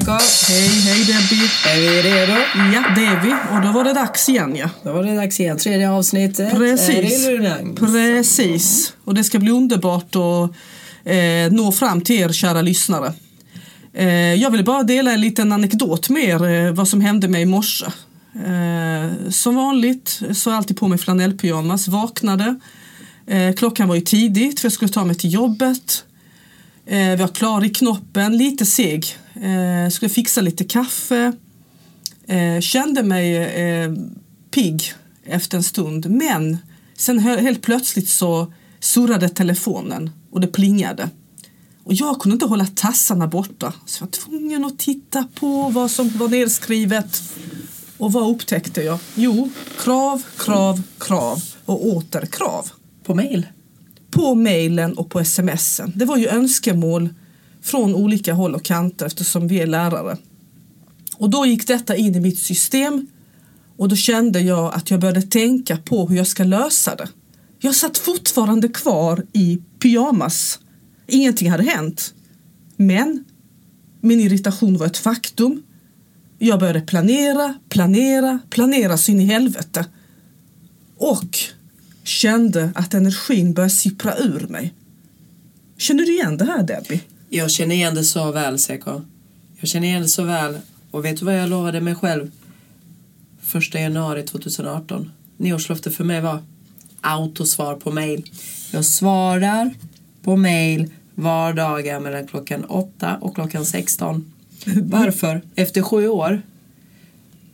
Seko. 0.00 0.12
Hej, 0.48 0.68
hej 0.68 1.04
Debbie. 1.04 1.50
Är 1.66 1.80
vi 1.80 2.02
redo? 2.02 2.32
Ja, 2.74 2.84
det 2.94 3.04
är 3.04 3.20
vi. 3.22 3.56
Och 3.56 3.62
då 3.62 3.72
var 3.72 3.84
det 3.84 3.92
dags 3.92 4.28
igen 4.28 4.56
ja. 4.56 4.70
Då 4.82 4.92
var 4.92 5.02
det 5.02 5.16
dags 5.16 5.40
igen. 5.40 5.58
Tredje 5.58 5.90
avsnittet. 5.90 6.50
Precis. 6.50 7.26
Precis. 7.78 8.92
Och 9.04 9.14
det 9.14 9.24
ska 9.24 9.38
bli 9.38 9.50
underbart 9.50 10.16
att 10.16 10.50
eh, 11.04 11.52
nå 11.52 11.72
fram 11.72 12.00
till 12.00 12.16
er 12.16 12.28
kära 12.28 12.62
lyssnare. 12.62 13.12
Eh, 13.94 14.34
jag 14.34 14.50
vill 14.50 14.64
bara 14.64 14.82
dela 14.82 15.12
en 15.12 15.20
liten 15.20 15.52
anekdot 15.52 16.08
med 16.08 16.24
er 16.24 16.66
eh, 16.66 16.72
vad 16.72 16.88
som 16.88 17.00
hände 17.00 17.28
mig 17.28 17.42
i 17.42 17.46
morse. 17.46 17.86
Eh, 18.34 19.30
som 19.30 19.56
vanligt 19.56 20.20
så 20.32 20.50
alltid 20.50 20.76
på 20.78 20.88
mig 20.88 20.98
flanellpyjamas, 20.98 21.88
vaknade. 21.88 22.60
Eh, 23.26 23.54
klockan 23.54 23.88
var 23.88 23.94
ju 23.94 24.00
tidigt 24.00 24.60
för 24.60 24.66
jag 24.66 24.72
skulle 24.72 24.92
ta 24.92 25.04
mig 25.04 25.16
till 25.16 25.32
jobbet. 25.32 26.04
Eh, 26.90 27.10
vi 27.10 27.16
var 27.16 27.28
klar 27.28 27.64
i 27.64 27.68
knoppen, 27.68 28.36
lite 28.36 28.66
seg. 28.66 29.06
Eh, 29.34 29.90
skulle 29.90 30.08
fixa 30.08 30.40
lite 30.40 30.64
kaffe. 30.64 31.32
Eh, 32.26 32.60
kände 32.60 33.02
mig 33.02 33.36
eh, 33.36 33.92
pigg 34.50 34.94
efter 35.24 35.56
en 35.56 35.62
stund. 35.62 36.10
Men 36.10 36.58
sen 36.96 37.18
helt 37.18 37.62
plötsligt 37.62 38.08
så 38.08 38.52
surrade 38.80 39.28
telefonen 39.28 40.10
och 40.30 40.40
det 40.40 40.46
plingade. 40.46 41.10
Och 41.84 41.94
jag 41.94 42.20
kunde 42.20 42.34
inte 42.34 42.46
hålla 42.46 42.66
tassarna 42.66 43.26
borta. 43.26 43.72
Så 43.86 44.02
jag 44.02 44.06
var 44.06 44.12
tvungen 44.12 44.64
att 44.64 44.78
titta 44.78 45.28
på 45.34 45.68
vad 45.68 45.90
som 45.90 46.08
var 46.08 46.28
nedskrivet. 46.28 47.22
Och 47.98 48.12
vad 48.12 48.30
upptäckte 48.30 48.82
jag? 48.82 48.98
Jo, 49.14 49.50
krav, 49.78 50.22
krav, 50.36 50.82
krav 50.98 51.42
och 51.64 51.86
åter 51.86 52.26
krav 52.26 52.70
På 53.04 53.14
mail? 53.14 53.46
På 54.10 54.34
mejlen 54.34 54.92
och 54.92 55.10
på 55.10 55.24
smsen. 55.24 55.92
Det 55.96 56.04
var 56.04 56.16
ju 56.16 56.28
önskemål 56.28 57.08
från 57.62 57.94
olika 57.94 58.34
håll 58.34 58.54
och 58.54 58.64
kanter 58.64 59.06
eftersom 59.06 59.48
vi 59.48 59.60
är 59.60 59.66
lärare. 59.66 60.16
Och 61.16 61.30
då 61.30 61.46
gick 61.46 61.66
detta 61.66 61.96
in 61.96 62.14
i 62.14 62.20
mitt 62.20 62.38
system 62.38 63.06
och 63.76 63.88
då 63.88 63.96
kände 63.96 64.40
jag 64.40 64.74
att 64.74 64.90
jag 64.90 65.00
började 65.00 65.22
tänka 65.22 65.76
på 65.76 66.08
hur 66.08 66.16
jag 66.16 66.26
ska 66.26 66.44
lösa 66.44 66.96
det. 66.96 67.08
Jag 67.58 67.74
satt 67.74 67.98
fortfarande 67.98 68.68
kvar 68.68 69.26
i 69.32 69.62
pyjamas. 69.82 70.58
Ingenting 71.06 71.50
hade 71.50 71.62
hänt. 71.62 72.14
Men 72.76 73.24
min 74.00 74.20
irritation 74.20 74.76
var 74.76 74.86
ett 74.86 74.96
faktum. 74.96 75.62
Jag 76.38 76.60
började 76.60 76.80
planera, 76.80 77.54
planera, 77.68 78.38
planera 78.50 78.98
så 78.98 79.10
in 79.10 79.20
i 79.20 79.24
helvete. 79.24 79.86
Och 80.96 81.38
kände 82.02 82.72
att 82.74 82.94
energin 82.94 83.54
började 83.54 83.70
sippra 83.70 84.16
ur 84.16 84.46
mig. 84.48 84.74
Känner 85.78 86.06
du 86.06 86.12
igen 86.12 86.36
det 86.36 86.44
här 86.44 86.62
Debbie? 86.62 87.00
Jag 87.28 87.50
känner 87.50 87.74
igen 87.74 87.94
det 87.94 88.04
så 88.04 88.32
väl, 88.32 88.58
Seko. 88.58 89.02
Jag 89.60 89.68
känner 89.68 89.88
igen 89.88 90.02
det 90.02 90.08
så 90.08 90.24
väl. 90.24 90.58
Och 90.90 91.04
vet 91.04 91.18
du 91.18 91.24
vad 91.24 91.38
jag 91.38 91.48
lovade 91.48 91.80
mig 91.80 91.94
själv? 91.94 92.30
Första 93.42 93.80
januari 93.80 94.22
2018. 94.22 95.10
Nyårslöftet 95.36 95.94
för 95.94 96.04
mig 96.04 96.20
var 96.20 96.42
autosvar 97.00 97.74
på 97.74 97.90
mail. 97.90 98.30
Jag 98.70 98.84
svarar 98.84 99.74
på 100.22 100.36
mail 100.36 100.90
vardagar 101.14 102.00
mellan 102.00 102.26
klockan 102.26 102.64
8 102.64 103.18
och 103.20 103.34
klockan 103.34 103.64
16. 103.64 104.32
Varför? 104.82 105.42
Efter 105.54 105.82
sju 105.82 106.08
år 106.08 106.42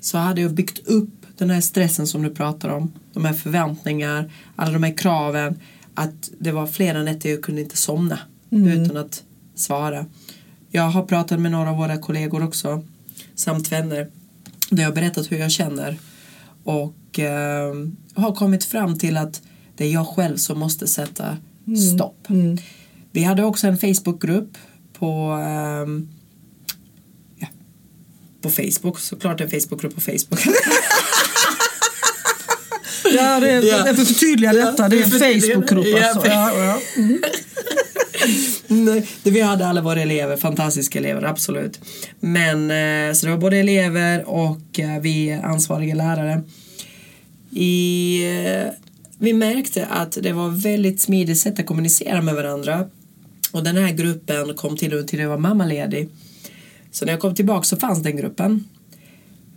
så 0.00 0.19
hade 0.19 0.41
jag 0.41 0.55
byggt 0.55 0.86
upp 0.86 1.25
den 1.39 1.51
här 1.51 1.61
stressen 1.61 2.06
som 2.06 2.23
du 2.23 2.31
pratar 2.31 2.69
om. 2.69 2.92
De 3.12 3.25
här 3.25 3.33
förväntningar, 3.33 4.33
alla 4.56 4.73
de 4.73 4.83
här 4.83 4.97
kraven. 4.97 5.61
Att 5.95 6.31
det 6.39 6.53
var 6.53 6.67
flera 6.67 7.03
nätter 7.03 7.31
jag 7.31 7.43
kunde 7.43 7.61
inte 7.61 7.77
somna 7.77 8.19
utan 8.51 8.97
att 8.97 9.23
svara. 9.55 10.06
Jag 10.70 10.83
har 10.83 11.03
pratat 11.03 11.41
med 11.41 11.53
några 11.53 11.70
av 11.70 11.77
våra 11.77 11.98
kollegor 11.98 12.44
också, 12.44 12.83
samt 13.34 13.72
vänner, 13.72 14.10
där 14.71 14.83
jag 14.83 14.91
har 14.91 14.94
berättat 14.94 15.33
hur 15.33 15.38
jag 15.38 15.50
känner. 15.50 15.99
Och 16.65 17.19
eh, 17.19 17.75
har 18.15 18.33
kommit 18.34 18.65
fram 18.65 18.99
till 18.99 19.16
att 19.16 19.43
det 19.77 19.84
är 19.84 19.93
jag 19.93 20.06
själv 20.06 20.37
som 20.37 20.59
måste 20.59 20.87
sätta 20.87 21.37
stopp. 21.94 22.27
Vi 23.12 23.22
hade 23.22 23.44
också 23.44 23.66
en 23.66 23.78
Facebookgrupp 23.78 24.59
på 24.93 25.39
ja, 27.37 27.47
på 28.41 28.50
Facebook, 28.50 28.99
såklart 28.99 29.41
en 29.41 29.50
Facebookgrupp 29.50 29.94
på 29.94 30.00
Facebook. 30.00 30.41
Ja, 33.16 33.41
det 33.41 33.53
Ja. 33.53 33.87
jag 33.87 33.97
får 33.97 34.04
förtydliga 34.04 34.53
detta. 34.53 34.88
Det 34.88 34.97
är 34.99 35.03
en 35.03 35.41
Facebookgrupp 35.41 35.87
alltså. 36.04 36.31
Ja, 36.31 36.53
ja. 36.59 36.78
Nej, 38.69 39.09
det 39.22 39.31
vi 39.31 39.41
hade 39.41 39.66
alla 39.66 39.81
våra 39.81 40.03
elever, 40.03 40.37
fantastiska 40.37 40.99
elever, 40.99 41.22
absolut. 41.22 41.81
Men 42.21 42.71
eh, 42.71 43.15
så 43.15 43.27
det 43.27 43.32
var 43.32 43.38
både 43.38 43.56
elever 43.56 44.28
och 44.28 44.81
eh, 44.81 45.00
vi 45.00 45.32
ansvariga 45.32 45.94
lärare. 45.94 46.43
I, 47.50 48.21
eh, 48.47 48.72
vi 49.19 49.33
märkte 49.33 49.87
att 49.87 50.19
det 50.22 50.33
var 50.33 50.48
väldigt 50.48 51.00
smidigt 51.00 51.38
sätt 51.38 51.60
att 51.60 51.66
kommunicera 51.66 52.22
med 52.22 52.34
varandra. 52.34 52.87
Och 53.53 53.65
den 53.65 53.77
här 53.77 53.93
gruppen 53.93 54.54
kom 54.54 54.77
till 54.77 54.94
och 54.94 55.09
till 55.09 55.19
jag 55.19 55.28
var 55.28 55.38
mammaledig. 55.38 56.09
Så 56.91 57.04
när 57.04 57.12
jag 57.12 57.21
kom 57.21 57.34
tillbaka 57.34 57.65
så 57.65 57.77
fanns 57.77 58.03
den 58.03 58.16
gruppen. 58.16 58.65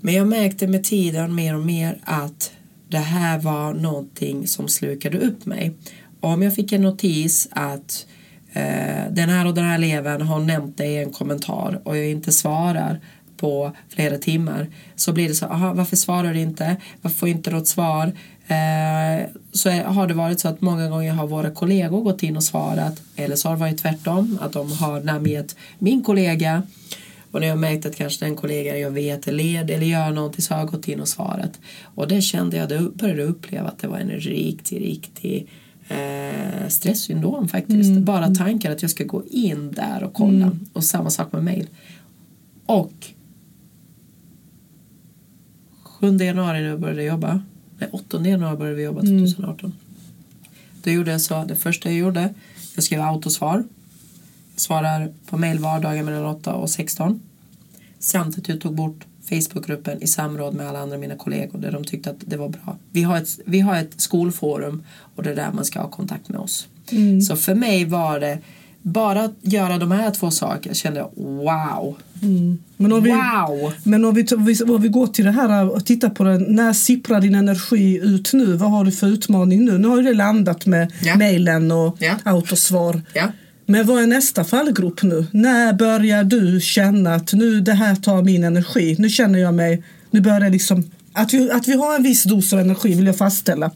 Men 0.02 0.14
jag 0.14 0.28
märkte 0.28 0.68
med 0.68 0.84
tiden 0.84 1.36
mer 1.36 1.56
och 1.56 1.66
mer 1.66 1.98
att 2.04 2.52
det 2.90 2.98
här 2.98 3.40
var 3.40 3.74
någonting 3.74 4.48
som 4.48 4.68
slukade 4.68 5.18
upp 5.18 5.46
mig. 5.46 5.74
Om 6.20 6.42
jag 6.42 6.56
fick 6.56 6.72
en 6.72 6.82
notis 6.82 7.48
att 7.52 8.06
eh, 8.54 9.12
den 9.12 9.30
här 9.30 9.46
och 9.48 9.54
den 9.54 9.66
här 9.66 9.76
eleven 9.76 10.22
har 10.22 10.40
nämnt 10.40 10.78
det 10.78 10.86
i 10.86 10.98
en 10.98 11.10
kommentar 11.12 11.82
och 11.84 11.98
jag 11.98 12.10
inte 12.10 12.32
svarar 12.32 13.00
på 13.38 13.72
flera 13.90 14.18
timmar 14.18 14.68
så 14.96 15.14
blir 15.14 15.28
det 15.28 15.36
så, 15.36 15.46
aha, 15.46 15.74
varför 15.74 15.96
svarar 15.96 16.34
du 16.34 16.40
inte? 16.40 16.76
Varför 17.02 17.18
får 17.18 17.30
inte 17.30 17.52
något 17.52 17.68
svar? 17.68 18.06
Eh, 18.48 19.26
så 19.52 19.70
är- 19.70 19.84
har 19.84 20.08
det 20.08 20.14
varit 20.14 20.40
så 20.40 20.48
att 20.48 20.62
många 20.62 20.90
gånger 20.90 21.12
har 21.14 21.28
våra 21.28 21.52
kollegor 21.52 22.02
gått 22.02 22.24
in 22.24 22.38
och 22.38 22.44
svarat 22.44 23.02
eller 23.16 23.36
så 23.36 23.48
har 23.48 23.56
det 23.56 23.60
varit 23.60 23.78
tvärtom, 23.78 24.40
att 24.42 24.54
de 24.54 24.72
har 24.72 25.02
namngett 25.02 25.56
min 25.80 26.04
kollega 26.04 26.64
och 27.32 27.40
när 27.40 27.48
jag 27.48 27.58
märkt 27.58 27.86
att 27.86 27.96
kanske 27.96 28.26
den 28.26 28.36
kollegan 28.36 28.80
jag 28.80 28.92
vet 28.92 29.28
är 29.28 29.32
led 29.32 29.72
eller 29.72 29.86
gör 29.86 30.12
någonting 30.12 30.42
så 30.42 30.54
har 30.54 30.62
jag 30.62 30.70
gått 30.70 30.88
in 30.88 31.00
och 31.00 31.08
svarat. 31.08 31.60
Och 31.84 32.08
det 32.08 32.22
kände 32.22 32.58
jag, 32.58 32.70
det 32.70 32.80
började 32.94 33.24
uppleva 33.24 33.68
att 33.68 33.80
det 33.80 33.88
var 33.88 33.98
en 33.98 34.10
riktig, 34.10 34.82
riktig 34.82 35.48
eh, 35.88 36.68
stresssyndrom 36.68 37.48
faktiskt. 37.48 37.92
Bara 38.00 38.36
tankar 38.36 38.72
att 38.72 38.82
jag 38.82 38.92
ska 38.92 39.04
gå 39.04 39.24
in 39.26 39.72
där 39.72 40.04
och 40.04 40.14
kolla. 40.14 40.46
Och 40.74 40.84
samma 40.84 41.10
sak 41.10 41.32
med 41.32 41.44
mail. 41.44 41.68
Och 42.66 42.94
7 45.84 46.18
januari 46.18 46.62
när 46.62 46.70
jag 46.70 46.80
började 46.80 47.04
jobba, 47.04 47.42
nej 47.78 47.90
8 47.92 48.28
januari 48.28 48.58
började 48.58 48.78
vi 48.78 48.84
jobba 48.84 49.02
2018. 49.02 49.74
Då 50.84 50.92
gjorde 50.92 51.12
jag 51.12 51.22
så, 51.22 51.44
det 51.44 51.56
första 51.56 51.90
jag 51.90 51.98
gjorde, 51.98 52.34
jag 52.76 52.84
skrev 52.84 53.02
autosvar. 53.02 53.64
Svarar 54.60 55.10
på 55.30 55.38
mail 55.38 55.60
vardagar 55.60 56.04
mellan 56.04 56.26
8 56.26 56.54
och 56.54 56.70
16. 56.70 57.20
Samt 58.00 58.38
att 58.38 58.50
jag 58.50 58.62
tog 58.62 58.76
bort 58.76 59.06
Facebookgruppen 59.30 60.04
i 60.04 60.08
samråd 60.08 60.54
med 60.54 60.68
alla 60.70 60.80
andra 60.80 60.98
mina 60.98 61.16
kollegor 61.16 61.60
där 61.60 61.72
de 61.72 61.84
tyckte 61.84 62.10
att 62.10 62.16
det 62.20 62.38
var 62.38 62.50
bra. 62.50 62.78
Vi 62.92 63.04
har 63.04 63.18
ett, 63.18 63.40
vi 63.46 63.60
har 63.60 63.76
ett 63.76 64.02
skolforum 64.02 64.84
och 65.16 65.24
det 65.24 65.30
är 65.32 65.36
där 65.36 65.52
man 65.54 65.66
ska 65.66 65.80
ha 65.82 65.90
kontakt 65.90 66.30
med 66.30 66.40
oss. 66.40 66.68
Så 67.28 67.36
för 67.36 67.56
mig 67.56 67.86
var 67.86 68.20
det 68.20 68.38
bara 68.82 69.24
att 69.24 69.34
göra 69.42 69.78
de 69.78 69.92
här 69.92 70.12
två 70.12 70.32
sakerna. 70.32 70.60
Jag 70.70 70.76
kände 70.76 71.06
wow. 71.16 71.96
Men 72.78 72.94
om 72.94 73.04
vi, 73.04 73.12
Wow! 73.12 73.74
men 73.84 74.06
om 74.06 74.14
vi, 74.16 74.26
om 74.64 74.82
vi 74.82 74.88
går 74.90 75.08
till 75.08 75.26
det 75.26 75.32
här 75.32 75.70
och 75.70 75.86
tittar 75.86 76.10
på 76.10 76.24
det. 76.24 76.38
När 76.38 76.74
sipprar 76.74 77.22
din 77.22 77.36
energi 77.36 78.00
ut 78.04 78.34
nu? 78.34 78.54
Vad 78.56 78.72
har 78.72 78.84
du 78.84 78.92
för 78.92 79.08
utmaning 79.08 79.66
nu? 79.66 79.78
Nu 79.78 79.88
har 79.88 79.98
ju 79.98 80.04
det 80.04 80.14
landat 80.14 80.66
med 80.66 80.92
Ja. 81.04 81.16
mejlen 81.16 81.72
och 81.72 81.96
Ja. 82.00 82.16
autosvar. 82.24 83.02
Ja. 83.14 83.28
Men 83.70 83.86
vad 83.86 84.04
är 84.04 84.08
nästa 84.08 84.44
fallgrop 84.44 85.04
nu? 85.04 85.26
När 85.32 85.74
börjar 85.74 86.24
du 86.24 86.60
känna 86.62 87.16
att 87.16 87.34
nu 87.34 87.62
det 87.62 87.74
här 87.74 87.96
tar 87.96 88.24
min 88.24 88.44
energi? 88.44 88.96
Nu 89.00 89.10
känner 89.10 89.40
jag 89.40 89.54
mig, 89.54 89.84
nu 90.12 90.22
börjar 90.22 90.40
det 90.40 90.50
liksom, 90.50 90.92
att 91.14 91.34
vi, 91.34 91.52
att 91.52 91.68
vi 91.68 91.74
har 91.74 91.96
en 91.96 92.04
viss 92.04 92.24
dos 92.24 92.54
av 92.54 92.60
energi 92.60 92.94
vill 92.94 93.06
jag 93.06 93.18
fastställa. 93.18 93.72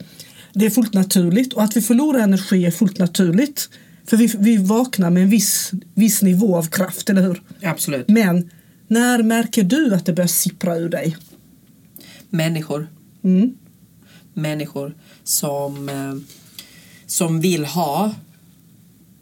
Det 0.54 0.66
är 0.66 0.70
fullt 0.70 0.94
naturligt 0.94 1.54
och 1.54 1.64
att 1.64 1.78
vi 1.78 1.82
förlorar 1.82 2.20
energi 2.20 2.66
är 2.66 2.72
fullt 2.72 2.98
naturligt. 2.98 3.70
För 4.06 4.18
vi, 4.18 4.34
vi 4.40 4.58
vaknar 4.58 5.10
med 5.10 5.24
en 5.24 5.30
viss, 5.30 5.72
viss 5.94 6.22
nivå 6.22 6.58
av 6.58 6.68
kraft, 6.68 7.10
eller 7.10 7.22
hur? 7.22 7.42
Absolut. 7.64 8.08
Men 8.08 8.50
när 8.88 9.24
märker 9.24 9.64
du 9.64 9.96
att 9.96 10.06
det 10.06 10.14
börjar 10.14 10.28
sippra 10.28 10.78
ur 10.78 10.90
dig? 10.90 11.18
Människor. 12.30 12.88
Mm. 13.24 13.54
Människor 14.34 14.96
som, 15.24 15.90
eh, 15.90 16.16
som 17.06 17.42
vill 17.42 17.66
ha, 17.66 18.14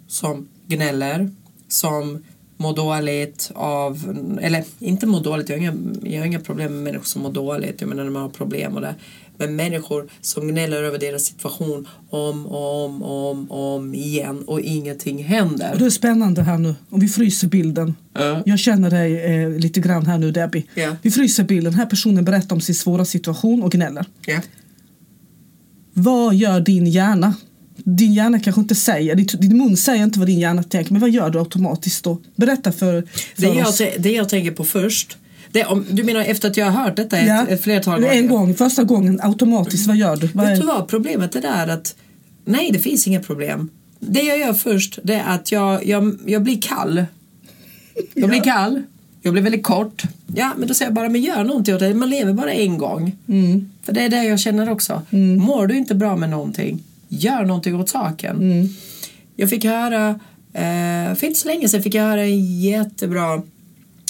som 0.08 0.48
gnäller, 0.76 1.30
som 1.68 2.24
mår 2.58 2.76
dåligt 2.76 3.52
av, 3.56 4.18
eller 4.42 4.64
inte 4.80 5.06
mår 5.06 5.24
dåligt, 5.24 5.50
jag 5.50 5.56
har 5.56 5.62
inga, 5.62 5.74
jag 6.04 6.20
har 6.20 6.26
inga 6.26 6.40
problem 6.40 6.74
med 6.74 6.84
människor 6.84 7.06
som 7.06 7.22
mår 7.22 7.32
dåligt, 7.32 7.82
jag 7.82 7.88
menar 7.88 8.04
när 8.04 8.12
man 8.12 8.22
har 8.22 8.30
problem 8.30 8.76
och 8.76 8.82
det. 8.82 8.96
med 9.38 9.54
människor 9.54 10.10
som 10.22 10.48
gnäller 10.48 10.84
över 10.84 11.00
deras 11.00 11.26
situation 11.26 11.88
om 12.10 12.46
och 12.46 12.86
om 12.86 13.04
och 13.04 13.32
om, 13.32 13.52
om 13.52 13.96
igen 13.96 14.44
och 14.48 14.62
ingenting 14.62 15.24
händer. 15.24 15.72
Och 15.74 15.80
det 15.80 15.86
är 15.86 15.90
spännande 15.90 16.42
här 16.44 16.58
nu, 16.58 16.76
om 16.90 17.00
vi 17.00 17.08
fryser 17.08 17.48
bilden. 17.48 17.96
Ja. 18.14 18.42
Jag 18.46 18.60
känner 18.60 18.90
dig 18.90 19.22
eh, 19.24 19.50
lite 19.50 19.80
grann 19.80 20.06
här 20.06 20.18
nu 20.18 20.32
Debbie. 20.32 20.66
Ja. 20.74 20.96
Vi 21.02 21.12
fryser 21.12 21.44
bilden, 21.44 21.72
den 21.72 21.80
här 21.80 21.86
personen 21.86 22.26
berättar 22.26 22.56
om 22.56 22.62
sin 22.62 22.76
svåra 22.76 23.06
situation 23.06 23.64
och 23.64 23.72
gnäller. 23.72 24.06
Ja. 24.26 24.40
Vad 25.94 26.36
gör 26.36 26.60
din 26.60 26.86
hjärna? 26.86 27.34
Din 27.84 28.14
hjärna 28.14 28.40
kanske 28.40 28.62
inte 28.62 28.76
säger, 28.76 29.16
din, 29.16 29.28
din 29.40 29.58
mun 29.58 29.78
säger 29.78 30.04
inte 30.04 30.20
vad 30.20 30.28
din 30.28 30.40
hjärna 30.40 30.64
tänker, 30.64 30.92
men 30.92 31.02
vad 31.02 31.10
gör 31.10 31.30
du 31.30 31.40
automatiskt 31.40 32.04
då? 32.04 32.18
Berätta 32.36 32.72
för, 32.72 33.02
för 33.36 33.42
Det, 33.42 33.48
jag, 33.48 33.68
oss. 33.68 33.82
det 34.00 34.12
jag 34.12 34.30
tänker 34.30 34.52
på 34.52 34.64
först, 34.64 35.18
det, 35.52 35.66
om, 35.66 35.86
du 35.92 36.04
menar 36.04 36.22
efter 36.22 36.50
att 36.50 36.58
jag 36.58 36.66
har 36.66 36.84
hört 36.84 36.96
detta 36.96 37.18
ett, 37.18 37.50
ett 37.50 37.64
flertal 37.64 38.02
gånger? 38.02 38.14
En 38.14 38.28
gång, 38.28 38.56
första 38.56 38.84
gången 38.84 39.20
automatiskt, 39.24 39.88
vad 39.88 39.98
gör 39.98 40.16
du? 40.16 40.28
Vad 40.34 40.46
Vet 40.46 40.58
är, 40.58 40.62
du 40.62 40.68
vad 40.68 40.88
problemet 40.88 41.36
är 41.36 41.42
där 41.42 41.68
att 41.68 41.96
nej 42.46 42.70
det 42.74 42.80
finns 42.80 43.08
inga 43.08 43.20
problem. 43.20 43.70
Det 44.00 44.22
jag 44.22 44.40
gör 44.40 44.54
först 44.54 45.00
det 45.04 45.14
är 45.14 45.36
att 45.36 45.52
jag, 45.52 45.86
jag, 45.86 46.18
jag 46.26 46.44
blir 46.44 46.62
kall. 46.62 47.06
Jag 48.14 48.30
blir 48.30 48.44
kall. 48.44 48.82
Jag 49.22 49.34
blir 49.34 49.44
väldigt 49.44 49.64
kort. 49.64 50.04
Ja 50.36 50.52
men 50.58 50.68
då 50.68 50.74
säger 50.74 50.90
jag 50.90 50.96
bara 50.96 51.10
men 51.10 51.22
gör 51.22 51.44
någonting 51.44 51.74
åt 51.76 51.80
det. 51.80 51.94
Man 51.94 52.10
lever 52.10 52.34
bara 52.34 52.52
en 52.54 52.78
gång. 52.78 53.16
Mm. 53.28 53.70
För 53.84 53.94
det 53.94 54.02
är 54.02 54.10
det 54.10 54.24
jag 54.24 54.40
känner 54.40 54.70
också. 54.70 55.02
Mår 55.40 55.68
du 55.68 55.78
inte 55.78 55.96
bra 55.96 56.16
med 56.16 56.30
någonting 56.30 56.84
gör 57.12 57.46
någonting 57.46 57.76
åt 57.76 57.90
saken. 57.90 58.36
Mm. 58.36 58.70
Jag 59.36 59.50
fick 59.50 59.66
höra 59.66 60.10
eh, 60.54 61.16
för 61.16 61.24
inte 61.24 61.40
så 61.40 61.48
länge 61.48 61.70
sedan 61.70 61.84
fick 61.84 61.96
jag 61.96 62.04
höra 62.04 62.24
en 62.24 62.60
jättebra 62.60 63.34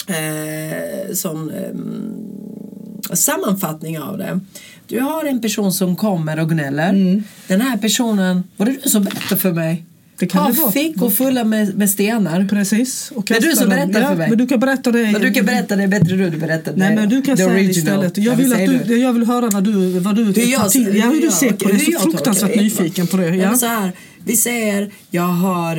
eh, 0.08 1.14
sån 1.14 1.50
eh, 1.50 3.16
sammanfattning 3.16 4.00
av 4.00 4.18
det. 4.18 4.40
Du 4.88 5.00
har 5.00 5.26
en 5.26 5.42
person 5.42 5.72
som 5.72 5.96
kommer 5.96 6.40
och 6.40 6.50
gnäller. 6.50 7.24
Den 7.48 7.62
här 7.62 7.78
personen, 7.78 8.44
var 8.58 8.66
det 8.66 8.78
du 8.84 8.90
som 8.90 9.04
berättade 9.04 9.42
för 9.42 9.52
mig? 9.52 9.86
Det 10.22 10.28
kan 10.28 10.52
det 10.54 10.60
vara. 10.62 10.72
fickor 10.72 11.10
fulla 11.10 11.44
med, 11.44 11.78
med 11.78 11.90
stenar. 11.90 12.46
Precis. 12.50 13.12
Och 13.16 13.26
Det 13.28 13.38
är 13.38 13.42
du 13.42 13.56
som 13.56 13.70
berättar 13.70 14.02
för 14.10 14.16
mig. 14.16 14.30
Men 14.30 14.38
du 14.38 14.48
kan 14.48 14.60
berätta 14.60 14.92
det. 14.92 15.12
Men 15.12 15.22
du 15.22 15.32
kan 15.34 15.46
berätta 15.46 15.76
det 15.76 15.88
bättre 15.88 16.16
du 16.30 16.38
berättade. 16.38 16.78
Nej 16.78 16.96
men 16.96 17.10
du 17.10 17.22
kan 17.22 17.38
the 17.38 17.44
säga 17.44 17.54
det 17.54 17.60
original. 17.64 18.06
istället. 18.06 18.18
Ja, 18.18 18.24
Jag 18.24 18.36
vill, 18.36 18.54
att 18.80 18.88
du, 18.88 18.98
jag 18.98 19.14
vill 19.14 19.24
höra 19.26 19.50
vad 19.50 19.64
du, 19.64 20.00
vad 20.00 20.16
du 20.16 20.24
Hur 20.24 20.52
jag- 20.52 20.70
till. 20.72 20.96
Ja, 20.96 21.06
hur 21.06 21.22
du 21.22 21.32
ser 21.32 21.52
på 21.54 21.68
det. 21.68 21.74
Jag 21.74 21.88
är 21.94 22.00
så 22.00 22.00
fruktansvärt 22.12 22.54
det. 22.54 22.62
nyfiken 22.62 23.08
på 23.08 23.18
det. 23.18 23.36
Ja. 23.36 23.50
men 23.50 23.58
så 23.60 23.66
här, 23.66 23.92
vi 24.26 24.38
säger, 24.38 24.92
jag 25.12 25.24
har... 25.28 25.78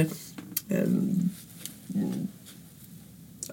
ehm, 0.71 1.29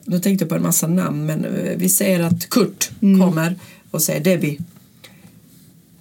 nu 0.06 0.20
tänkte 0.20 0.44
jag 0.44 0.50
på 0.50 0.56
en 0.56 0.62
massa 0.64 0.88
namn, 0.88 1.26
men 1.26 1.46
eh, 1.46 1.78
vi 1.78 1.90
säger 1.90 2.20
att 2.20 2.50
Kurt 2.50 2.90
Mm. 3.02 3.20
kommer 3.28 3.56
och 3.92 4.02
säger 4.02 4.24
Debbie. 4.24 4.58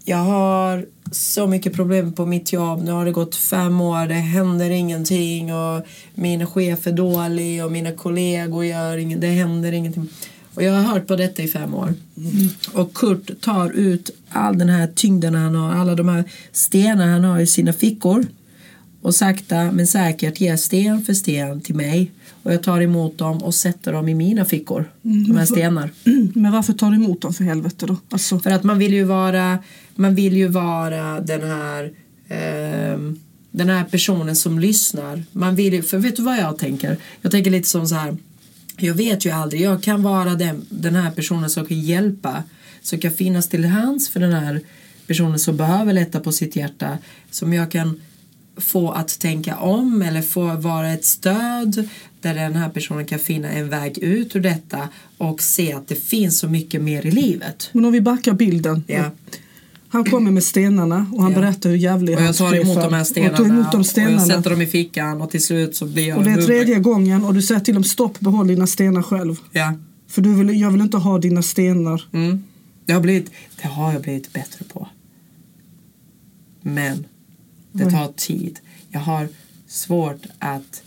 Jag 0.09 0.19
har 0.19 0.87
så 1.13 1.47
mycket 1.47 1.73
problem 1.73 2.13
på 2.13 2.27
mitt 2.27 2.53
jobb. 2.53 2.83
Nu 2.85 2.93
har 2.93 3.05
det 3.05 3.13
gått 3.13 3.37
fem 3.37 3.81
år, 3.81 4.07
det 4.07 4.15
händer 4.15 4.71
ingenting 4.71 5.55
och 5.55 5.87
min 6.15 6.47
chef 6.47 6.87
är 6.87 6.93
dålig 6.93 7.65
och 7.65 7.73
mina 7.73 7.93
kollegor 7.93 8.65
gör 8.65 8.97
inget, 8.97 9.21
det 9.21 9.27
händer 9.27 9.73
ingenting. 9.73 10.09
Och 10.55 10.63
jag 10.63 10.73
har 10.73 10.83
hört 10.83 11.07
på 11.07 11.17
detta 11.17 11.43
i 11.43 11.49
fem 11.49 11.75
år. 11.75 11.95
Och 12.73 12.95
Kurt 12.95 13.41
tar 13.41 13.71
ut 13.71 14.11
all 14.29 14.59
den 14.59 14.69
här 14.69 14.87
tyngden 14.87 15.35
han 15.35 15.55
har, 15.55 15.73
alla 15.75 15.95
de 15.95 16.09
här 16.09 16.25
stenar 16.53 17.07
han 17.07 17.25
har 17.25 17.41
i 17.41 17.47
sina 17.47 17.73
fickor 17.73 18.27
och 19.09 19.15
sakta 19.15 19.73
men 19.73 19.87
säkert 19.87 20.41
ger 20.41 20.57
sten 20.57 21.03
för 21.03 21.15
sten 21.15 21.61
till 21.61 21.75
mig 21.75 22.11
och 22.43 22.53
jag 22.53 22.63
tar 22.63 22.81
emot 22.81 23.19
dem 23.19 23.43
och 23.43 23.55
sätter 23.55 23.93
dem 23.93 24.09
i 24.09 24.15
mina 24.15 24.45
fickor, 24.45 24.91
de 25.03 25.37
här 25.37 25.47
stenar. 25.47 25.91
Men 26.39 26.53
varför 26.53 26.73
tar 26.73 26.91
du 26.91 26.97
emot 26.97 27.21
dem 27.21 27.35
för 27.35 27.45
helvete 27.45 27.87
då? 27.87 27.97
Alltså, 28.11 28.39
För 28.39 28.51
att 28.51 28.65
man 28.65 28.79
vill 28.79 28.95
ju 28.95 29.05
vara, 29.05 29.59
man 29.95 30.15
vill 30.15 30.37
ju 30.37 30.49
vara 30.49 31.21
den 31.21 31.51
här 31.51 31.93
ehm, 32.29 33.21
den 33.51 33.69
här 33.69 33.85
personen 33.85 34.37
som 34.37 34.59
lyssnar. 34.59 35.23
Man 35.33 35.55
vill 35.55 35.83
för 35.83 35.99
vet 35.99 36.17
du 36.17 36.23
vad 36.23 36.39
jag 36.39 36.59
tänker? 36.59 36.97
Jag 37.23 37.31
tänker 37.31 37.51
lite 37.51 37.69
som 37.69 37.87
så 37.87 37.95
här. 37.95 38.17
Jag 38.77 38.95
vet 38.95 39.27
ju 39.27 39.31
aldrig, 39.31 39.63
jag 39.63 39.83
kan 39.83 40.03
vara 40.03 40.35
den, 40.35 40.67
den 40.69 40.95
här 40.95 41.11
personen 41.11 41.51
som 41.51 41.67
kan 41.67 41.81
hjälpa. 41.81 42.43
Som 42.83 42.99
kan 42.99 43.13
finnas 43.13 43.49
till 43.49 43.65
hands 43.65 44.09
för 44.09 44.21
den 44.21 44.33
här 44.33 44.61
personen 45.07 45.39
som 45.39 45.57
behöver 45.57 45.93
lätta 45.93 46.21
på 46.21 46.33
sitt 46.33 46.57
hjärta. 46.57 46.99
Som 47.31 47.53
jag 47.53 47.71
kan 47.71 48.01
få 48.59 48.91
att 48.91 49.19
tänka 49.21 49.57
om 49.57 50.03
eller 50.03 50.23
få 50.23 50.55
vara 50.57 50.93
ett 50.93 51.05
stöd 51.05 51.89
där 52.21 52.35
den 52.35 52.55
här 52.57 52.69
personen 52.69 53.05
kan 53.05 53.19
finna 53.19 53.49
en 53.51 53.69
väg 53.69 53.99
ut 53.99 54.37
ur 54.37 54.41
detta 54.41 54.89
och 55.19 55.43
se 55.43 55.73
att 55.73 55.89
det 55.89 55.95
finns 55.95 56.39
så 56.39 56.49
mycket 56.49 56.83
mer 56.83 57.07
i 57.07 57.11
livet. 57.11 57.71
men 57.73 57.85
om 57.85 57.93
vi 57.93 58.01
backar 58.01 58.33
bilden. 58.33 58.85
Ja. 58.87 59.11
Han 59.91 60.05
kommer 60.05 60.31
med 60.31 60.45
stenarna 60.45 61.07
och 61.13 61.23
han 61.23 61.33
Ja. 61.33 61.39
berättar 61.41 61.71
hur 61.71 61.77
jävlig 61.77 62.17
Och 62.17 62.23
jag 62.23 62.37
tar 62.37 62.55
emot 62.55 62.75
de 62.83 62.93
här 62.95 63.01
Och 63.01 63.07
stenarna 63.07 63.37
tar 63.37 63.45
emot 63.45 63.73
de 63.73 63.81
och 63.81 63.87
stenarna. 63.87 64.13
jag 64.17 64.27
sätter 64.27 64.51
dem 64.51 64.63
i 64.63 64.67
fickan 64.67 65.21
och 65.23 65.31
till 65.31 65.45
slut 65.45 65.77
så 65.77 65.87
blir 65.87 66.09
jag 66.09 66.19
Och 66.19 66.25
det 66.25 66.31
är 66.31 66.33
huvud- 66.33 66.47
tredje 66.47 66.79
gången 66.79 67.25
och 67.25 67.35
du 67.35 67.43
säger 67.43 67.61
till 67.61 67.75
dem 67.75 67.85
stopp, 67.85 68.21
behåll 68.21 68.47
dina 68.47 68.67
stenar 68.67 69.03
själv. 69.03 69.37
Ja. 69.53 69.75
För 70.09 70.23
du 70.23 70.35
vill, 70.35 70.61
jag 70.61 70.71
vill 70.71 70.81
inte 70.81 70.97
ha 70.97 71.19
dina 71.19 71.43
stenar. 71.43 72.05
Mm. 72.13 72.45
Det, 72.85 72.93
har 72.93 73.01
blivit, 73.01 73.31
det 73.63 73.69
har 73.69 73.93
jag 73.93 74.03
blivit 74.03 74.33
bättre 74.33 74.65
på. 74.73 74.89
Men 76.63 77.05
det 77.73 77.85
Oj. 77.85 77.91
tar 77.91 78.13
tid. 78.17 78.61
Jag 78.91 79.01
har 79.01 79.29
svårt 79.67 80.27
att 80.39 80.83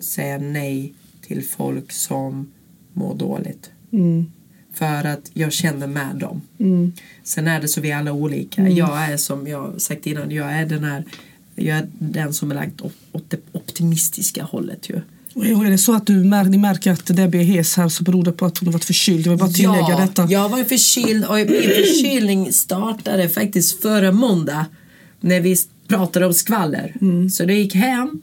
säga 0.00 0.38
nej 0.38 0.94
till 1.26 1.44
folk 1.44 1.92
som 1.92 2.52
mår 2.92 3.14
dåligt. 3.14 3.70
Mm. 3.92 4.32
För 4.74 5.04
att 5.04 5.30
jag 5.34 5.52
känner 5.52 5.86
med 5.86 6.16
dem. 6.16 6.40
Mm. 6.58 6.92
Sen 7.22 7.48
är 7.48 7.60
det 7.60 7.68
så 7.68 7.80
vi 7.80 7.90
är 7.90 7.96
alla 7.96 8.12
olika. 8.12 8.68
Jag 8.68 9.12
är 9.12 9.16
som 9.16 9.46
jag 9.46 9.80
sagt 9.80 10.06
innan, 10.06 10.30
jag 10.30 10.52
är 10.52 10.66
den 10.66 10.84
här 10.84 11.04
jag 11.54 11.78
är 11.78 11.88
den 11.98 12.32
som 12.32 12.50
är 12.50 12.54
lagt 12.54 12.80
åt 13.12 13.30
det 13.30 13.40
optimistiska 13.52 14.44
hållet 14.44 14.90
ju. 14.90 15.00
Och 15.34 15.46
är 15.46 15.70
det 15.70 15.78
så 15.78 15.94
att 15.94 16.06
du 16.06 16.14
mär, 16.14 16.44
ni 16.44 16.58
märker 16.58 16.92
att 16.92 17.06
Debbie 17.06 17.38
är 17.38 17.44
hes 17.44 17.76
här 17.76 17.88
så 17.88 18.02
beror 18.02 18.24
det 18.24 18.32
på 18.32 18.46
att 18.46 18.58
hon 18.58 18.66
har 18.66 18.72
varit 18.72 18.84
förkyld. 18.84 19.26
Jag 19.26 19.30
vill 19.30 19.38
bara 19.38 19.50
tillägga 19.50 19.86
ja, 19.88 20.00
detta. 20.00 20.26
Jag 20.30 20.48
var 20.48 20.64
förkyld 20.64 21.24
och 21.24 21.34
min 21.34 21.46
förkylning 21.46 22.52
startade 22.52 23.28
faktiskt 23.28 23.82
förra 23.82 24.12
måndag 24.12 24.66
när 25.20 25.40
vi 25.40 25.56
pratade 25.96 26.26
om 26.26 26.34
skvaller. 26.34 26.96
Mm. 27.00 27.30
Så 27.30 27.44
det 27.44 27.54
gick 27.54 27.74
hem 27.74 28.20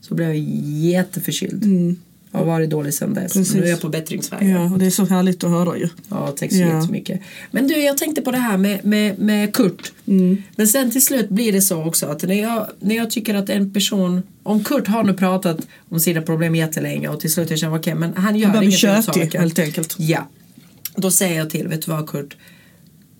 så 0.00 0.14
blev 0.14 0.28
jag 0.28 0.38
jätteförkyld. 0.38 1.64
Mm. 1.64 1.96
Jag 2.30 2.38
har 2.38 2.46
varit 2.46 2.70
dålig 2.70 2.94
sedan 2.94 3.14
dess. 3.14 3.32
Precis. 3.32 3.54
Nu 3.54 3.64
är 3.64 3.70
jag 3.70 3.80
på 3.80 3.88
bättringsvägen. 3.88 4.50
Ja, 4.50 4.72
och 4.72 4.78
det 4.78 4.86
är 4.86 4.90
så 4.90 5.04
härligt 5.04 5.44
att 5.44 5.50
höra 5.50 5.76
ju. 5.78 5.88
Ja, 6.08 6.34
tack 6.36 6.52
så 6.52 6.58
Ja. 6.58 6.80
jättemycket. 6.80 7.20
Men 7.50 7.68
du, 7.68 7.74
jag 7.82 7.98
tänkte 7.98 8.22
på 8.22 8.30
det 8.30 8.38
här 8.38 8.56
med, 8.58 8.84
med, 8.84 9.18
med 9.18 9.54
Kurt. 9.54 9.92
Mm. 10.06 10.42
Men 10.56 10.68
sen 10.68 10.90
till 10.90 11.04
slut 11.04 11.28
blir 11.28 11.52
det 11.52 11.62
så 11.62 11.84
också 11.84 12.06
att 12.06 12.22
när 12.22 12.42
jag, 12.42 12.66
när 12.80 12.94
jag 12.96 13.10
tycker 13.10 13.34
att 13.34 13.48
en 13.50 13.72
person, 13.72 14.22
om 14.42 14.64
Kurt 14.64 14.88
har 14.88 15.04
nu 15.04 15.14
pratat 15.14 15.66
om 15.88 16.00
sina 16.00 16.22
problem 16.22 16.54
jättelänge 16.56 17.08
och 17.08 17.20
till 17.20 17.32
slut 17.32 17.50
jag 17.50 17.58
känner 17.58 17.76
okej 17.78 17.94
men 17.94 18.12
han 18.16 18.36
gör 18.36 18.48
Han 18.48 18.62
ingenting 18.62 18.90
åt 18.90 19.04
saken. 19.04 19.40
helt 19.40 19.58
enkelt. 19.58 19.94
Ja. 19.98 20.28
Då 20.96 21.10
säger 21.10 21.38
jag 21.38 21.50
till, 21.50 21.68
vet 21.68 21.86
du 21.86 21.92
vad 21.92 22.08
Kurt? 22.08 22.36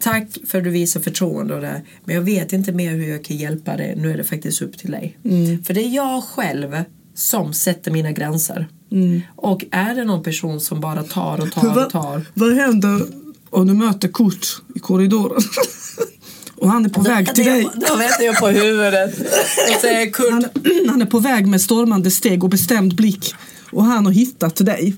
Tack 0.02 0.26
för 0.46 0.58
att 0.58 0.64
du 0.64 0.70
visar 0.70 1.00
förtroende 1.00 1.54
och 1.54 1.60
det. 1.60 1.82
Men 2.04 2.14
jag 2.14 2.22
vet 2.22 2.52
inte 2.52 2.72
mer 2.72 2.92
hur 2.92 3.08
jag 3.08 3.24
kan 3.24 3.36
hjälpa 3.36 3.76
dig. 3.76 3.94
Nu 3.96 4.10
är 4.10 4.16
det 4.16 4.24
faktiskt 4.24 4.62
upp 4.62 4.78
till 4.78 4.90
dig. 4.90 5.18
Mm. 5.24 5.64
För 5.64 5.74
det 5.74 5.80
är 5.80 5.88
jag 5.94 6.24
själv 6.24 6.84
som 7.14 7.54
sätter 7.54 7.90
mina 7.90 8.12
gränser. 8.12 8.68
Mm. 8.92 9.22
Och 9.36 9.64
är 9.70 9.94
det 9.94 10.04
någon 10.04 10.22
person 10.22 10.60
som 10.60 10.80
bara 10.80 11.02
tar 11.02 11.40
och 11.40 11.52
tar 11.52 11.84
och 11.84 11.90
tar. 11.90 12.26
Vad 12.34 12.54
händer 12.54 13.06
om 13.50 13.66
du 13.66 13.74
möter 13.74 14.08
Kurt 14.08 14.46
i 14.74 14.78
korridoren? 14.78 15.42
och 16.56 16.68
han 16.68 16.84
är 16.84 16.88
på 16.88 17.00
väg 17.00 17.34
till 17.34 17.44
Då- 17.44 17.50
dig. 17.50 17.68
Då 17.74 17.96
vänder 17.96 18.24
jag 18.24 18.36
på 18.36 18.48
huvudet 18.48 19.20
och 19.74 19.80
säger 19.80 20.10
Kurt. 20.10 20.30
Han, 20.30 20.44
han 20.88 21.02
är 21.02 21.06
på 21.06 21.18
väg 21.18 21.46
med 21.46 21.60
stormande 21.60 22.10
steg 22.10 22.44
och 22.44 22.50
bestämd 22.50 22.94
blick. 22.94 23.34
Och 23.70 23.84
han 23.84 24.06
har 24.06 24.12
hittat 24.12 24.56
dig. 24.56 24.96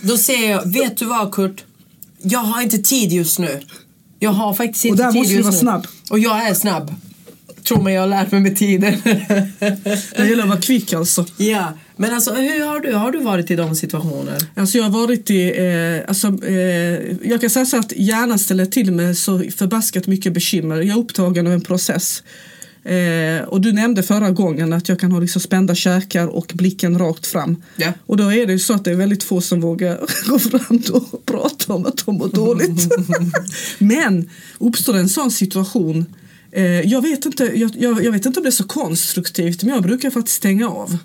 Då 0.00 0.16
säger 0.16 0.50
jag, 0.50 0.72
vet 0.72 0.96
du 0.96 1.04
vad 1.04 1.34
Kurt? 1.34 1.64
Jag 2.22 2.38
har 2.40 2.62
inte 2.62 2.78
tid 2.78 3.12
just 3.12 3.38
nu. 3.38 3.60
Jag 4.22 4.30
har 4.30 4.54
faktiskt 4.54 4.84
inte 4.84 5.02
där 5.02 5.12
tid 5.12 5.20
måste 5.20 5.34
du 5.34 5.42
vara 5.42 5.52
snabb. 5.52 5.86
Och 6.10 6.18
jag 6.18 6.48
är 6.48 6.54
snabb. 6.54 6.94
Tror 7.68 7.82
mig 7.82 7.94
jag 7.94 8.00
har 8.00 8.08
lärt 8.08 8.32
mig 8.32 8.40
med 8.40 8.56
tiden. 8.56 8.94
Det 10.16 10.28
gäller 10.28 10.42
att 10.42 10.48
vara 10.48 10.60
kvick 10.60 10.92
alltså. 10.92 11.26
ja, 11.36 11.72
men 11.96 12.14
alltså 12.14 12.34
hur 12.34 12.66
har 12.66 12.80
du, 12.80 12.92
har 12.92 13.12
du 13.12 13.18
varit 13.18 13.50
i 13.50 13.56
de 13.56 13.76
situationer? 13.76 14.38
Alltså 14.56 14.78
jag 14.78 14.84
har 14.84 14.90
varit 14.90 15.30
i, 15.30 15.48
eh, 15.48 16.08
alltså, 16.08 16.46
eh, 16.46 17.28
jag 17.28 17.40
kan 17.40 17.50
säga 17.50 17.66
så 17.66 17.76
att 17.76 17.92
hjärnan 17.96 18.38
ställer 18.38 18.66
till 18.66 18.92
med 18.92 19.18
så 19.18 19.38
förbaskat 19.56 20.06
mycket 20.06 20.32
bekymmer. 20.32 20.76
Jag 20.76 20.96
är 20.96 21.00
upptagen 21.00 21.46
av 21.46 21.52
en 21.52 21.60
process. 21.60 22.22
Eh, 22.84 23.42
och 23.42 23.60
du 23.60 23.72
nämnde 23.72 24.02
förra 24.02 24.30
gången 24.30 24.72
att 24.72 24.88
jag 24.88 24.98
kan 25.00 25.12
ha 25.12 25.20
liksom 25.20 25.40
spända 25.40 25.74
käkar 25.74 26.26
och 26.26 26.52
blicken 26.54 26.98
rakt 26.98 27.26
fram. 27.26 27.62
Ja. 27.76 27.92
Och 28.06 28.16
då 28.16 28.32
är 28.32 28.46
det 28.46 28.52
ju 28.52 28.58
så 28.58 28.74
att 28.74 28.84
det 28.84 28.90
är 28.90 28.94
väldigt 28.94 29.22
få 29.22 29.40
som 29.40 29.60
vågar 29.60 30.00
gå 30.28 30.38
fram 30.38 30.82
och 30.92 31.26
prata 31.26 31.72
om 31.72 31.86
att 31.86 32.06
de 32.06 32.14
mår 32.14 32.28
dåligt. 32.28 32.88
Men 33.78 34.30
uppstår 34.58 34.96
en 34.96 35.08
sån 35.08 35.30
situation 35.30 36.06
eh, 36.52 36.80
jag, 36.80 37.02
vet 37.02 37.26
inte, 37.26 37.44
jag, 37.44 37.70
jag, 37.78 38.04
jag 38.04 38.12
vet 38.12 38.26
inte 38.26 38.40
om 38.40 38.44
det 38.44 38.48
är 38.48 38.50
så 38.50 38.64
konstruktivt 38.64 39.62
men 39.62 39.74
jag 39.74 39.82
brukar 39.82 40.10
faktiskt 40.10 40.36
stänga 40.36 40.68
av. 40.68 40.98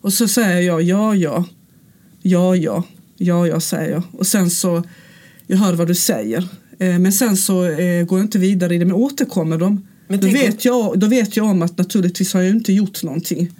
Och 0.00 0.12
så 0.12 0.28
säger 0.28 0.60
jag 0.60 0.82
ja, 0.82 1.14
ja, 1.14 1.44
ja, 2.22 2.56
ja, 2.56 2.82
ja, 3.16 3.46
ja, 3.46 3.60
säger 3.60 3.92
jag. 3.92 4.02
Och 4.12 4.26
sen 4.26 4.50
så, 4.50 4.82
jag 5.46 5.56
hör 5.56 5.72
vad 5.72 5.88
du 5.88 5.94
säger. 5.94 6.48
Eh, 6.78 6.98
men 6.98 7.12
sen 7.12 7.36
så 7.36 7.64
eh, 7.64 8.04
går 8.04 8.18
jag 8.18 8.24
inte 8.24 8.38
vidare 8.38 8.74
i 8.74 8.78
det. 8.78 8.84
Men 8.84 8.94
återkommer 8.94 9.58
de, 9.58 9.86
Men 10.08 10.20
då 10.20 10.26
vet, 10.26 10.64
jag, 10.64 10.98
då 10.98 11.06
vet 11.06 11.36
jag 11.36 11.46
om 11.46 11.62
att 11.62 11.78
naturligtvis 11.78 12.32
har 12.34 12.40
jag 12.40 12.50
inte 12.50 12.72
gjort 12.72 13.02
någonting 13.02 13.50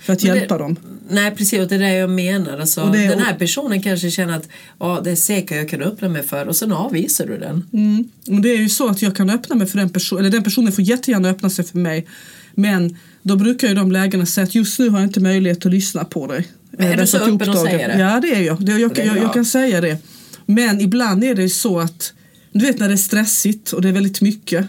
för 0.00 0.12
att 0.12 0.22
Men 0.22 0.32
det- 0.32 0.38
hjälpa 0.38 0.58
dem. 0.58 0.76
Nej 1.10 1.30
precis, 1.36 1.60
och 1.60 1.68
det 1.68 1.74
är 1.74 1.78
det 1.78 1.92
jag 1.94 2.10
menar. 2.10 2.58
Alltså, 2.58 2.86
det- 2.92 3.08
den 3.08 3.18
här 3.18 3.34
personen 3.34 3.82
kanske 3.82 4.10
känner 4.10 4.36
att 4.36 4.48
ja, 4.80 5.00
det 5.04 5.10
är 5.10 5.16
säkert 5.16 5.56
jag 5.56 5.68
kan 5.68 5.82
öppna 5.82 6.08
mig 6.08 6.22
för 6.22 6.46
och 6.48 6.56
sen 6.56 6.72
avvisar 6.72 7.26
du 7.26 7.38
den. 7.38 7.64
Mm. 7.72 8.04
Och 8.36 8.40
det 8.42 8.48
är 8.52 8.56
ju 8.56 8.68
så 8.68 8.88
att 8.88 9.02
jag 9.02 9.16
kan 9.16 9.30
öppna 9.30 9.56
mig 9.56 9.66
för 9.66 9.78
den 9.78 9.90
personen, 9.90 10.20
eller 10.20 10.30
den 10.30 10.42
personen 10.44 10.72
får 10.72 10.84
jättegärna 10.84 11.28
öppna 11.30 11.50
sig 11.50 11.64
för 11.64 11.78
mig. 11.78 12.06
Men 12.54 12.96
då 13.22 13.36
brukar 13.36 13.68
ju 13.68 13.74
de 13.74 13.92
lägena 13.92 14.26
säga 14.26 14.44
att 14.44 14.54
just 14.54 14.78
nu 14.78 14.88
har 14.88 14.98
jag 14.98 15.08
inte 15.08 15.20
möjlighet 15.20 15.66
att 15.66 15.72
lyssna 15.72 16.04
på 16.04 16.26
dig. 16.26 16.46
Men 16.70 16.86
är 16.86 16.92
Eh, 16.94 17.00
du 17.00 17.06
så 17.06 17.18
därför 17.18 17.30
att 17.32 17.42
öppen 17.42 17.50
och 17.50 17.56
säger 17.68 17.88
det? 17.88 17.98
Ja 17.98 18.20
det 18.20 18.34
är 18.34 18.40
jag. 18.42 18.64
Det, 18.64 18.72
jag, 18.78 18.94
Det 18.94 19.02
är 19.02 19.06
jag, 19.06 19.18
jag 19.18 19.32
kan 19.34 19.44
säga 19.44 19.80
det. 19.80 19.98
Men 20.46 20.80
ibland 20.80 21.24
är 21.24 21.34
det 21.34 21.42
ju 21.42 21.48
så 21.48 21.78
att 21.80 22.12
du 22.52 22.60
vet 22.66 22.78
när 22.78 22.88
det 22.88 22.94
är 22.94 22.96
stressigt 22.96 23.72
och 23.72 23.82
det 23.82 23.88
är 23.88 23.92
väldigt 23.92 24.20
mycket. 24.20 24.66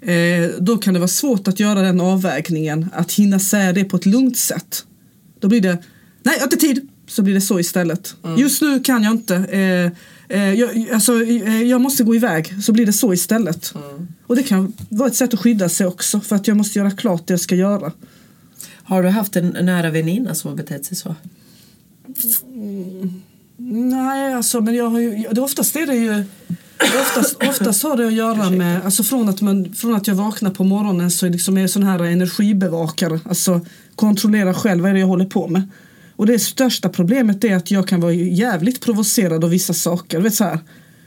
Eh, 0.00 0.50
då 0.60 0.78
kan 0.78 0.94
det 0.94 1.00
vara 1.00 1.08
svårt 1.08 1.48
att 1.48 1.60
göra 1.60 1.82
den 1.82 2.00
avvägningen. 2.00 2.86
Att 2.92 3.12
hinna 3.12 3.38
säga 3.38 3.72
det 3.72 3.84
på 3.84 3.96
ett 3.96 4.06
lugnt 4.06 4.36
sätt. 4.36 4.84
Då 5.40 5.48
blir 5.48 5.60
det, 5.60 5.78
nej 6.22 6.34
jag 6.34 6.40
har 6.40 6.44
inte 6.44 6.56
tid. 6.56 6.88
Så 7.06 7.22
blir 7.22 7.34
det 7.34 7.40
så 7.40 7.60
istället. 7.60 8.14
Mm. 8.24 8.38
Just 8.38 8.62
nu 8.62 8.80
kan 8.80 9.02
jag 9.02 9.12
inte. 9.12 9.36
Eh, 9.36 9.92
eh, 10.38 10.54
jag, 10.54 10.90
alltså, 10.92 11.22
eh, 11.22 11.62
jag 11.62 11.80
måste 11.80 12.04
gå 12.04 12.14
iväg. 12.14 12.62
Så 12.62 12.72
blir 12.72 12.86
det 12.86 12.92
så 12.92 13.12
istället. 13.12 13.74
Mm. 13.74 14.08
Och 14.26 14.36
det 14.36 14.42
kan 14.42 14.72
vara 14.88 15.08
ett 15.08 15.16
sätt 15.16 15.34
att 15.34 15.40
skydda 15.40 15.68
sig 15.68 15.86
också. 15.86 16.20
För 16.20 16.36
att 16.36 16.48
jag 16.48 16.56
måste 16.56 16.78
göra 16.78 16.90
klart 16.90 17.26
det 17.26 17.32
jag 17.32 17.40
ska 17.40 17.54
göra. 17.54 17.92
Har 18.74 19.02
du 19.02 19.08
haft 19.08 19.36
en 19.36 19.48
nära 19.48 19.90
väninna 19.90 20.34
som 20.34 20.50
har 20.50 20.56
betett 20.56 20.84
sig 20.84 20.96
så? 20.96 21.14
Nej, 23.56 24.34
alltså 24.34 24.60
men 24.60 24.74
jag 24.74 24.90
har 24.90 25.00
ju, 25.00 25.26
det 25.32 25.40
oftast 25.40 25.76
är 25.76 25.86
det 25.86 25.94
ju 25.94 26.24
Oftast, 26.82 27.42
oftast 27.42 27.82
har 27.82 27.96
det 27.96 28.06
att 28.06 28.12
göra 28.12 28.50
med, 28.50 28.84
alltså 28.84 29.02
från 29.02 29.28
att, 29.28 29.40
man, 29.40 29.74
från 29.74 29.94
att 29.94 30.06
jag 30.06 30.14
vaknar 30.14 30.50
på 30.50 30.64
morgonen 30.64 31.10
så 31.10 31.26
är 31.26 31.30
liksom 31.30 31.58
jag 31.58 31.70
sån 31.70 31.82
här 31.82 32.04
energibevakare, 32.04 33.20
alltså 33.24 33.60
kontrollera 33.94 34.54
själv 34.54 34.82
vad 34.82 34.90
är 34.90 34.94
det 34.94 35.00
jag 35.00 35.06
håller 35.06 35.24
på 35.24 35.48
med. 35.48 35.62
Och 36.16 36.26
det 36.26 36.38
största 36.38 36.88
problemet 36.88 37.44
är 37.44 37.56
att 37.56 37.70
jag 37.70 37.88
kan 37.88 38.00
vara 38.00 38.12
jävligt 38.12 38.80
provocerad 38.80 39.44
av 39.44 39.50
vissa 39.50 39.74
saker, 39.74 40.20
vet 40.20 40.34
så 40.34 40.44
här, 40.44 40.58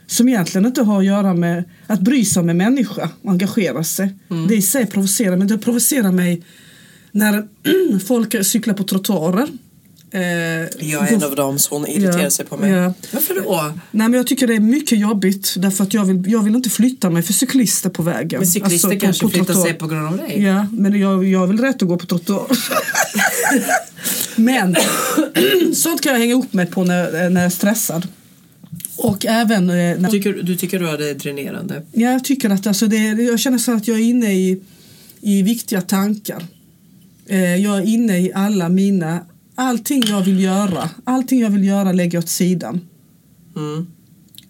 som 0.06 0.28
egentligen 0.28 0.66
inte 0.66 0.82
har 0.82 0.98
att 0.98 1.04
göra 1.04 1.34
med 1.34 1.64
att 1.86 2.00
bry 2.00 2.24
sig 2.24 2.40
om 2.40 2.48
en 2.48 2.56
människa 2.56 3.08
och 3.22 3.30
engagera 3.30 3.84
sig. 3.84 4.14
Det 4.48 4.54
i 4.54 4.62
sig 4.62 4.86
provocerar, 4.86 5.36
men 5.36 5.48
det 5.48 5.58
provocerar 5.58 6.12
mig 6.12 6.42
när 7.12 7.48
folk 8.06 8.46
cyklar 8.46 8.74
på 8.74 8.84
trottoarer. 8.84 9.48
Eh, 10.14 10.20
Jag 10.90 11.08
är 11.10 11.14
en 11.14 11.22
av 11.24 11.34
dem 11.36 11.58
så 11.58 11.74
hon 11.74 11.86
irriterar 11.86 12.22
Ja, 12.22 12.30
sig 12.30 12.46
på 12.46 12.56
mig. 12.56 12.70
ja. 12.70 12.94
Varför 13.12 13.34
då? 13.34 13.72
Nej 13.90 14.08
men 14.08 14.12
jag 14.12 14.26
tycker 14.26 14.46
det 14.46 14.54
är 14.54 14.60
mycket 14.60 14.98
jobbigt 14.98 15.54
därför 15.58 15.84
att 15.84 15.94
jag 15.94 16.04
vill, 16.04 16.22
jag 16.32 16.42
vill 16.42 16.54
inte 16.54 16.70
flytta 16.70 17.10
mig 17.10 17.22
för 17.22 17.32
cyklister 17.32 17.90
på 17.90 18.02
vägen. 18.02 18.40
Men 18.40 18.46
cyklister 18.48 18.88
Alltså, 18.88 18.88
på- 18.90 19.00
kanske 19.06 19.22
på 19.24 19.28
flyttar 19.30 19.44
trottoar. 19.46 19.64
sig 19.66 19.74
på 19.74 19.86
grund 19.86 20.06
av 20.06 20.16
dig. 20.16 20.42
Ja, 20.42 20.66
men 20.72 21.00
jag, 21.00 21.24
jag 21.24 21.38
har 21.38 21.46
väl 21.46 21.58
rätt 21.58 21.82
att 21.82 21.88
gå 21.88 21.96
på 21.96 22.06
trottoar. 22.06 22.46
men 24.40 24.76
sånt 25.74 26.00
kan 26.02 26.12
jag 26.12 26.18
hänga 26.20 26.34
upp 26.34 26.52
mig 26.52 26.66
på 26.66 26.84
när, 26.84 27.30
när 27.30 27.40
jag 27.40 27.46
är 27.46 27.50
stressad. 27.50 28.06
Och 28.96 29.26
även 29.26 29.70
eh, 29.70 29.74
när, 29.98 30.08
Tycker, 30.10 30.32
du 30.32 30.56
tycker 30.56 30.78
du 30.78 30.90
att 30.90 30.98
det 30.98 31.10
är 31.10 31.14
dränerande? 31.14 31.82
ja, 31.92 32.12
jag 32.12 32.24
tycker 32.24 32.50
att 32.50 32.66
alltså 32.66 32.86
det, 32.86 32.96
jag 33.12 33.40
känner 33.40 33.58
så 33.58 33.72
att 33.72 33.88
jag 33.88 33.96
är 33.98 34.02
inne 34.04 34.32
i, 34.34 34.60
i 35.20 35.42
viktiga 35.42 35.80
tankar. 35.80 36.44
Eh, 37.26 37.56
jag 37.56 37.78
är 37.78 37.82
inne 37.86 38.18
i 38.18 38.32
alla 38.34 38.68
mina, 38.68 39.20
allting 39.54 40.02
jag 40.08 40.20
vill 40.24 40.40
göra, 40.40 40.90
allting 41.04 41.40
jag 41.40 41.50
vill 41.50 41.64
göra 41.64 41.92
lägger 41.92 42.16
jag 42.18 42.22
åt 42.24 42.28
sidan. 42.30 42.80
Mm. 43.56 43.86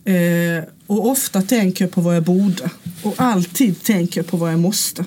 Eh, 0.04 0.64
och 0.87 1.08
ofta 1.11 1.42
tänker 1.42 1.84
jag 1.84 1.92
på 1.92 2.00
vad 2.00 2.16
jag 2.16 2.25
borde. 2.25 2.70
Och 3.02 3.14
alltid 3.16 3.82
tänker 3.82 4.20
jag 4.20 4.26
på 4.26 4.37
vad 4.37 4.52
jag 4.52 4.61
måste. 4.61 5.04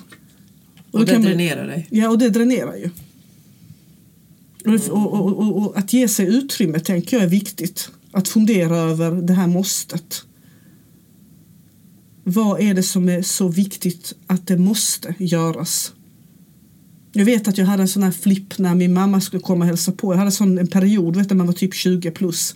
Och, 0.91 0.99
då 0.99 1.05
det 1.05 1.11
kan 1.11 1.21
man- 1.21 1.31
dränerar 1.31 1.67
dig? 1.67 1.87
Ja, 1.91 2.09
och 2.09 2.17
det 2.17 2.29
dränerar 2.29 2.75
ju. 2.75 2.89
Och, 4.65 4.89
och, 4.89 5.13
och, 5.13 5.37
och, 5.37 5.57
och 5.57 5.77
att 5.77 5.93
ge 5.93 6.07
sig 6.07 6.25
utrymme 6.27 6.79
tänker 6.79 7.17
jag 7.17 7.23
är 7.23 7.29
viktigt. 7.29 7.89
Att 8.11 8.27
fundera 8.27 8.77
över 8.77 9.11
det 9.11 9.33
här 9.33 9.47
måstet. 9.47 10.23
Vad 12.23 12.61
är 12.61 12.73
det 12.73 12.83
som 12.83 13.09
är 13.09 13.21
så 13.21 13.47
viktigt 13.47 14.13
att 14.27 14.47
det 14.47 14.57
måste 14.57 15.15
göras? 15.19 15.93
Jag 17.17 17.25
vet 17.25 17.47
att 17.47 17.57
jag 17.57 17.65
hade 17.65 17.81
en 17.81 17.87
sån 17.87 18.03
här 18.03 18.11
flipp 18.11 18.57
när 18.57 18.75
min 18.75 18.93
mamma 18.93 19.21
skulle 19.21 19.41
komma 19.41 19.65
och 19.65 19.67
hälsa 19.67 19.91
på. 19.91 20.13
Jag 20.13 20.17
hade 20.17 20.27
en 20.27 20.31
sån 20.31 20.57
en 20.57 20.67
period, 20.67 21.15
vet 21.15 21.29
du, 21.29 21.35
när 21.35 21.37
man 21.37 21.47
var 21.47 21.53
typ 21.53 21.73
20 21.73 22.11
plus. 22.11 22.55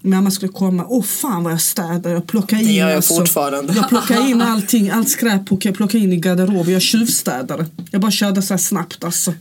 Mamma 0.00 0.30
skulle 0.30 0.52
komma, 0.52 0.86
åh 0.88 1.02
fan 1.04 1.44
vad 1.44 1.52
jag 1.52 1.60
städar, 1.60 2.10
jag 2.10 2.26
plockar 2.26 2.56
in 2.56 2.66
Det 2.66 2.72
gör 2.72 2.88
jag 2.88 2.96
alltså, 2.96 3.14
fortfarande. 3.14 3.72
Jag 3.72 3.88
plockar 3.88 4.30
in 4.30 4.42
allting, 4.42 4.90
allt 4.90 5.08
skräp 5.08 5.42
jag 5.64 5.74
plockar 5.74 5.98
in 5.98 6.12
i 6.12 6.16
garderoben, 6.16 6.72
jag 6.72 6.82
tjuvstädade. 6.82 7.66
Jag 7.90 8.00
bara 8.00 8.10
körde 8.10 8.42
så 8.42 8.54
här 8.54 8.58
snabbt 8.58 9.04
alltså. 9.04 9.34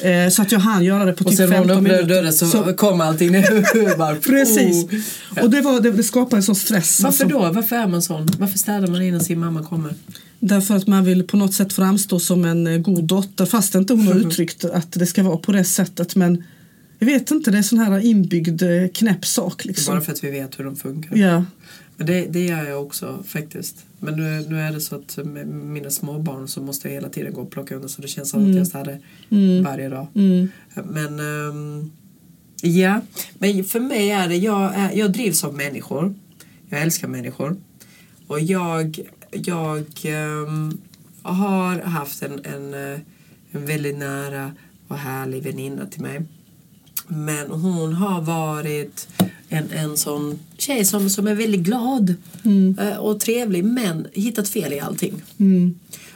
Eh, 0.00 0.28
så 0.30 0.42
att 0.42 0.52
jag 0.52 0.60
hann 0.60 0.84
göra 0.84 1.04
det 1.04 1.12
på 1.12 1.24
Och 1.24 1.30
typ 1.30 1.38
sen 1.38 1.50
när 1.50 1.58
hon 1.58 1.68
15 1.68 1.86
öppnade 1.86 2.02
minuter. 2.02 2.22
dörren 2.22 2.32
så, 2.32 2.74
kom 2.74 3.00
allting 3.00 3.32
ner. 3.32 4.20
Precis. 4.20 4.84
oh. 4.84 5.44
Och 5.44 5.50
det, 5.50 5.60
var, 5.60 5.80
det, 5.80 5.90
det 5.90 6.02
skapade 6.02 6.36
en 6.36 6.42
sån 6.42 6.54
stress. 6.54 7.00
Varför 7.00 7.24
alltså. 7.24 7.38
då? 7.38 7.52
Varför 7.52 7.76
är 7.76 7.86
man 7.86 8.02
sån? 8.02 8.28
Varför 8.38 8.58
städar 8.58 8.86
man 8.86 9.02
innan 9.02 9.20
sin 9.20 9.38
mamma 9.38 9.62
kommer? 9.62 9.94
Därför 10.40 10.76
att 10.76 10.86
man 10.86 11.04
vill 11.04 11.22
på 11.22 11.36
något 11.36 11.54
sätt 11.54 11.72
framstå 11.72 12.18
som 12.18 12.44
en 12.44 12.66
eh, 12.66 12.78
god 12.78 13.04
dotter 13.04 13.46
fast 13.46 13.74
inte 13.74 13.92
hon 13.92 14.06
har 14.06 14.14
uttryckt 14.14 14.64
att 14.64 14.92
det 14.92 15.06
ska 15.06 15.22
vara 15.22 15.36
på 15.36 15.52
det 15.52 15.64
sättet. 15.64 16.16
Men 16.16 16.44
jag 16.98 17.06
vet 17.06 17.30
inte, 17.30 17.50
det 17.50 17.54
är 17.54 17.58
en 17.58 17.64
sån 17.64 17.78
här 17.78 17.98
inbyggd 17.98 18.62
eh, 18.62 18.88
knäpp 18.88 19.26
sak. 19.26 19.64
Liksom. 19.64 19.94
bara 19.94 20.00
för 20.00 20.12
att 20.12 20.24
vi 20.24 20.30
vet 20.30 20.58
hur 20.58 20.64
de 20.64 20.76
funkar. 20.76 21.16
Ja. 21.16 21.44
Men 21.96 22.06
det, 22.06 22.26
det 22.26 22.46
gör 22.46 22.64
jag 22.64 22.82
också 22.82 23.22
faktiskt. 23.26 23.84
Men 23.98 24.16
nu, 24.16 24.46
nu 24.48 24.60
är 24.60 24.72
det 24.72 24.80
så 24.80 24.96
att 24.96 25.18
med 25.24 25.46
mina 25.46 25.90
småbarn 25.90 26.48
så 26.48 26.62
måste 26.62 26.88
jag 26.88 26.94
hela 26.94 27.08
tiden 27.08 27.32
gå 27.32 27.40
och 27.40 27.50
plocka 27.50 27.74
undan 27.74 27.88
så 27.88 28.02
det 28.02 28.08
känns 28.08 28.30
som 28.30 28.50
att 28.50 28.56
jag 28.56 28.66
städar 28.66 28.98
varje 29.62 29.88
dag. 29.88 30.06
Mm. 30.14 30.48
Men 30.74 31.20
ehm, 31.20 31.90
ja, 32.62 33.00
men 33.38 33.64
för 33.64 33.80
mig 33.80 34.10
är 34.10 34.28
det, 34.28 34.36
jag, 34.36 34.74
är, 34.74 34.92
jag 34.92 35.12
drivs 35.12 35.44
av 35.44 35.54
människor. 35.54 36.14
Jag 36.68 36.82
älskar 36.82 37.08
människor. 37.08 37.56
Och 38.26 38.40
jag, 38.40 39.00
jag 39.30 39.86
ehm, 40.02 40.80
har 41.22 41.80
haft 41.80 42.22
en, 42.22 42.44
en, 42.44 42.74
eh, 42.74 43.00
en 43.50 43.66
väldigt 43.66 43.98
nära 43.98 44.52
och 44.88 44.96
härlig 44.96 45.42
väninna 45.42 45.86
till 45.86 46.02
mig. 46.02 46.22
Men 47.08 47.50
hon 47.50 47.92
har 47.92 48.20
varit 48.20 49.08
en, 49.48 49.70
en 49.70 49.96
sån 49.96 50.38
tjej 50.58 50.84
som, 50.84 51.10
som 51.10 51.26
är 51.26 51.34
väldigt 51.34 51.60
glad 51.60 52.14
eh, 52.78 52.96
och 52.96 53.20
trevlig 53.20 53.64
men 53.64 54.06
hittat 54.12 54.48
fel 54.48 54.72
i 54.72 54.80
allting. 54.80 55.22
Mm. 55.38 55.74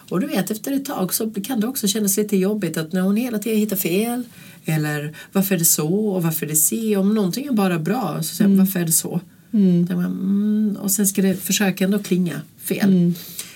Och 0.09 0.21
du 0.21 0.26
vet 0.26 0.50
efter 0.50 0.73
ett 0.73 0.85
tag 0.85 1.14
så 1.14 1.30
kan 1.30 1.61
det 1.61 1.66
också 1.66 1.88
kännas 1.88 2.16
lite 2.16 2.37
jobbigt 2.37 2.76
att 2.76 2.92
när 2.92 3.00
hon 3.00 3.16
hela 3.16 3.38
tiden 3.38 3.59
hittar 3.59 3.76
fel 3.76 4.23
eller 4.64 5.16
varför 5.33 5.54
är 5.54 5.59
det 5.59 5.64
så 5.64 5.94
och 5.94 6.23
varför 6.23 6.47
är 6.47 6.50
det 6.50 6.56
si 6.56 6.97
om 6.97 7.14
någonting 7.14 7.47
är 7.47 7.52
bara 7.52 7.78
bra 7.78 8.23
så 8.23 8.35
säger 8.35 8.49
man 8.49 8.59
varför 8.59 8.80
är 8.80 8.85
det 8.85 8.92
så 8.92 9.21
Mm. 9.54 9.87
Där 9.87 9.94
man, 9.94 10.04
mm, 10.04 10.76
och 10.80 10.90
sen 10.90 11.06
ska 11.06 11.23
det 11.23 11.34
försöka 11.37 11.84
ändå 11.84 11.99
klinga 11.99 12.40
fel 12.58 13.12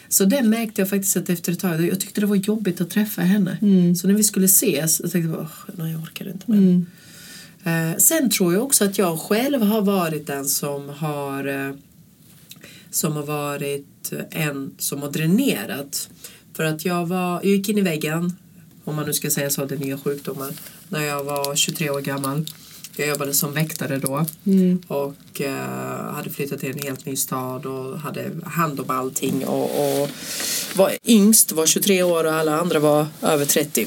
så 0.09 0.25
det 0.25 0.43
märkte 0.43 0.81
jag 0.81 0.89
faktiskt 0.91 1.17
att 1.17 1.29
efter 1.31 1.53
ett 1.53 1.59
tag 1.61 1.87
jag 1.87 2.01
tyckte 2.01 2.21
det 2.21 2.27
var 2.27 2.37
jobbigt 2.37 2.81
att 2.81 2.91
träffa 2.91 3.23
henne 3.23 3.59
så 3.97 4.07
när 4.09 4.15
vi 4.15 4.25
skulle 4.25 4.47
ses 4.47 4.97
så 4.97 5.09
tänkte 5.09 5.19
jag 5.31 5.41
"Åh, 5.41 5.75
nej 5.77 5.93
jag 5.93 6.03
orkar 6.03 6.29
inte 6.29 6.51
med 6.51 6.59
Mm. 6.59 6.87
Eh, 7.65 7.97
sen 7.99 8.31
tror 8.31 8.53
jag 8.55 8.63
också 8.63 8.85
att 8.85 8.99
jag 8.99 9.19
själv 9.19 9.63
har 9.63 9.83
varit 9.83 10.27
den 10.27 10.45
som 10.45 10.89
har 10.89 11.47
eh, 11.69 11.75
som 12.91 13.13
har 13.13 13.23
varit 13.23 14.13
en 14.31 14.71
som 14.79 15.03
har 15.03 15.11
dränerat. 15.11 16.09
För 16.55 16.65
att 16.65 16.85
jag, 16.85 17.07
var, 17.07 17.33
jag 17.35 17.45
gick 17.45 17.69
in 17.69 17.79
i 17.79 17.81
väggen, 17.81 18.33
om 18.85 18.97
man 18.97 19.07
nu 19.07 19.13
ska 19.13 19.31
säga 19.31 19.51
så, 19.51 19.65
den 19.65 19.79
nya 19.79 19.99
sjukdomen, 19.99 20.53
när 20.89 21.05
jag 21.05 21.25
var 21.25 21.57
23 21.57 21.91
år 21.91 22.01
gammal. 22.01 22.47
Jag 22.99 23.09
jobbade 23.09 23.35
som 23.35 23.53
väktare 23.53 23.99
då 23.99 24.27
Mm. 24.47 24.83
och 24.89 25.41
eh, 25.41 26.15
hade 26.15 26.31
flyttat 26.31 26.61
till 26.61 26.71
en 26.71 26.79
helt 26.83 27.07
ny 27.07 27.17
stad 27.17 27.67
och 27.67 27.99
hade 27.99 28.31
hand 28.45 28.81
om 28.81 28.91
allting 28.91 29.47
och, 29.47 29.65
och 29.65 30.11
var 30.77 30.93
yngst, 31.07 31.53
var 31.53 31.67
23 31.67 32.03
år 32.03 32.25
och 32.25 32.33
alla 32.33 32.61
andra 32.61 32.79
var 32.79 33.07
över 33.23 33.45
30. 33.45 33.87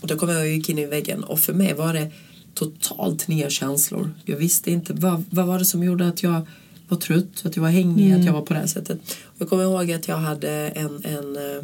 Och 0.00 0.08
då 0.08 0.16
kom 0.16 0.28
jag 0.28 0.40
och 0.40 0.48
gick 0.48 0.68
in 0.68 0.78
i 0.78 0.86
väggen 0.86 1.24
och 1.24 1.40
för 1.40 1.52
mig 1.52 1.74
var 1.74 1.92
det 1.94 2.10
totalt 2.54 3.28
nya 3.28 3.50
känslor. 3.50 4.10
Jag 4.24 4.36
visste 4.36 4.70
inte 4.70 4.92
vad, 4.92 5.24
vad 5.30 5.46
var 5.46 5.58
det 5.58 5.64
som 5.64 5.82
gjorde 5.84 6.08
att 6.08 6.22
jag 6.22 6.46
var 6.88 6.98
trött, 6.98 7.42
att 7.44 7.56
jag 7.56 7.62
var 7.62 7.70
hängig, 7.70 8.12
att 8.12 8.24
jag 8.24 8.32
var 8.32 8.42
på 8.42 8.52
det 8.54 8.60
här 8.60 8.66
sättet. 8.66 8.98
Och 9.24 9.34
jag 9.38 9.48
kommer 9.48 9.62
ihåg 9.64 9.92
att 9.92 10.08
jag 10.08 10.16
hade 10.16 10.50
en, 10.50 11.04
en 11.04 11.36
eh, 11.36 11.62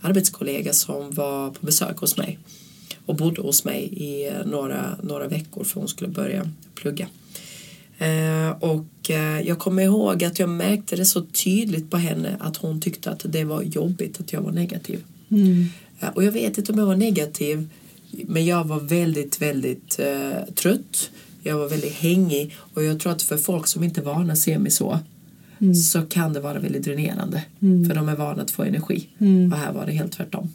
arbetskollega 0.00 0.72
som 0.72 1.10
var 1.10 1.50
på 1.50 1.66
besök 1.66 1.98
hos 1.98 2.16
mig 2.16 2.38
och 3.06 3.16
bodde 3.16 3.42
hos 3.42 3.64
mig 3.64 3.82
i 3.84 4.26
eh, 4.28 4.46
några, 4.46 4.96
några 5.02 5.28
veckor 5.28 5.64
för 5.64 5.80
hon 5.80 5.88
skulle 5.88 6.10
börja 6.10 6.50
plugga. 6.74 7.06
Eh, 7.98 8.50
och 8.60 9.10
eh, 9.10 9.40
jag 9.40 9.58
kommer 9.58 9.82
ihåg 9.82 10.24
att 10.24 10.38
jag 10.38 10.48
märkte 10.48 10.96
det 10.96 11.04
så 11.04 11.22
tydligt 11.22 11.90
på 11.90 11.96
henne 11.96 12.36
att 12.40 12.56
hon 12.56 12.80
tyckte 12.80 13.10
att 13.10 13.22
det 13.28 13.44
var 13.44 13.62
jobbigt 13.62 14.20
att 14.20 14.32
jag 14.32 14.40
var 14.40 14.52
negativ. 14.52 15.04
Mm. 15.30 15.66
Eh, 16.00 16.08
Och 16.08 16.24
jag 16.24 16.32
vet 16.32 16.58
inte 16.58 16.72
om 16.72 16.78
jag 16.78 16.86
var 16.86 16.96
negativ 16.96 17.68
men 18.10 18.46
jag 18.46 18.64
var 18.64 18.80
väldigt, 18.80 19.42
väldigt 19.42 19.98
eh, 19.98 20.54
trött. 20.54 21.10
Jag 21.42 21.58
var 21.58 21.68
väldigt 21.68 21.92
hängig 21.92 22.56
och 22.74 22.84
jag 22.84 23.00
tror 23.00 23.12
att 23.12 23.22
för 23.22 23.36
folk 23.36 23.66
som 23.66 23.84
inte 23.84 24.00
är 24.00 24.04
vana 24.04 24.36
ser 24.36 24.58
mig 24.58 24.70
så 24.70 24.98
så 25.74 26.02
kan 26.02 26.32
det 26.32 26.40
vara 26.40 26.58
väldigt 26.58 26.84
dränerande. 26.84 27.42
För 27.88 27.94
de 27.94 28.08
är 28.08 28.16
vana 28.16 28.42
att 28.42 28.50
få 28.50 28.62
energi. 28.62 29.08
Och 29.52 29.58
här 29.58 29.72
var 29.72 29.86
det 29.86 29.92
helt 29.92 30.12
tvärtom. 30.12 30.48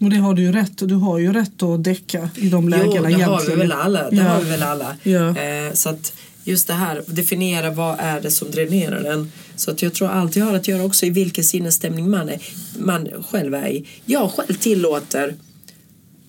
Mm. 0.00 0.06
Och 0.06 0.10
det 0.10 0.16
har 0.16 0.34
du 0.34 0.42
ju 0.42 0.52
rätt 0.52 0.88
Du 0.88 0.94
har 0.94 1.18
ju 1.18 1.32
rätt 1.32 1.62
att 1.62 1.84
däcka 1.84 2.28
i 2.36 2.48
de 2.48 2.68
lägena 2.68 2.86
Jo, 2.86 3.02
det 3.02 3.08
har 3.08 3.08
vi 3.08 3.14
egentligen. 3.22 3.58
väl 3.58 3.72
alla. 3.72 4.10
Det 4.10 4.16
Ja. 4.16 4.22
har 4.22 4.40
vi 4.40 4.50
väl 4.50 4.62
alla. 4.62 4.96
Ja. 5.02 5.28
Eh, 5.28 5.72
så 5.72 5.88
att 5.88 6.12
just 6.44 6.66
det 6.66 6.72
här, 6.74 7.02
definiera 7.06 7.70
vad 7.70 7.96
är 8.00 8.20
det 8.20 8.30
som 8.30 8.50
dränerar 8.50 9.02
den. 9.02 9.32
Så 9.56 9.70
att 9.70 9.82
jag 9.82 9.94
tror 9.94 10.08
alltid 10.08 10.42
har 10.42 10.54
att 10.54 10.68
göra 10.68 10.84
också 10.84 11.06
i 11.06 11.10
vilken 11.10 11.44
sinnesstämning 11.44 12.10
man, 12.10 12.28
är, 12.28 12.38
man 12.78 13.08
själv 13.30 13.54
är 13.54 13.68
i. 13.68 13.86
Jag 14.04 14.30
själv 14.30 14.54
tillåter 14.54 15.34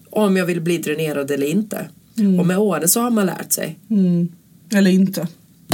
om 0.10 0.38
jag 0.38 0.45
vill 0.45 0.62
bli 0.62 0.77
dränerad 0.77 1.31
eller 1.31 1.48
inte. 1.48 1.89
Och 2.39 2.45
med 2.45 2.57
åren 2.57 2.89
så 2.89 3.01
har 3.01 3.10
man 3.10 3.25
lärt 3.25 3.51
sig. 3.51 3.79
Mm. 3.89 4.27
Eller 4.74 4.91
inte. 4.91 5.27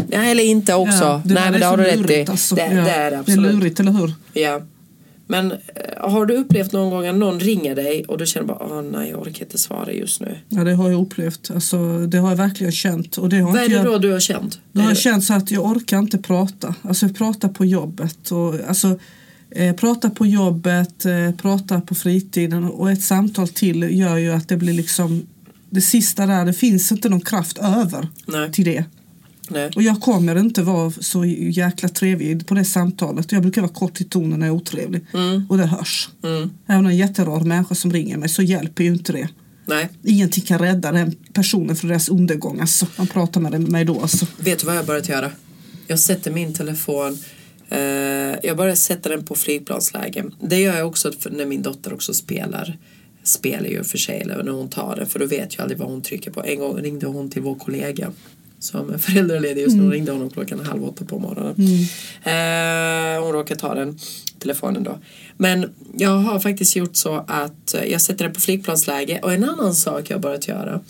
Ja, 0.10 0.22
eller 0.24 0.44
inte 0.44 0.74
också. 0.74 1.04
Ja, 1.04 1.22
det 1.26 1.34
Nej 1.34 1.52
men 1.52 1.60
det 1.60 1.66
har 1.66 1.78
du 1.78 1.84
rätt 1.84 2.10
i. 2.10 2.32
alltså. 2.32 2.56
Det, 2.56 2.62
Ja. 2.62 2.70
det 2.84 2.90
är 2.92 3.04
det 3.04 3.10
Det 3.10 3.16
är 3.16 3.20
absolut. 3.20 3.54
lurigt, 3.56 3.80
eller 3.80 3.92
hur? 3.92 4.14
Ja. 4.34 4.62
Men 5.32 5.52
eh, 5.52 5.58
har 5.98 6.26
du 6.26 6.34
upplevt 6.34 6.72
någon 6.72 6.90
gång 6.90 7.08
att 7.08 7.16
någon 7.16 7.40
ringer 7.40 7.76
dig 7.76 8.06
och 8.08 8.18
du 8.18 8.26
känner 8.26 8.48
bara 8.48 8.58
Åh, 8.60 8.82
nej 8.82 9.10
jag 9.10 9.22
orkar 9.22 9.46
inte 9.46 9.58
svara 9.58 9.92
just 9.92 10.22
nu. 10.22 10.38
Ja, 10.50 10.64
det 10.64 10.74
har 10.74 10.90
jag 10.90 11.02
upplevt. 11.02 11.52
Alltså, 11.52 11.98
det 12.08 12.18
har 12.18 12.30
jag 12.30 12.38
verkligen 12.38 12.72
känt. 12.72 13.18
Och 13.18 13.30
det 13.30 13.40
har 13.40 13.52
Vad 13.52 13.62
är 13.62 13.70
det 13.70 13.76
jag... 13.76 13.86
då 13.86 13.98
du 13.98 14.12
har 14.12 14.20
känt? 14.20 14.60
Då 14.72 14.82
har 14.82 14.90
jag 14.90 14.98
känt 14.98 15.24
så 15.24 15.34
att 15.34 15.52
jag 15.52 15.66
orkar 15.66 16.00
inte 16.00 16.18
prata. 16.18 16.76
Alltså 16.82 17.06
jag 17.06 17.16
pratar 17.16 17.50
på 17.50 17.66
jobbet. 17.66 18.32
Och, 18.32 18.56
alltså, 18.68 19.00
eh, 19.50 19.76
prata 19.76 20.10
på 20.10 20.26
jobbet, 20.26 21.06
eh, 21.06 21.32
prata 21.42 21.82
på 21.82 21.96
fritiden 21.96 22.64
och 22.64 22.92
ett 22.92 23.04
samtal 23.04 23.48
till 23.48 24.00
gör 24.00 24.18
ju 24.18 24.32
att 24.32 24.50
det 24.50 24.58
blir 24.58 24.74
liksom 24.74 25.28
det 25.70 25.82
sista 25.82 26.26
där, 26.26 26.46
det 26.46 26.54
finns 26.54 26.92
inte 26.92 27.10
någon 27.10 27.22
kraft 27.22 27.58
över 27.58 28.08
Nej. 28.26 28.52
till 28.52 28.66
det. 28.66 28.84
Nej. 29.54 29.72
Och 29.76 29.84
jag 29.84 30.02
kommer 30.02 30.36
inte 30.36 30.64
vara 30.64 30.92
så 30.92 31.26
jäkla 31.26 31.90
trevlig 31.90 32.48
på 32.48 32.54
det 32.54 32.66
samtalet. 32.66 33.32
Jag 33.32 33.42
brukar 33.42 33.62
vara 33.62 33.72
kort 33.72 34.02
i 34.02 34.04
tonen 34.04 34.40
när 34.40 34.48
jag 34.48 34.56
är 34.56 34.58
otrevlig. 34.58 35.06
Mm. 35.14 35.46
Och 35.50 35.58
det 35.58 35.66
hörs. 35.66 36.10
Mm. 36.24 36.50
Även 36.68 36.86
en 36.86 36.98
jätterar 36.98 37.40
människa 37.40 37.76
som 37.76 37.94
ringer 37.94 38.18
mig 38.18 38.30
så 38.30 38.42
hjälper 38.42 38.84
ju 38.84 38.94
inte 38.94 39.14
det. 39.14 39.28
Nej. 39.66 39.90
Ingenting 40.04 40.44
kan 40.44 40.60
rädda 40.60 40.92
den 40.92 41.16
personen 41.34 41.76
från 41.76 41.90
deras 41.90 42.10
undergång. 42.10 42.60
Alltså. 42.60 42.88
Man 42.98 43.08
pratar 43.08 43.42
med 43.42 43.70
mig 43.70 43.86
då. 43.86 44.02
Alltså. 44.02 44.26
Vet 44.38 44.60
du 44.60 44.66
vad 44.66 44.76
jag 44.76 44.82
har 44.82 44.88
börjat 44.88 45.10
göra? 45.10 45.32
Jag 45.88 46.00
sätter 46.00 46.32
min 46.32 46.54
telefon 46.54 47.18
eh, 47.70 47.80
Jag 48.44 48.58
börjar 48.58 48.76
sätta 48.76 49.10
den 49.10 49.26
på 49.26 49.36
flygplansläge. 49.36 50.24
Det 50.40 50.60
gör 50.60 50.78
jag 50.78 50.88
också 50.88 51.12
när 51.32 51.46
min 51.46 51.62
dotter 51.62 51.94
också 51.94 52.14
spelar 52.14 52.78
Spelar 53.24 53.70
ju 53.70 53.84
för 53.84 53.98
sig 53.98 54.22
eller 54.22 54.44
när 54.44 54.52
hon 54.52 54.70
tar 54.70 54.96
den 54.96 55.08
för 55.08 55.20
då 55.20 55.26
vet 55.26 55.56
jag 55.56 55.62
aldrig 55.62 55.80
vad 55.80 55.90
hon 55.90 56.02
trycker 56.02 56.32
på. 56.32 56.44
En 56.44 56.60
gång 56.60 56.78
ringde 56.78 57.08
hon 57.08 57.30
till 57.30 57.42
vår 57.42 57.56
kollega 57.56 58.12
som 58.62 58.94
är 58.94 58.98
föräldraledig 58.98 59.62
just 59.62 59.76
nu. 59.76 59.84
Hon 59.84 59.92
ringde 59.92 60.12
honom 60.12 60.30
klockan 60.30 60.60
halv 60.60 60.84
åtta 60.86 61.06
på 61.06 61.20
morgonen. 61.20 61.56
Eh, 62.24 63.24
hon 63.24 63.34
råkade 63.34 63.60
ta 63.60 63.76
den 63.76 64.00
telefonen 64.40 64.84
då. 64.84 65.00
Men 65.38 65.70
jag 65.98 66.18
har 66.18 66.40
faktiskt 66.40 66.76
gjort 66.76 66.96
så 66.96 67.26
att 67.28 67.74
eh, 67.74 67.84
jag 67.84 68.02
sätter 68.02 68.26
den 68.26 68.34
på 68.34 68.42
flygplansläge 68.42 69.20
och 69.24 69.34
en 69.34 69.44
annan 69.44 69.74
sak 69.74 70.10
jag 70.10 70.16
har 70.16 70.22
börjat 70.22 70.48
göra 70.48 70.82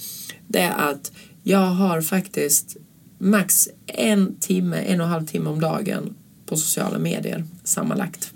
det 0.51 0.59
är 0.59 0.91
att 0.91 1.11
jag 1.43 1.65
har 1.65 2.01
faktiskt 2.01 2.77
max 3.17 3.69
en 3.87 4.35
timme, 4.39 4.77
en 4.77 5.01
och 5.01 5.05
en 5.05 5.11
halv 5.11 5.25
timme 5.25 5.49
om 5.49 5.61
dagen 5.61 6.15
på 6.45 6.57
sociala 6.57 6.99
medier 6.99 7.45
sammanlagt. 7.63 8.31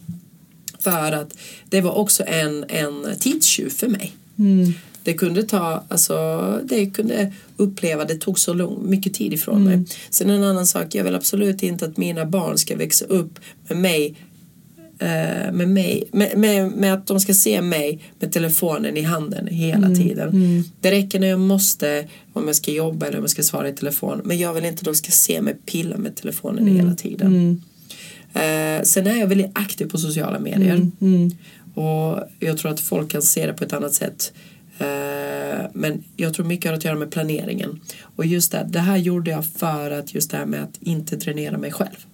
För 0.79 1.11
att 1.11 1.37
det 1.69 1.81
var 1.81 1.91
också 1.91 2.23
en, 2.27 2.65
en 2.69 3.15
tidstjuv 3.19 3.69
för 3.69 3.87
mig. 3.87 4.13
Det 5.03 5.13
kunde 5.13 5.43
ta, 5.43 5.83
alltså 5.87 6.59
det 6.63 6.85
kunde 6.85 7.33
uppleva, 7.57 8.05
det 8.05 8.15
tog 8.15 8.39
så 8.39 8.53
lång, 8.53 8.89
mycket 8.89 9.13
tid 9.13 9.33
ifrån 9.33 9.63
mig. 9.63 9.83
Sen 10.09 10.29
en 10.29 10.43
annan 10.43 10.67
sak, 10.67 10.95
jag 10.95 11.03
vill 11.03 11.15
absolut 11.15 11.63
inte 11.63 11.85
att 11.85 11.97
mina 11.97 12.25
barn 12.25 12.57
ska 12.57 12.77
växa 12.77 13.05
upp 13.05 13.39
med 13.67 13.77
mig 13.77 14.15
eh, 14.99 15.51
med, 15.53 15.69
mig, 15.69 16.03
med, 16.11 16.37
med, 16.37 16.71
med 16.71 16.93
att 16.93 17.07
de 17.07 17.19
ska 17.19 17.33
se 17.33 17.61
mig 17.61 17.99
med 18.19 18.31
telefonen 18.31 18.97
i 18.97 19.01
handen 19.01 19.47
hela 19.47 19.87
tiden. 19.95 20.63
Det 20.81 20.91
räcker 20.91 21.19
när 21.19 21.27
jag 21.27 21.39
måste, 21.39 22.07
om 22.33 22.47
jag 22.47 22.55
ska 22.55 22.71
jobba 22.71 23.05
eller 23.05 23.17
om 23.17 23.23
jag 23.23 23.31
ska 23.31 23.43
svara 23.43 23.69
i 23.69 23.73
telefon. 23.73 24.21
Men 24.23 24.37
jag 24.37 24.53
vill 24.53 24.65
inte 24.65 24.79
att 24.79 24.85
de 24.85 24.95
ska 24.95 25.11
se 25.11 25.41
mig 25.41 25.55
pilla 25.65 25.97
med 25.97 26.15
telefonen 26.15 26.67
hela 26.67 26.95
tiden. 26.95 27.61
Eh, 28.33 28.83
sen 28.83 29.07
är 29.07 29.19
jag 29.19 29.27
väldigt 29.27 29.51
aktiv 29.53 29.85
på 29.85 29.97
sociala 29.97 30.39
medier. 30.39 30.91
Och 31.75 32.19
jag 32.39 32.57
tror 32.57 32.71
att 32.71 32.79
folk 32.79 33.11
kan 33.11 33.21
se 33.21 33.47
det 33.47 33.53
på 33.53 33.63
ett 33.63 33.73
annat 33.73 33.93
sätt. 33.93 34.33
Eh, 34.77 35.65
men 35.73 36.03
jag 36.15 36.33
tror 36.33 36.45
mycket 36.45 36.71
har 36.71 36.77
att 36.77 36.85
göra 36.85 36.95
med 36.95 37.11
planeringen. 37.11 37.79
Och 38.01 38.25
just 38.25 38.51
det, 38.51 38.67
det 38.69 38.79
här 38.79 38.97
gjorde 38.97 39.31
jag 39.31 39.45
för 39.45 39.91
att 39.91 40.13
just 40.13 40.31
det 40.31 40.37
här 40.37 40.45
med 40.45 40.63
att 40.63 40.77
inte 40.79 41.15
dränera 41.15 41.57
mig 41.57 41.71
själv. 41.71 42.05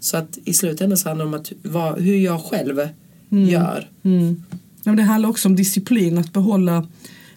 Så 0.00 0.16
att 0.16 0.38
i 0.44 0.52
slutändan 0.52 0.98
så 0.98 1.08
handlar 1.08 1.24
det 1.24 1.28
om 1.28 1.40
att 1.40 1.52
vad, 1.62 2.00
hur 2.00 2.16
jag 2.16 2.40
själv 2.44 2.88
gör. 3.28 3.88
Mm. 4.02 4.42
Ja, 4.84 4.92
det 4.92 5.02
handlar 5.02 5.28
också 5.28 5.48
om 5.48 5.56
disciplin, 5.56 6.18
att 6.18 6.32
behålla 6.32 6.86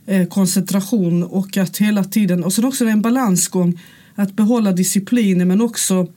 eh, 0.05 0.27
koncentration 0.27 1.23
och 1.23 1.57
att 1.57 1.77
hela 1.77 2.03
tiden, 2.03 2.43
och 2.43 2.53
sen 2.53 2.65
också 2.65 2.83
det 2.83 2.89
är 2.89 2.93
en 2.93 3.01
balansgång, 3.01 3.79
att 4.15 4.33
behålla 4.33 4.71
disciplinen 4.71 5.47
men 5.47 5.61
också 5.61 6.07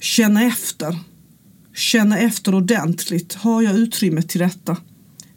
känna 0.00 0.44
efter. 0.44 0.98
Känna 1.74 2.18
efter 2.18 2.54
ordentligt. 2.54 3.34
Har 3.34 3.62
jag 3.62 3.76
utrymme 3.76 4.22
till 4.22 4.40
detta? 4.40 4.76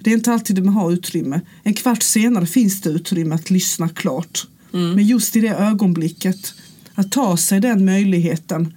Det 0.05 0.11
är 0.11 0.13
inte 0.13 0.31
alltid 0.31 0.65
man 0.65 0.73
har 0.73 0.91
utrymme. 0.91 1.41
En 1.63 1.73
kvart 1.73 2.03
senare 2.03 2.45
finns 2.45 2.81
det 2.81 2.89
utrymme 2.89 3.35
att 3.35 3.49
lyssna 3.49 3.89
klart. 3.89 4.47
Men 4.71 5.05
just 5.05 5.35
i 5.35 5.41
det 5.41 5.55
ögonblicket, 5.55 6.53
att 6.95 7.11
ta 7.11 7.37
sig 7.37 7.59
den 7.59 7.85
möjligheten 7.85 8.73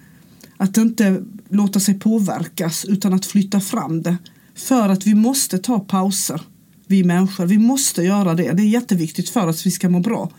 att 0.57 0.77
inte 0.77 1.23
låta 1.49 1.81
sig 1.81 1.95
påverkas 1.99 2.85
utan 2.85 3.13
att 3.13 3.27
flytta 3.27 3.61
fram 3.61 4.03
det. 4.03 4.17
För 4.55 4.89
att 4.89 5.07
vi 5.07 5.15
måste 5.15 5.59
ta 5.59 5.81
pauser, 5.81 6.41
vi 6.87 7.05
människor. 7.05 7.47
Vi 7.47 7.59
måste 7.59 8.03
göra 8.03 8.35
det. 8.35 8.53
Det 8.53 8.63
är 8.63 8.69
jätteviktigt 8.69 9.29
för 9.29 9.49
att 9.49 9.67
vi 9.67 9.71
ska 9.71 9.89
må 9.89 10.01
bra. 10.01 10.31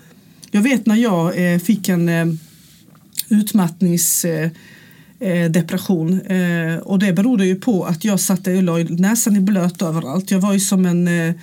Jag 0.52 0.62
vet 0.62 0.86
när 0.86 0.96
jag 0.96 1.54
eh, 1.54 1.60
fick 1.60 1.90
en 1.90 2.10
eh, 2.10 2.26
utmattningsdepression 3.30 4.46
eh, 4.46 4.52
depression. 5.50 6.22
Eh, 6.22 6.78
och 6.78 7.00
det 7.00 7.14
berodde 7.14 7.46
ju 7.46 7.56
på 7.56 7.84
att 7.86 8.04
jag 8.04 8.20
satte 8.20 8.56
och 8.56 8.64
la 8.64 8.78
näsan 8.78 9.36
i 9.36 9.40
blöt 9.40 9.82
överallt. 9.82 10.32
Jag 10.32 10.40
var 10.40 10.54
ju 10.54 10.60
som 10.60 10.86
en 10.86 11.08
eh, 11.08 11.34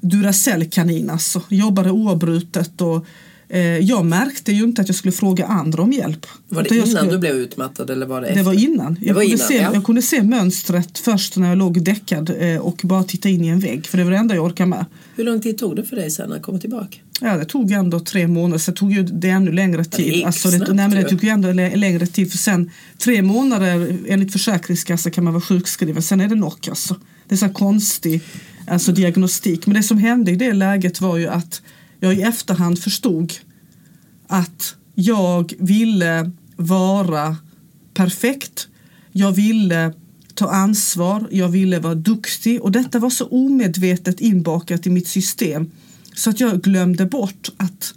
Duracell-kanin 0.00 1.10
alltså. 1.10 1.42
Jobbade 1.48 1.90
oavbrutet 1.90 2.80
och 2.80 3.06
eh, 3.48 3.60
jag 3.60 4.04
märkte 4.04 4.52
ju 4.52 4.64
inte 4.64 4.82
att 4.82 4.88
jag 4.88 4.96
skulle 4.96 5.12
fråga 5.12 5.46
andra 5.46 5.82
om 5.82 5.92
hjälp. 5.92 6.26
Var 6.48 6.62
det 6.62 6.74
innan 6.74 6.86
skulle- 6.86 7.10
du 7.10 7.18
blev 7.18 7.36
utmattad 7.36 7.90
eller 7.90 8.06
var 8.06 8.20
det 8.20 8.26
det 8.26 8.30
efter? 8.30 8.42
var 8.44 8.52
innan. 8.52 8.96
Jag, 9.00 9.14
var 9.14 9.22
kunde 9.22 9.34
innan, 9.34 9.48
se, 9.48 9.56
ja. 9.56 9.70
jag 9.74 9.84
kunde 9.84 10.02
se 10.02 10.22
mönstret 10.22 10.98
först 10.98 11.36
när 11.36 11.48
jag 11.48 11.58
låg 11.58 11.82
däckad 11.84 12.30
eh, 12.38 12.58
och 12.58 12.80
bara 12.84 13.04
titta 13.04 13.28
in 13.28 13.44
i 13.44 13.48
en 13.48 13.60
vägg. 13.60 13.86
För 13.86 13.98
det 13.98 14.04
var 14.04 14.10
det 14.10 14.16
enda 14.16 14.34
jag 14.34 14.44
orkade 14.44 14.70
med. 14.70 14.84
Hur 15.16 15.24
lång 15.24 15.40
tid 15.40 15.58
tog 15.58 15.76
det 15.76 15.84
för 15.84 15.96
dig 15.96 16.10
sen 16.10 16.32
att 16.32 16.42
komma 16.42 16.58
tillbaka? 16.58 16.96
Ja, 17.20 17.36
det 17.36 17.44
tog 17.44 17.70
ändå 17.72 18.00
tre 18.00 18.28
månader, 18.28 18.58
så 18.58 18.70
det 18.70 18.76
tog 18.76 18.92
ju 18.92 19.02
det 19.02 19.28
ännu 19.28 19.52
längre 19.52 19.82
det 19.82 19.84
tid. 19.90 20.14
gick 20.14 20.24
alltså 20.24 20.50
det, 20.50 20.58
nej, 20.58 20.88
men 20.88 20.90
det 20.90 21.08
tog 21.08 21.24
ju 21.24 21.30
ändå 21.30 21.52
lä- 21.52 21.76
längre 21.76 22.06
tid 22.06 22.30
för 22.30 22.38
sen 22.38 22.70
tre 22.98 23.22
månader 23.22 23.98
enligt 24.08 24.32
Försäkringskassan 24.32 25.12
kan 25.12 25.24
man 25.24 25.32
vara 25.32 25.40
sjukskriven, 25.40 26.02
sen 26.02 26.20
är 26.20 26.28
det 26.28 26.34
knock 26.34 26.68
alltså. 26.68 26.96
Det 27.28 27.34
är 27.34 27.36
så 27.36 27.48
konstig 27.48 28.20
alltså, 28.66 28.92
diagnostik. 28.92 29.66
Men 29.66 29.76
det 29.76 29.82
som 29.82 29.98
hände 29.98 30.30
i 30.30 30.36
det 30.36 30.52
läget 30.52 31.00
var 31.00 31.16
ju 31.16 31.28
att 31.28 31.62
jag 32.00 32.14
i 32.14 32.22
efterhand 32.22 32.78
förstod 32.78 33.32
att 34.26 34.74
jag 34.94 35.52
ville 35.58 36.30
vara 36.56 37.36
perfekt. 37.94 38.68
Jag 39.12 39.32
ville 39.32 39.92
ta 40.34 40.50
ansvar, 40.50 41.28
jag 41.30 41.48
ville 41.48 41.78
vara 41.78 41.94
duktig 41.94 42.62
och 42.62 42.72
detta 42.72 42.98
var 42.98 43.10
så 43.10 43.26
omedvetet 43.26 44.20
inbakat 44.20 44.86
i 44.86 44.90
mitt 44.90 45.08
system 45.08 45.70
så 46.16 46.30
att 46.30 46.40
jag 46.40 46.62
glömde 46.62 47.06
bort 47.06 47.48
att 47.56 47.94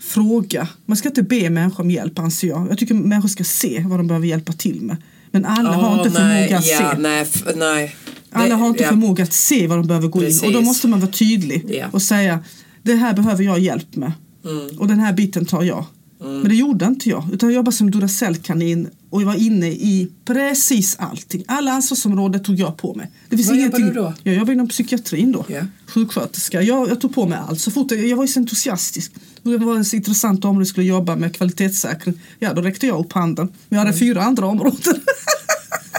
fråga. 0.00 0.68
Man 0.86 0.96
ska 0.96 1.08
inte 1.08 1.22
be 1.22 1.50
människor 1.50 1.84
om 1.84 1.90
hjälp 1.90 2.18
anser 2.18 2.48
jag. 2.48 2.66
Jag 2.70 2.78
tycker 2.78 2.94
människor 2.94 3.28
ska 3.28 3.44
se 3.44 3.84
vad 3.86 3.98
de 3.98 4.06
behöver 4.06 4.26
hjälpa 4.26 4.52
till 4.52 4.80
med. 4.80 4.96
Men 5.30 5.44
alla 5.44 5.72
har 5.72 5.88
Åh, 6.00 6.06
inte 6.06 6.22
nej, 6.22 6.48
förmåga 6.48 6.58
att 6.58 6.66
ja, 6.80 6.92
se. 6.94 6.98
Nej, 6.98 7.26
nej. 7.56 7.96
Alla 8.32 8.54
har 8.56 8.68
inte 8.68 8.82
ja. 8.82 8.88
förmåga 8.88 9.24
att 9.24 9.32
se 9.32 9.66
vad 9.66 9.78
de 9.78 9.86
behöver 9.86 10.08
gå 10.08 10.18
in 10.18 10.26
och 10.26 10.32
då 10.32 10.48
Precis. 10.52 10.66
måste 10.66 10.88
man 10.88 11.00
vara 11.00 11.10
tydlig 11.10 11.64
Ja. 11.68 11.86
och 11.90 12.02
säga 12.02 12.40
det 12.82 12.94
här 12.94 13.14
behöver 13.14 13.44
jag 13.44 13.58
hjälp 13.58 13.96
med 13.96 14.12
Mm. 14.44 14.78
och 14.78 14.88
den 14.88 14.98
här 14.98 15.12
biten 15.12 15.44
tar 15.46 15.62
jag. 15.62 15.84
Men 16.20 16.48
det 16.48 16.54
gjorde 16.54 16.84
inte 16.86 17.08
jag 17.08 17.24
utan 17.32 17.48
jag 17.48 17.56
jobbade 17.56 17.76
som 17.76 17.90
Duracell-kanin 17.90 18.88
och 19.10 19.22
jag 19.22 19.26
var 19.26 19.34
inne 19.34 19.66
i 19.68 20.08
precis 20.24 20.96
allting. 20.98 21.44
Alla 21.48 21.70
ansvarsområden 21.72 22.42
tog 22.42 22.58
jag 22.58 22.76
på 22.76 22.94
mig. 22.94 23.10
Det 23.28 23.36
finns 23.36 23.48
Vad 23.48 23.56
ingenting. 23.58 23.80
jobbar 23.86 23.94
du 23.94 24.00
då? 24.00 24.14
Jag 24.22 24.34
jobbar 24.34 24.52
inom 24.52 24.68
psykiatrin 24.68 25.32
då. 25.32 25.44
Ja. 25.48 25.60
Sjuksköterska. 25.86 26.62
Jag, 26.62 26.88
jag 26.88 27.00
tog 27.00 27.14
på 27.14 27.26
mig 27.26 27.38
allt. 27.48 27.60
Så 27.60 27.70
fort 27.70 27.90
jag, 27.90 28.06
jag 28.06 28.16
var 28.16 28.24
ju 28.24 28.28
så 28.28 28.40
entusiastisk. 28.40 29.12
Det 29.42 29.56
var 29.56 29.82
så 29.82 29.96
intressant 29.96 30.44
område 30.44 30.60
jag 30.60 30.68
skulle 30.68 30.86
jobba 30.86 31.16
med 31.16 31.36
kvalitetssäkring. 31.36 32.20
Ja, 32.38 32.52
då 32.52 32.62
räckte 32.62 32.86
jag 32.86 33.00
upp 33.00 33.12
handen. 33.12 33.48
Men 33.68 33.78
jag 33.78 33.86
hade 33.86 33.98
fyra 33.98 34.22
andra 34.22 34.46
områden. 34.46 34.94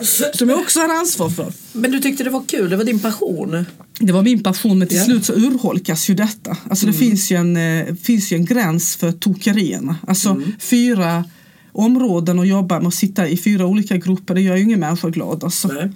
som 0.34 0.50
jag 0.50 0.60
också 0.60 0.80
hade 0.80 0.94
ansvar 0.94 1.30
för. 1.30 1.54
Men 1.74 1.92
du 1.92 2.00
tyckte 2.00 2.24
det 2.24 2.30
var 2.30 2.44
kul, 2.48 2.70
det 2.70 2.78
var 2.78 2.84
din 2.84 3.00
passion. 3.00 3.66
Det 4.00 4.12
var 4.14 4.22
min 4.24 4.44
passion 4.44 4.80
men 4.80 4.88
till 4.88 4.98
Ja. 4.98 5.04
slut 5.04 5.26
så 5.26 5.34
urholkas 5.34 6.10
ju 6.10 6.14
detta. 6.16 6.58
Alltså 6.70 6.86
det 6.86 6.94
finns 6.94 7.32
ju, 7.32 7.36
en, 7.36 7.58
eh, 7.58 7.96
finns 7.96 8.32
ju 8.32 8.36
en 8.38 8.46
gräns 8.46 8.96
för 8.96 9.12
tokerierna. 9.12 9.96
Alltså 10.08 10.42
fyra 10.60 11.24
områden 11.72 12.40
och 12.40 12.46
jobba 12.46 12.80
med 12.80 12.88
att 12.88 12.94
sitta 12.94 13.28
i 13.28 13.38
fyra 13.38 13.66
olika 13.66 13.98
grupper. 13.98 14.36
Det 14.36 14.42
gör 14.42 14.56
ju 14.56 14.64
ingen 14.64 14.80
människa 14.80 15.10
glad. 15.10 15.44
Alltså. 15.44 15.68
Nej. 15.68 15.90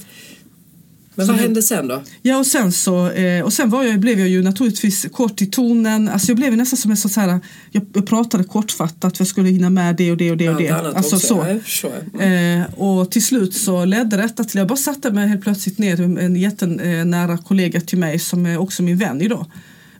Men 1.15 1.25
Så 1.25 1.31
vad 1.31 1.41
hände 1.41 1.61
sen 1.61 1.87
då? 1.87 2.01
Ja 2.21 2.37
och 2.37 2.45
sen 2.45 2.71
så 2.71 3.09
eh, 3.09 3.43
och 3.43 3.53
sen 3.53 3.69
var 3.69 3.83
jag, 3.83 3.99
blev 3.99 4.19
jag 4.19 4.29
ju 4.29 4.43
naturligtvis 4.43 5.05
kort 5.11 5.41
i 5.41 5.45
tonen. 5.45 6.09
Alltså 6.09 6.27
jag 6.27 6.37
blev 6.37 6.57
nästan 6.57 6.77
som 6.77 6.91
en 6.91 6.97
sån 6.97 7.11
här, 7.15 7.39
jag, 7.71 8.05
pratade 8.07 8.43
kortfattat 8.43 9.17
för 9.17 9.21
jag 9.21 9.27
skulle 9.27 9.49
hinna 9.49 9.69
med 9.69 9.95
det 9.95 10.11
och 10.11 10.17
det 10.17 10.31
och 10.31 10.37
det 10.37 10.49
och 10.49 10.61
det. 10.61 10.69
Alltså 10.69 11.19
så. 11.19 11.41
Mm. 11.41 12.61
Eh, 12.61 12.73
och 12.73 13.11
till 13.11 13.25
slut 13.25 13.53
så 13.53 13.85
ledde 13.85 14.17
detta 14.17 14.43
till, 14.43 14.57
jag 14.57 14.67
bara 14.67 14.77
satte 14.77 15.11
mig 15.11 15.27
helt 15.27 15.41
plötsligt 15.41 15.77
ner, 15.77 16.19
en 16.19 16.35
jättenära 16.35 17.37
kollega 17.37 17.81
till 17.81 17.97
mig 17.97 18.19
som 18.19 18.45
är 18.45 18.57
också 18.57 18.83
min 18.83 18.97
vän 18.97 19.21
idag. 19.21 19.45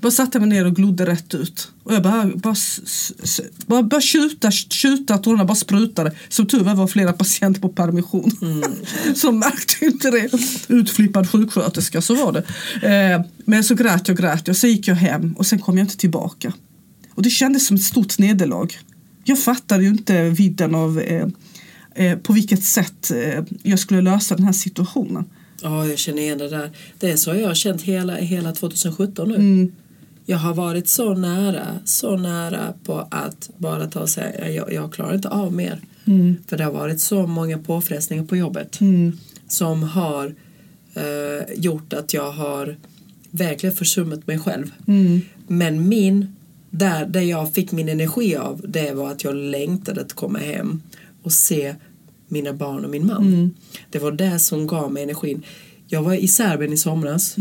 Bara 0.03 0.11
satte 0.11 0.39
mig 0.39 0.49
ner 0.49 0.65
och 0.65 0.75
glodde 0.75 1.05
rätt 1.05 1.33
ut. 1.33 1.71
Och 1.83 1.93
jag 1.93 2.03
bara, 2.03 3.83
bara, 3.83 4.01
tjuta, 4.01 4.51
tjuta, 4.51 5.17
tårarna 5.17 5.45
bara 5.45 5.55
sprutade. 5.55 6.11
Som 6.29 6.45
tur 6.45 6.63
var 6.63 6.75
var 6.75 6.87
flera 6.87 7.13
patienter 7.13 7.61
på 7.61 7.69
permission. 7.69 8.31
så 9.15 9.27
de 9.27 9.39
märkte 9.39 9.85
inte 9.85 10.11
det. 10.11 10.29
Utflippad 10.67 11.29
sjuksköterska, 11.29 12.01
så 12.01 12.15
var 12.15 12.31
det. 12.31 12.43
Eh, 12.87 13.21
men 13.45 13.63
så 13.63 13.75
grät 13.75 14.07
jag, 14.07 14.17
grät 14.17 14.47
jag. 14.47 14.55
Så 14.55 14.67
gick 14.67 14.87
jag 14.87 14.95
hem 14.95 15.33
och 15.33 15.45
sen 15.45 15.59
kom 15.59 15.77
jag 15.77 15.85
inte 15.85 15.97
tillbaka. 15.97 16.53
Och 17.15 17.23
det 17.23 17.29
kändes 17.29 17.67
som 17.67 17.75
ett 17.75 17.83
stort 17.83 18.19
nederlag. 18.19 18.67
Jag 19.23 19.39
fattade 19.39 19.83
ju 19.83 19.89
inte 19.89 20.29
vidden 20.29 20.75
av 20.75 20.99
eh, 20.99 21.27
eh, 21.95 22.17
på 22.17 22.33
vilket 22.33 22.63
sätt 22.63 23.11
eh, 23.11 23.43
jag 23.63 23.79
skulle 23.79 24.01
lösa 24.01 24.35
den 24.35 24.45
här 24.45 24.53
situationen. 24.53 25.25
Ja, 25.61 25.87
jag 25.87 25.97
känner 25.99 26.21
igen 26.21 26.37
det 26.37 26.49
där. 26.49 26.71
Det 26.99 27.11
är 27.11 27.17
så 27.17 27.35
jag 27.35 27.47
har 27.47 27.55
känt 27.55 27.81
hela, 27.81 28.15
hela 28.15 28.51
2017 28.51 29.27
nu. 29.27 29.35
Mm. 29.35 29.71
Jag 30.25 30.37
har 30.37 30.53
varit 30.53 30.87
så 30.87 31.13
nära, 31.13 31.67
så 31.85 32.15
nära 32.17 32.73
på 32.83 33.07
att 33.11 33.49
bara 33.57 33.87
ta 33.87 33.99
och 33.99 34.09
säga 34.09 34.49
jag, 34.49 34.73
jag 34.73 34.93
klarar 34.93 35.15
inte 35.15 35.29
av 35.29 35.53
mer. 35.53 35.81
Mm. 36.05 36.35
För 36.47 36.57
det 36.57 36.63
har 36.63 36.71
varit 36.71 37.01
så 37.01 37.27
många 37.27 37.57
påfrestningar 37.57 38.23
på 38.23 38.37
jobbet 38.37 38.81
Mm. 38.81 39.17
som 39.47 39.83
har 39.83 40.35
eh, 40.93 41.53
gjort 41.55 41.93
att 41.93 42.13
jag 42.13 42.31
har 42.31 42.77
verkligen 43.31 43.75
försummat 43.75 44.27
mig 44.27 44.39
själv. 44.39 44.71
Mm. 44.87 45.21
Men 45.47 45.87
min, 45.89 46.35
där, 46.69 47.05
där 47.05 47.21
jag 47.21 47.53
fick 47.53 47.71
min 47.71 47.89
energi 47.89 48.35
av 48.35 48.61
det 48.67 48.91
var 48.93 49.11
att 49.11 49.23
jag 49.23 49.35
längtade 49.35 50.01
att 50.01 50.13
komma 50.13 50.39
hem 50.39 50.81
och 51.23 51.31
se 51.31 51.75
mina 52.27 52.53
barn 52.53 52.83
och 52.85 52.89
min 52.91 53.05
man. 53.07 53.27
Mm. 53.27 53.53
Det 53.89 53.99
var 53.99 54.11
det 54.11 54.39
som 54.39 54.67
gav 54.67 54.91
mig 54.91 55.03
energin. 55.03 55.43
Jag 55.87 56.03
var 56.03 56.13
i 56.13 56.27
Serbien 56.27 56.73
i 56.73 56.77
somras. 56.77 57.35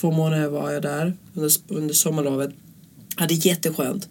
Två 0.00 0.10
månader 0.10 0.48
var 0.48 0.70
jag 0.72 0.82
där 0.82 1.12
under, 1.34 1.50
under 1.68 1.94
sommarlovet. 1.94 2.50
Hade 3.16 3.34
jätteskönt. 3.34 4.08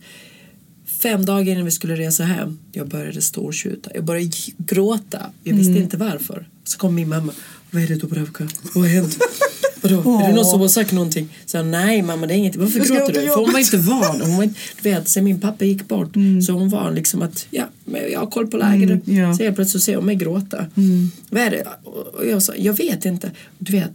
Fem 0.85 1.25
dagar 1.25 1.53
innan 1.53 1.65
vi 1.65 1.71
skulle 1.71 1.95
resa 1.95 2.23
hem, 2.23 2.59
jag 2.71 2.87
började 2.87 3.21
stortjuta. 3.21 3.89
Jag 3.93 4.03
började 4.03 4.29
gråta. 4.57 5.25
Jag 5.43 5.53
visste 5.55 5.71
Mm. 5.71 5.83
inte 5.83 5.97
varför. 5.97 6.47
Så 6.63 6.77
kom 6.77 6.95
min 6.95 7.09
mamma. 7.09 7.33
Vad 7.71 7.83
är 7.83 7.87
det 7.87 7.95
Dubravka? 7.95 8.47
Vad 8.75 8.83
har 8.83 8.91
hänt? 8.91 9.17
Vadå? 9.81 10.19
Är 10.19 10.27
det 10.27 10.33
någon 10.35 10.45
som 10.45 10.59
har 10.61 10.67
sagt 10.67 10.91
någonting? 10.91 11.29
Så 11.45 11.57
jag, 11.57 11.65
nej 11.65 12.01
mamma 12.01 12.27
det 12.27 12.33
är 12.33 12.35
ingenting. 12.35 12.61
Varför 12.61 12.79
Jag 12.79 12.87
gråter 12.87 13.13
du? 13.21 13.27
För 13.27 13.35
hon 13.35 13.51
var 13.51 13.59
inte 13.59 13.77
van. 13.77 14.21
Hon 14.21 14.37
var 14.37 14.43
inte, 14.43 14.59
du 14.81 14.89
vet, 14.89 15.07
sen 15.07 15.23
min 15.23 15.39
pappa 15.41 15.65
gick 15.65 15.87
bort 15.87 16.15
Mm. 16.15 16.41
så 16.41 16.53
hon 16.53 16.69
var 16.69 16.91
liksom 16.91 17.21
att 17.21 17.47
ja, 17.51 17.65
jag 18.11 18.19
har 18.19 18.27
koll 18.31 18.47
på 18.47 18.57
läget. 18.57 18.89
Mm, 18.89 19.01
ja. 19.19 19.33
Så 19.33 19.43
helt 19.43 19.55
plötsligt 19.55 19.83
ser 19.83 19.95
hon 19.95 20.05
mig 20.05 20.15
gråta. 20.15 20.65
Mm. 20.75 21.11
Vad 21.29 21.41
är 21.41 21.51
det? 21.51 21.67
Och 21.83 22.27
jag 22.27 22.43
sa, 22.43 22.55
jag 22.55 22.73
vet 22.73 23.05
inte. 23.05 23.31
Du 23.59 23.71
vet, 23.71 23.91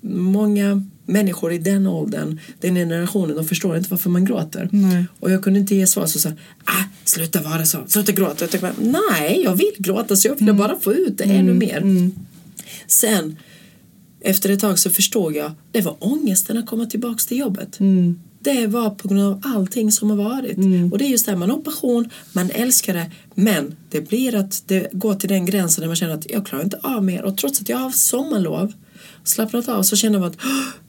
många 0.00 0.82
människor 1.06 1.52
i 1.52 1.58
den 1.58 1.86
åldern, 1.86 2.40
den 2.60 2.74
generationen, 2.74 3.36
de 3.36 3.44
förstår 3.44 3.76
inte 3.76 3.90
varför 3.90 4.10
man 4.10 4.24
gråter. 4.24 4.68
Nej. 4.72 5.04
Och 5.20 5.30
jag 5.30 5.42
kunde 5.42 5.60
inte 5.60 5.74
ge 5.74 5.86
svar 5.86 6.06
så 6.06 6.18
sa 6.18 6.28
ah, 6.64 6.84
sluta 7.04 7.42
vara 7.42 7.64
så, 7.64 7.78
sluta 7.86 8.12
gråta. 8.12 8.36
Jag 8.40 8.50
tänkte, 8.50 8.72
nej, 8.78 9.40
jag 9.44 9.54
vill 9.54 9.72
gråta 9.78 10.16
så 10.16 10.28
jag 10.28 10.36
ville 10.36 10.52
bara 10.52 10.80
få 10.80 10.92
ut 10.92 11.18
det 11.18 11.24
ännu 11.24 11.54
mer. 11.54 11.76
Mm. 11.76 12.12
Sen, 12.86 13.36
efter 14.20 14.50
ett 14.50 14.60
tag 14.60 14.78
så 14.78 14.90
förstod 14.90 15.36
jag, 15.36 15.52
det 15.72 15.80
var 15.80 15.96
ångesten 15.98 16.58
att 16.58 16.66
komma 16.66 16.86
tillbaka 16.86 17.18
till 17.28 17.38
jobbet. 17.38 17.80
Mm. 17.80 18.20
Det 18.40 18.66
var 18.66 18.90
på 18.90 19.08
grund 19.08 19.22
av 19.22 19.40
allting 19.44 19.92
som 19.92 20.10
har 20.10 20.16
varit. 20.16 20.58
Och 20.92 20.98
det 20.98 21.04
är 21.04 21.08
just 21.08 21.26
det, 21.26 21.36
man 21.36 21.50
har 21.50 21.58
passion, 21.58 22.10
man 22.32 22.50
älskar 22.50 22.94
det, 22.94 23.10
men 23.34 23.76
det 23.90 24.08
blir 24.08 24.34
att 24.34 24.62
det 24.66 24.88
går 24.92 25.14
till 25.14 25.28
den 25.28 25.46
gränsen 25.46 25.82
där 25.82 25.86
man 25.86 25.96
känner 25.96 26.14
att 26.14 26.30
jag 26.30 26.46
klarar 26.46 26.64
inte 26.64 26.78
av 26.82 27.04
mer. 27.04 27.22
Och 27.22 27.36
trots 27.36 27.60
att 27.60 27.68
jag 27.68 27.76
har 27.76 27.84
haft 27.84 27.98
sommarlov, 27.98 28.72
slappnat 29.24 29.68
av, 29.68 29.82
så 29.82 29.96
känner 29.96 30.18
man 30.18 30.28
att 30.28 30.36
"Åh, 30.44 30.80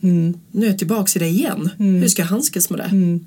Mm. 0.00 0.34
nu 0.52 0.66
är 0.66 0.70
jag 0.70 0.78
tillbaka 0.78 1.12
i 1.16 1.18
det 1.18 1.28
igen. 1.28 1.70
Hur 1.78 2.08
ska 2.08 2.22
jag 2.22 2.26
handskas 2.28 2.70
med 2.70 2.78
det? 2.80 2.84
Mm. 2.84 3.24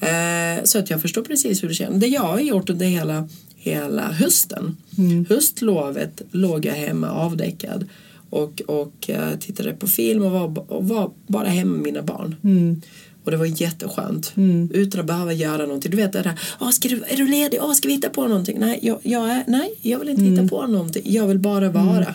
Eh, 0.00 0.64
så 0.64 0.78
att 0.78 0.90
jag 0.90 1.02
förstår 1.02 1.22
precis 1.22 1.62
hur 1.62 1.68
det 1.68 1.74
känns. 1.74 2.00
Det 2.00 2.06
jag 2.06 2.20
har 2.22 2.40
gjort 2.40 2.70
under 2.70 2.86
hela, 2.86 3.28
hela 3.56 4.12
hösten. 4.12 4.76
Mm. 4.98 5.26
Höstlovet 5.28 6.22
låg 6.30 6.64
jag 6.64 6.72
hemma 6.74 7.10
avdäckad 7.10 7.88
och, 8.30 8.62
och 8.66 9.10
eh, 9.10 9.38
tittade 9.40 9.72
på 9.72 9.86
film 9.86 10.22
och 10.22 10.30
var, 10.30 10.70
och 10.72 10.88
var 10.88 11.10
bara 11.26 11.48
hemma 11.48 11.72
med 11.72 11.82
mina 11.82 12.02
barn. 12.02 12.36
Mm. 12.44 12.80
Och 13.24 13.30
det 13.30 13.36
var 13.36 13.60
jätteskönt. 13.62 14.32
Mm. 14.36 14.70
Utan 14.74 15.00
att 15.00 15.06
behöva 15.06 15.32
göra 15.32 15.62
någonting. 15.66 15.90
Du 15.90 15.96
vet 15.96 16.12
det 16.12 16.22
där, 16.22 16.40
"Åh, 16.60 16.70
ska 16.70 16.88
du, 16.88 17.02
är 17.08 17.16
du 17.16 17.26
ledig? 17.28 17.58
Åh, 17.62 17.72
ska 17.72 17.88
vi 17.88 17.94
hitta 17.94 18.08
på 18.10 18.26
någonting? 18.28 18.56
Nej, 18.60 18.78
jag, 18.82 18.98
jag, 19.02 19.30
är, 19.30 19.44
nej, 19.46 19.74
jag 19.82 19.98
vill 19.98 20.08
inte 20.08 20.22
hitta 20.22 20.48
på 20.48 20.66
någonting. 20.66 21.02
Jag 21.04 21.26
vill 21.26 21.38
bara 21.38 21.70
vara. 21.70 22.14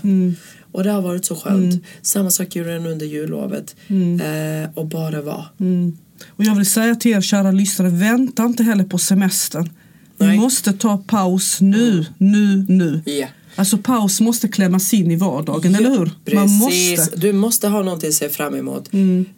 Mm. 0.71 0.75
Och 0.75 0.83
det 0.83 0.91
har 0.91 1.01
varit 1.01 1.25
så 1.25 1.35
skönt. 1.35 1.83
Samma 2.01 2.29
sak 2.29 2.55
gjorde 2.55 2.71
jag 2.71 2.85
under 2.85 3.05
jullovet. 3.05 3.75
Eh, 3.89 4.69
och 4.73 4.87
bara 4.87 5.21
vara. 5.21 5.45
Mm. 5.59 5.97
Och 6.29 6.43
jag 6.43 6.55
vill 6.55 6.65
säga 6.65 6.95
till 6.95 7.11
er 7.11 7.21
kära 7.21 7.51
lyssnare, 7.51 7.89
vänta 7.89 8.45
inte 8.45 8.63
heller 8.63 8.83
på 8.83 8.97
semestern. 8.97 9.69
Nej. 10.17 10.37
måste 10.37 10.73
ta 10.73 10.97
paus 10.97 11.61
nu, 11.61 12.05
nu, 12.17 12.65
nu. 12.69 13.01
Ja. 13.05 13.27
Alltså 13.55 13.77
paus 13.77 14.21
måste 14.21 14.47
klämmas 14.47 14.93
in 14.93 15.11
i 15.11 15.15
vardagen, 15.15 15.75
eller 15.75 15.89
hur? 15.89 16.11
Precis. 16.25 16.99
Måste. 16.99 17.15
Du 17.15 17.33
måste 17.33 17.67
ha 17.67 17.83
någonting 17.83 18.09
att 18.09 18.15
se 18.15 18.29
fram 18.29 18.55
emot. 18.55 18.89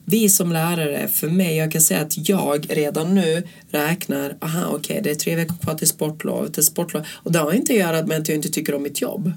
Vi 0.06 0.30
som 0.30 0.52
lärare, 0.52 1.08
för 1.08 1.30
mig, 1.30 1.58
jag 1.58 1.72
kan 1.72 1.82
säga 1.82 2.02
att 2.02 2.30
jag 2.30 2.66
redan 2.70 3.16
nu 3.16 3.44
räknar, 3.72 4.36
aha 4.40 4.68
okej 4.76 5.02
det 5.04 5.12
är 5.12 5.16
tre 5.16 5.36
veckor 5.36 5.56
kvar 5.56 5.76
till 5.76 5.88
sportlov, 5.88 6.48
till 6.48 6.64
sportlov. 6.64 7.04
Och 7.12 7.32
det 7.32 7.40
har 7.40 7.52
inte 7.52 7.74
att 7.74 7.80
göra 7.80 8.06
med 8.06 8.18
att 8.18 8.28
jag 8.28 8.36
inte 8.36 8.50
tycker 8.50 8.76
om 8.76 8.84
mitt 8.84 9.02
jobb. 9.02 9.32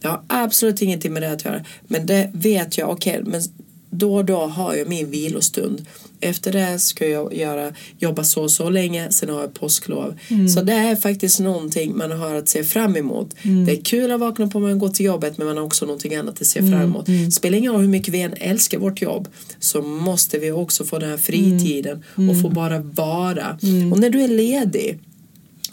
Det 0.00 0.08
har 0.08 0.22
absolut 0.26 0.82
ingenting 0.82 1.12
med 1.12 1.22
det 1.22 1.32
att 1.32 1.44
göra. 1.44 1.64
Men 1.86 2.06
det 2.06 2.30
vet 2.34 2.78
jag, 2.78 2.90
okej, 2.90 3.22
men 3.24 3.42
då 3.90 4.14
och 4.14 4.24
då 4.24 4.36
har 4.36 4.74
jag 4.74 4.88
min 4.88 5.10
vilostund. 5.10 5.86
Efter 6.20 6.52
det 6.52 6.78
ska 6.78 7.08
jag 7.08 7.34
göra, 7.34 7.72
jobba 7.98 8.24
så 8.24 8.42
och 8.42 8.50
så 8.50 8.70
länge, 8.70 9.10
sen 9.12 9.28
har 9.28 9.40
jag 9.40 9.54
påsklov. 9.54 10.18
Så 10.54 10.62
det 10.62 10.72
är 10.72 10.96
faktiskt 10.96 11.40
någonting 11.40 11.96
man 11.96 12.10
har 12.12 12.34
att 12.34 12.48
se 12.48 12.64
fram 12.64 12.96
emot. 12.96 13.34
Det 13.66 13.72
är 13.72 13.84
kul 13.84 14.10
att 14.10 14.20
vakna 14.20 14.46
på 14.46 14.58
och 14.58 14.78
gå 14.78 14.88
till 14.88 15.06
jobbet 15.06 15.38
men 15.38 15.46
man 15.46 15.56
har 15.56 15.64
också 15.64 15.86
någonting 15.86 16.14
annat 16.14 16.40
att 16.40 16.46
se 16.46 16.60
fram 16.60 16.82
emot. 16.82 17.06
Spelar 17.34 17.58
ingen 17.58 17.72
roll 17.72 17.80
hur 17.80 17.88
mycket 17.88 18.14
vi 18.14 18.22
än 18.22 18.34
älskar 18.36 18.78
vårt 18.78 19.02
jobb 19.02 19.28
så 19.58 19.82
måste 19.82 20.38
vi 20.38 20.52
också 20.52 20.84
få 20.84 20.98
den 20.98 21.10
här 21.10 21.16
fritiden 21.16 22.04
och 22.14 22.40
få 22.42 22.48
bara 22.48 22.78
vara. 22.78 23.58
Och 23.92 24.00
när 24.00 24.10
du 24.10 24.22
är 24.22 24.28
ledig, 24.28 24.98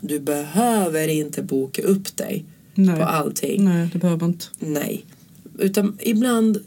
du 0.02 0.20
behöver 0.20 1.08
inte 1.08 1.42
boka 1.42 1.82
upp 1.82 2.18
dig 2.18 2.46
Nej. 2.76 2.96
på 2.96 3.04
allting. 3.04 3.66
Nej, 3.66 3.90
det 3.94 4.00
behöver 4.00 4.26
inte. 4.26 4.46
Nej. 4.60 5.06
Utan 5.60 5.98
ibland 6.00 6.58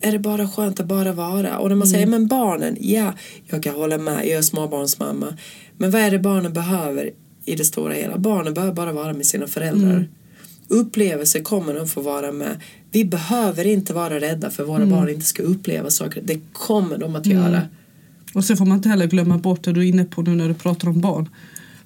är 0.00 0.12
det 0.12 0.18
bara 0.18 0.48
skönt 0.48 0.80
att 0.80 0.86
bara 0.86 1.12
vara. 1.12 1.58
Och 1.58 1.68
när 1.68 1.76
man 1.76 1.86
säger 1.88 2.06
men 2.06 2.26
barnen, 2.26 2.76
ja, 2.80 3.14
jag 3.46 3.62
kan 3.62 3.74
hålla 3.74 3.98
med, 3.98 4.26
jag 4.26 4.38
är 4.38 4.42
småbarnsmamma. 4.42 5.36
Men 5.78 5.90
vad 5.90 6.00
är 6.00 6.10
det 6.10 6.18
barnen 6.18 6.52
behöver 6.52 7.10
i 7.44 7.54
det 7.54 7.64
stora 7.64 7.94
hela? 7.94 8.18
Barnen 8.18 8.54
behöver 8.54 8.74
bara 8.74 8.92
vara 8.92 9.12
med 9.12 9.26
sina 9.26 9.46
föräldrar. 9.46 10.08
Upplevelser 10.68 11.40
kommer 11.40 11.74
de 11.74 11.88
få 11.88 12.00
vara 12.00 12.32
med. 12.32 12.60
Vi 12.90 13.04
behöver 13.04 13.66
inte 13.66 13.92
vara 13.92 14.20
rädda 14.20 14.50
för 14.50 14.64
våra 14.64 14.86
barn 14.86 15.08
inte 15.08 15.26
ska 15.26 15.42
uppleva 15.42 15.90
saker. 15.90 16.22
Det 16.24 16.40
kommer 16.52 16.98
de 16.98 17.16
att 17.16 17.26
göra. 17.26 17.62
Och 18.34 18.44
sen 18.44 18.56
får 18.56 18.66
man 18.66 18.76
inte 18.76 18.88
heller 18.88 19.06
glömma 19.06 19.38
bort 19.38 19.64
det 19.64 19.72
du 19.72 19.80
är 19.80 19.84
inne 19.84 20.04
på 20.04 20.22
nu 20.22 20.34
när 20.34 20.48
du 20.48 20.54
pratar 20.54 20.88
om 20.88 21.00
barn. 21.00 21.28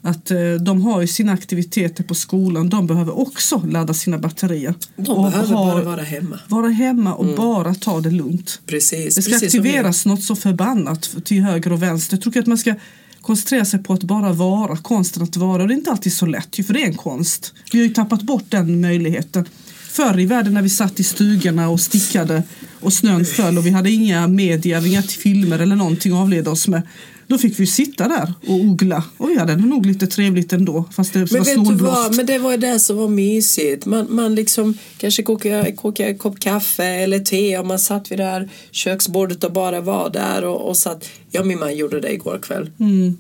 Att 0.03 0.31
eh, 0.31 0.39
de 0.61 0.83
har 0.83 1.01
ju 1.01 1.07
sina 1.07 1.33
aktiviteter 1.33 2.05
på 2.05 2.15
skolan. 2.15 2.69
De 2.69 2.87
behöver 2.87 3.19
också 3.19 3.63
ladda 3.67 3.95
sina 3.95 4.19
batterier. 4.19 4.75
De 4.97 5.11
Och 5.11 5.31
behöver 5.31 5.55
ha- 5.55 5.67
bara 5.75 5.85
vara 5.85 6.03
hemma. 6.03 6.39
vara 6.49 6.69
hemma 6.69 7.15
och 7.15 7.37
bara 7.37 7.75
ta 7.75 8.01
det 8.01 8.11
lugnt. 8.11 8.61
Precis. 8.67 9.15
Det 9.15 9.23
ska 9.23 9.33
precis 9.33 9.55
aktiveras 9.55 10.07
något 10.07 10.23
så 10.23 10.37
förbannat 10.37 11.11
till 11.25 11.43
höger 11.43 11.73
och 11.73 11.83
vänster. 11.83 12.17
Jag 12.17 12.23
tror 12.23 12.39
att 12.39 12.47
man 12.47 12.59
ska 12.59 12.75
koncentrera 13.21 13.65
sig 13.65 13.83
på 13.83 13.93
att 13.93 14.03
bara 14.03 14.33
vara, 14.33 14.77
konsten 14.77 15.23
att 15.23 15.37
vara. 15.37 15.63
Och 15.63 15.69
det 15.69 15.75
är 15.75 15.79
inte 15.79 15.91
alltid 15.91 16.13
så 16.13 16.27
lätt, 16.27 16.67
för 16.67 16.75
det 16.75 16.83
är 16.83 16.87
en 16.87 16.95
konst. 16.97 17.55
Vi 17.73 17.79
har 17.79 17.87
ju 17.87 17.95
tappat 17.95 18.23
bort 18.23 18.45
den 18.49 18.81
möjligheten. 18.81 19.45
Förr 19.91 20.21
i 20.21 20.27
världen 20.27 20.55
när 20.55 20.63
vi 20.63 20.69
satt 20.69 21.01
i 21.01 21.05
stugorna 21.05 21.69
och 21.69 21.81
stickade 21.81 22.43
och 22.81 22.93
snön 22.93 23.25
föll 23.25 23.59
och 23.59 23.67
vi 23.67 23.71
hade 23.71 23.91
inga 23.91 24.27
media, 24.29 24.87
inga 24.87 25.03
filmer 25.03 25.59
eller 25.59 25.77
någonting 25.77 26.13
att 26.13 26.19
avleda 26.19 26.51
oss 26.51 26.69
med. 26.69 26.83
Då 27.29 27.39
fick 27.39 27.61
vi 27.61 27.67
sitta 27.67 28.09
där 28.09 28.35
och 28.49 28.55
ogla 28.55 29.05
och 29.17 29.31
vi 29.31 29.39
hade 29.39 29.57
nog 29.57 29.87
lite 29.87 30.07
trevligt 30.07 30.53
ändå 30.53 30.85
fast 30.93 31.13
det 31.13 31.19
Men 31.33 31.39
var 31.39 31.45
snålblåst. 31.45 32.15
men 32.17 32.27
det 32.27 32.39
var 32.39 32.51
ju 32.51 32.57
det 32.57 32.79
som 32.79 32.97
var 32.97 33.09
mysigt. 33.09 33.87
Man, 33.87 34.07
man 34.11 34.35
liksom 34.35 34.79
kanske 34.99 35.23
kokade, 35.23 35.73
kokade 35.73 36.09
en 36.09 36.19
kopp 36.19 36.41
kaffe 36.41 36.85
eller 36.85 37.19
te 37.19 37.59
och 37.59 37.67
man 37.67 37.79
satt 37.79 38.11
vid 38.13 38.19
det 38.19 38.25
här 38.25 38.49
köksbordet 38.71 39.45
och 39.45 39.53
bara 39.53 39.81
var 39.81 40.11
där 40.11 40.45
och, 40.45 40.69
och 40.69 40.77
satt. 40.77 41.09
Ja, 41.31 41.45
min 41.45 41.59
man 41.59 41.77
gjorde 41.77 42.01
det 42.01 42.13
igår 42.13 42.39
kväll. 42.43 42.71
Mm. 42.81 43.17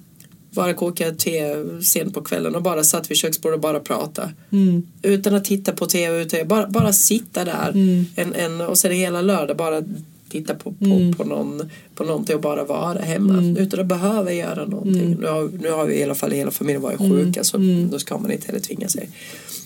bara 0.50 0.74
koka 0.74 1.10
te 1.10 1.54
sent 1.82 2.14
på 2.14 2.20
kvällen 2.22 2.54
och 2.54 2.62
bara 2.62 2.84
satt 2.84 3.10
vid 3.10 3.16
köksbordet 3.16 3.54
och 3.56 3.60
bara 3.62 3.80
prata. 3.80 4.30
Mm. 4.52 4.82
Utan 5.02 5.34
att 5.34 5.44
titta 5.44 5.72
på 5.72 5.86
tv, 5.86 6.22
utan 6.22 6.48
bara, 6.48 6.66
bara 6.66 6.92
sitta 6.92 7.44
där 7.44 7.70
Mm. 7.74 8.04
en, 8.16 8.34
en, 8.34 8.60
och 8.60 8.78
sen 8.78 8.92
hela 8.92 9.20
lördag 9.22 9.56
bara 9.56 9.82
titta 10.30 10.54
på, 10.54 10.72
på, 10.72 10.84
Mm. 10.84 11.14
på, 11.14 11.24
någon, 11.24 11.70
på 11.94 12.04
någonting 12.04 12.34
och 12.36 12.42
bara 12.42 12.64
vara 12.64 12.98
hemma 12.98 13.60
utan 13.60 13.80
att 13.80 13.86
behöva 13.86 14.32
göra 14.32 14.66
någonting. 14.66 15.06
Mm. 15.06 15.18
Nu, 15.20 15.26
har, 15.26 15.50
nu 15.60 15.70
har 15.70 15.86
vi 15.86 15.94
i 15.94 16.02
alla 16.04 16.14
fall 16.14 16.30
hela 16.30 16.50
familjen 16.50 16.82
varit 16.82 16.98
sjuka 16.98 17.44
så 17.44 17.58
då 17.90 17.98
ska 17.98 18.18
man 18.18 18.30
inte 18.32 18.46
heller 18.46 18.60
tvinga 18.60 18.88
sig. 18.88 19.10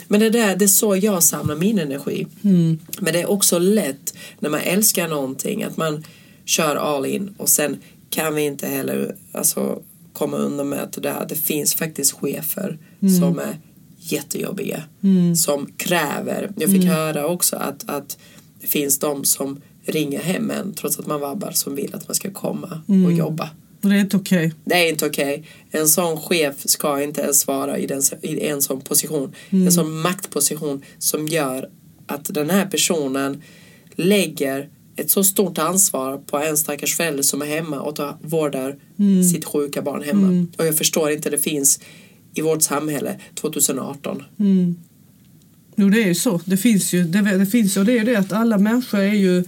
Men 0.09 0.21
det, 0.21 0.31
där, 0.31 0.57
det 0.57 0.65
är 0.65 0.69
så 0.69 0.97
jag 0.97 1.23
samlar 1.23 1.57
min 1.57 1.79
energi. 1.79 2.27
Mm. 2.45 2.79
Men 3.01 3.13
det 3.13 3.21
är 3.21 3.31
också 3.31 3.59
lätt 3.59 4.15
när 4.39 4.51
man 4.51 4.61
älskar 4.61 5.09
någonting 5.09 5.63
att 5.63 5.77
man 5.77 6.05
kör 6.45 6.77
all 6.77 7.07
in 7.07 7.35
och 7.37 7.49
sen 7.49 7.77
kan 8.11 8.35
vi 8.35 8.43
inte 8.43 8.67
heller 8.67 9.17
alltså, 9.33 9.83
komma 10.13 10.37
undan 10.37 10.69
med 10.69 10.79
att 10.83 11.03
det, 11.03 11.27
det 11.29 11.35
finns 11.35 11.75
faktiskt 11.75 12.13
chefer 12.13 12.79
som 13.21 13.39
är 13.39 13.59
jättejobbiga. 13.99 14.83
Som 15.37 15.67
kräver. 15.77 16.53
Jag 16.57 16.71
fick 16.71 16.85
höra 16.85 17.27
också 17.27 17.57
att, 17.57 17.91
att 17.91 18.19
det 18.61 18.67
finns 18.67 18.99
de 18.99 19.25
som 19.25 19.61
ringer 19.87 20.21
hem 20.21 20.51
en 20.51 20.75
trots 20.75 20.99
att 20.99 21.07
man 21.07 21.21
vabbar 21.21 21.51
som 21.51 21.75
vill 21.75 21.95
att 21.95 22.09
man 22.09 22.15
ska 22.15 22.31
komma 22.31 22.83
och 23.07 23.13
jobba. 23.13 23.51
Det 23.81 23.89
är 23.89 24.01
inte 24.01 24.17
okej. 24.17 24.53
Det 24.65 24.75
är 24.75 24.89
inte 24.89 25.07
okej. 25.07 25.45
En 25.71 25.89
sån 25.89 26.21
chef 26.21 26.55
ska 26.65 27.03
inte 27.03 27.21
ens 27.21 27.47
vara 27.47 27.79
i, 27.79 27.87
den, 27.87 28.03
i 28.23 28.47
en 28.47 28.63
sån 28.63 28.81
position. 28.81 29.35
En 29.51 29.73
sån 29.73 30.01
maktposition 30.01 30.83
som 30.99 31.29
gör 31.29 31.69
att 32.07 32.35
den 32.35 32.51
här 32.51 32.67
personen 32.67 33.43
lägger 33.95 34.69
ett 34.97 35.11
så 35.11 35.25
stort 35.25 35.59
ansvar 35.59 36.19
på 36.19 36.39
en 36.39 36.57
stackars 36.57 36.97
förälder 36.97 37.23
som 37.23 37.43
är 37.43 37.47
hemma 37.47 37.81
och 37.81 37.97
tar, 37.97 38.17
vårdar 38.23 38.77
sitt 39.33 39.45
sjuka 39.45 39.83
barn 39.83 40.03
hemma. 40.03 40.47
Och 40.59 40.67
jag 40.67 40.79
förstår 40.79 41.11
inte 41.11 41.31
det 41.31 41.39
finns 41.39 41.81
i 42.35 42.41
vårt 42.41 42.63
samhälle 42.63 43.17
2018. 43.35 44.23
Jo 45.77 45.89
det 45.89 46.03
är 46.03 46.07
ju 46.07 46.15
så. 46.15 46.41
Det 46.45 46.57
finns 46.57 46.93
ju. 46.93 47.05
Det, 47.05 47.39
det 47.39 47.47
finns 47.47 47.77
ju. 47.77 47.81
Och 47.81 47.87
det 47.87 47.93
är 47.93 47.99
ju 47.99 48.05
det 48.05 48.17
att 48.17 48.33
alla 48.33 48.59
människor 48.59 49.01
är 49.01 49.15
ju 49.15 49.45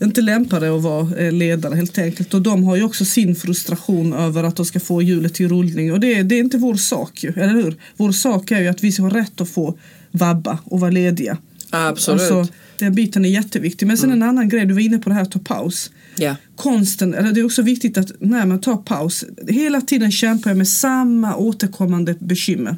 inte 0.00 0.20
lämpade 0.20 0.76
att 0.76 0.82
vara 0.82 1.16
eh, 1.16 1.32
ledare 1.32 1.74
helt 1.74 1.98
enkelt. 1.98 2.34
Och 2.34 2.42
de 2.42 2.64
har 2.64 2.76
ju 2.76 2.82
också 2.82 3.04
sin 3.04 3.36
frustration 3.36 4.12
över 4.12 4.44
att 4.44 4.56
de 4.56 4.66
ska 4.66 4.80
få 4.80 5.02
hjulet 5.02 5.34
till 5.34 5.48
rullning. 5.48 5.92
Och 5.92 6.00
det, 6.00 6.22
det 6.22 6.34
är 6.34 6.40
inte 6.40 6.58
vår 6.58 6.74
sak 6.74 7.24
ju, 7.24 7.32
eller 7.36 7.54
hur? 7.54 7.76
Vår 7.96 8.12
sak 8.12 8.50
är 8.50 8.60
ju 8.60 8.68
att 8.68 8.84
vi 8.84 8.92
ska 8.92 9.02
ha 9.02 9.10
rätt 9.10 9.40
att 9.40 9.48
få 9.48 9.78
vabba 10.10 10.58
och 10.64 10.80
vara 10.80 10.90
lediga. 10.90 11.38
Absolut. 11.70 12.20
Alltså, 12.20 12.54
den 12.78 12.94
biten 12.94 13.24
är 13.24 13.28
jätteviktig. 13.28 13.86
Men 13.86 13.98
sen 13.98 14.10
en 14.10 14.22
annan 14.22 14.48
grej, 14.48 14.66
du 14.66 14.74
var 14.74 14.80
inne 14.80 14.98
på 14.98 15.08
det 15.08 15.14
här 15.14 15.22
att 15.22 15.30
ta 15.30 15.38
paus. 15.38 15.90
ja. 16.16 16.36
Konsten, 16.56 17.14
eller 17.14 17.32
det 17.32 17.40
är 17.40 17.44
också 17.44 17.62
viktigt 17.62 17.98
att 17.98 18.12
när 18.18 18.46
man 18.46 18.60
tar 18.60 18.76
paus, 18.76 19.24
hela 19.48 19.80
tiden 19.80 20.12
kämpar 20.12 20.50
jag 20.50 20.56
med 20.56 20.68
samma 20.68 21.36
återkommande 21.36 22.14
bekymmer. 22.18 22.76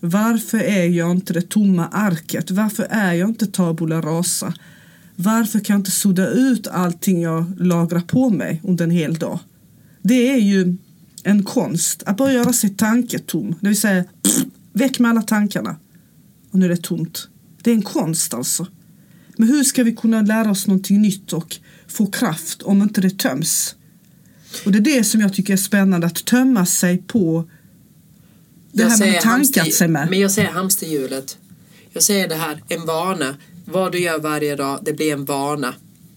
Varför 0.00 0.58
är 0.58 0.84
jag 0.84 1.10
inte 1.10 1.32
det 1.32 1.48
tomma 1.48 1.88
arket? 1.88 2.50
Varför 2.50 2.86
är 2.90 3.12
jag 3.12 3.28
inte 3.28 3.46
tabula 3.46 4.00
rasa? 4.00 4.54
Varför 5.22 5.60
kan 5.60 5.74
jag 5.74 5.80
inte 5.80 5.90
sudda 5.90 6.28
ut 6.28 6.66
allting 6.66 7.22
jag 7.22 7.60
lagrar 7.60 8.00
på 8.00 8.30
mig 8.30 8.60
under 8.64 8.84
en 8.84 8.90
hel 8.90 9.14
dag? 9.14 9.38
Det 10.02 10.32
är 10.32 10.36
ju 10.36 10.76
en 11.22 11.42
konst 11.42 12.02
att 12.06 12.16
bara 12.16 12.32
göra 12.32 12.52
sig 12.52 12.70
tanketom, 12.70 13.54
det 13.60 13.68
vill 13.68 13.80
säga 13.80 14.04
pff, 14.22 14.44
väck 14.72 14.98
med 14.98 15.10
alla 15.10 15.22
tankarna. 15.22 15.76
Och 16.50 16.58
nu 16.58 16.64
är 16.64 16.68
det 16.68 16.82
tomt. 16.82 17.28
Det 17.62 17.70
är 17.70 17.74
en 17.74 17.82
konst 17.82 18.34
alltså. 18.34 18.66
Men 19.36 19.48
hur 19.48 19.64
ska 19.64 19.84
vi 19.84 19.92
kunna 19.92 20.22
lära 20.22 20.50
oss 20.50 20.66
någonting 20.66 21.02
nytt 21.02 21.32
och 21.32 21.56
få 21.88 22.06
kraft 22.06 22.62
om 22.62 22.82
inte 22.82 23.00
det 23.00 23.18
töms? 23.18 23.74
Och 24.64 24.72
det 24.72 24.78
är 24.78 24.96
det 24.98 25.04
som 25.04 25.20
jag 25.20 25.34
tycker 25.34 25.52
är 25.52 25.56
spännande, 25.56 26.06
att 26.06 26.24
tömma 26.24 26.66
sig 26.66 26.98
på 26.98 27.48
det 28.72 28.82
här 28.82 28.98
man 28.98 29.08
har 29.08 29.20
tankat 29.20 29.72
sig 29.72 29.88
med. 29.88 30.10
Men 30.10 30.20
jag 30.20 30.30
säger 30.30 30.48
hamsterhjulet. 30.48 31.38
Jag 31.92 32.02
säger 32.02 32.28
det 32.28 32.34
här, 32.34 32.62
en 32.68 32.86
vana. 32.86 33.36
Vad 33.72 33.92
du 33.92 33.98
gör 33.98 34.18
varje 34.18 34.56
dag, 34.56 34.78
det 34.82 34.92
blir 34.92 35.12
en 35.12 35.24
vana. 35.24 35.74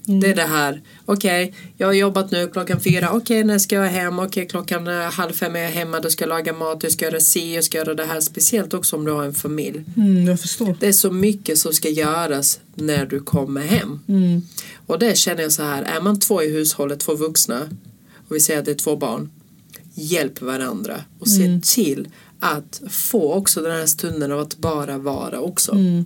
Mm. 0.08 0.20
Det 0.20 0.28
är 0.30 0.36
det 0.36 0.42
här, 0.42 0.82
okej, 1.06 1.54
jag 1.78 1.88
har 1.88 1.94
jobbat 1.94 2.32
nu 2.32 2.48
klockan 2.48 2.80
fyra, 2.80 3.12
okej 3.12 3.44
när 3.44 3.60
ska 3.60 3.76
jag 3.76 3.89
hem, 3.89 4.20
okej 4.20 4.48
klockan 4.48 4.88
eh, 4.88 4.94
halv 5.12 5.34
fem 5.34 5.56
är 5.56 5.60
jag 5.60 5.70
hemma, 5.70 6.00
då 6.00 6.10
ska 6.10 6.24
jag 6.24 6.30
laga 6.30 6.54
mat, 6.54 6.84
jag 6.84 6.92
ska 6.92 7.06
göra 7.06 7.20
si, 7.20 7.56
jag 7.56 7.63
ska 7.63 7.78
göra 7.78 7.94
det 7.94 8.06
här, 8.06 8.22
speciellt 8.22 8.74
också 8.74 8.96
om 8.96 9.06
du 9.06 9.12
har 9.12 9.24
en 9.24 9.34
familj. 9.34 9.84
Mm, 9.98 10.26
jag 10.26 10.39
förstår. 10.39 10.76
Det 10.80 10.88
är 10.88 10.92
så 10.94 11.12
mycket 11.12 11.58
som 11.58 11.74
ska 11.74 11.89
göras 11.89 12.60
när 12.76 13.06
du 13.06 13.20
kommer 13.20 13.62
hem. 13.62 14.00
Mm. 14.08 14.42
Och 14.88 15.00
det 15.00 15.18
känner 15.18 15.44
jag 15.44 15.52
så 15.52 15.63
här, 15.63 15.84
är 15.84 16.02
man 16.02 16.20
två 16.20 16.44
i 16.44 16.52
hushållet, 16.52 17.00
två 17.00 17.16
vuxna 17.16 17.70
och 18.28 18.36
vi 18.36 18.39
säger 18.39 18.60
att 18.60 18.66
det 18.66 18.72
är 18.72 18.76
två 18.76 18.96
barn, 18.96 19.30
hjälp 19.94 20.42
varandra 20.42 21.02
och 21.20 21.28
se 21.28 21.46
Mm. 21.46 21.62
till 21.62 22.08
att 22.39 22.82
få 22.89 23.34
också 23.34 23.62
den 23.62 23.72
här 23.72 23.86
stunden 23.86 24.32
av 24.32 24.39
att 24.39 24.58
bara 24.58 24.98
vara 24.98 25.39
också. 25.39 25.72
Mm. 25.72 26.06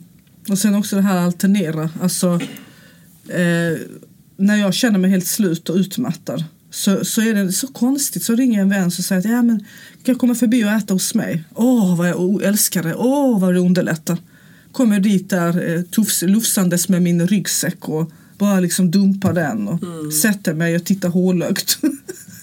Och 0.49 0.57
sen 0.59 0.75
också 0.75 0.95
det 0.95 1.01
här 1.01 1.17
alternera. 1.17 1.89
Alltså, 2.01 2.39
eh, 3.29 3.79
när 4.37 4.55
jag 4.55 4.73
känner 4.73 4.99
mig 4.99 5.09
helt 5.09 5.27
slut 5.27 5.69
och 5.69 5.75
utmattad 5.75 6.43
så, 6.71 7.05
så 7.05 7.21
är 7.21 7.33
det 7.33 7.51
så 7.51 7.67
konstigt. 7.67 8.23
Så 8.23 8.35
ringer 8.35 8.61
en 8.61 8.69
vän 8.69 8.85
och 8.85 8.93
säger 8.93 9.19
att 9.19 9.25
ja, 9.25 9.41
men, 9.41 9.59
kan 10.03 10.13
jag 10.13 10.19
komma 10.19 10.35
förbi 10.35 10.63
och 10.63 10.69
äta 10.69 10.93
hos 10.93 11.13
mig? 11.15 11.43
Åh, 11.55 11.97
vad 11.97 12.09
jag 12.09 12.43
älskar 12.43 12.83
det. 12.83 12.95
Åh, 12.95 13.39
vad 13.39 13.53
det 13.53 13.59
underlättar. 13.59 14.17
Kommer 14.71 14.99
dit 14.99 15.29
där 15.29 15.75
eh, 15.75 15.81
tufs, 15.81 16.21
lufsandes 16.21 16.89
med 16.89 17.01
min 17.01 17.27
ryggsäck 17.27 17.89
och 17.89 18.11
bara 18.37 18.59
liksom 18.59 18.91
dumpar 18.91 19.33
den 19.33 19.67
och 19.67 19.79
sätter 20.13 20.53
mig 20.53 20.75
och 20.75 20.85
tittar 20.85 21.09
hålögt. 21.09 21.77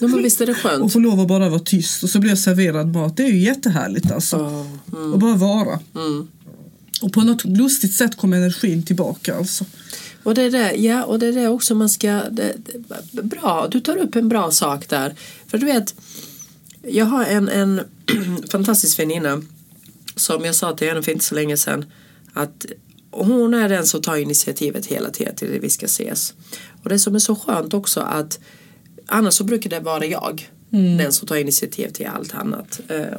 Ja, 0.00 0.08
men 0.08 0.22
visst 0.22 0.40
är 0.40 0.46
det 0.46 0.52
och 0.52 0.58
skönt? 0.58 0.92
får 0.92 1.00
lov 1.00 1.20
att 1.20 1.28
bara 1.28 1.48
vara 1.48 1.60
tyst 1.60 2.02
och 2.02 2.10
så 2.10 2.18
blir 2.18 2.30
jag 2.30 2.38
serverad 2.38 2.92
mat. 2.92 3.16
Det 3.16 3.22
är 3.22 3.32
ju 3.32 3.38
jättehärligt 3.38 4.10
alltså. 4.12 4.36
Ja, 4.36 4.66
mm, 4.98 5.12
Och 5.12 5.18
bara 5.18 5.36
vara. 5.36 5.80
mm. 5.94 6.28
Och 7.04 7.12
på 7.12 7.20
något 7.20 7.44
lustigt 7.44 7.94
sätt 7.94 8.16
kommer 8.16 8.36
energin 8.36 8.82
tillbaka 8.82 9.36
alltså. 9.36 9.64
Och 10.22 10.34
det 10.34 10.42
är 10.42 10.50
det, 10.50 10.72
ja, 10.72 11.04
och 11.04 11.18
det 11.18 11.26
är 11.26 11.32
det 11.32 11.48
också 11.48 11.74
man 11.74 11.88
ska... 11.88 12.22
Det, 12.30 12.54
det, 13.10 13.22
bra, 13.22 13.68
du 13.70 13.80
tar 13.80 13.96
upp 13.96 14.16
en 14.16 14.28
bra 14.28 14.50
sak 14.50 14.88
där. 14.88 15.14
För 15.46 15.58
du 15.58 15.66
vet, 15.66 15.94
jag 16.82 17.04
har 17.04 17.24
en, 17.24 17.48
en 17.48 17.80
fantastisk 18.50 18.98
väninna 18.98 19.42
som 20.16 20.44
jag 20.44 20.54
sa 20.54 20.76
till 20.76 20.88
henne 20.88 21.02
för 21.02 21.12
inte 21.12 21.24
så 21.24 21.34
länge 21.34 21.56
sedan 21.56 21.84
att 22.32 22.66
hon 23.10 23.54
är 23.54 23.68
den 23.68 23.86
som 23.86 24.02
tar 24.02 24.16
initiativet 24.16 24.86
hela 24.86 25.10
tiden 25.10 25.36
till 25.36 25.56
att 25.56 25.62
vi 25.62 25.70
ska 25.70 25.86
ses. 25.86 26.34
Och 26.82 26.88
det 26.88 26.98
som 26.98 27.14
är 27.14 27.18
så 27.18 27.36
skönt 27.36 27.74
också 27.74 28.00
att 28.00 28.38
annars 29.06 29.34
så 29.34 29.44
brukar 29.44 29.70
det 29.70 29.80
vara 29.80 30.06
jag 30.06 30.50
den 30.98 31.12
som 31.12 31.28
tar 31.28 31.36
initiativ 31.36 31.88
till 31.88 32.06
allt 32.06 32.34
annat. 32.34 32.80
Eh, 32.88 33.18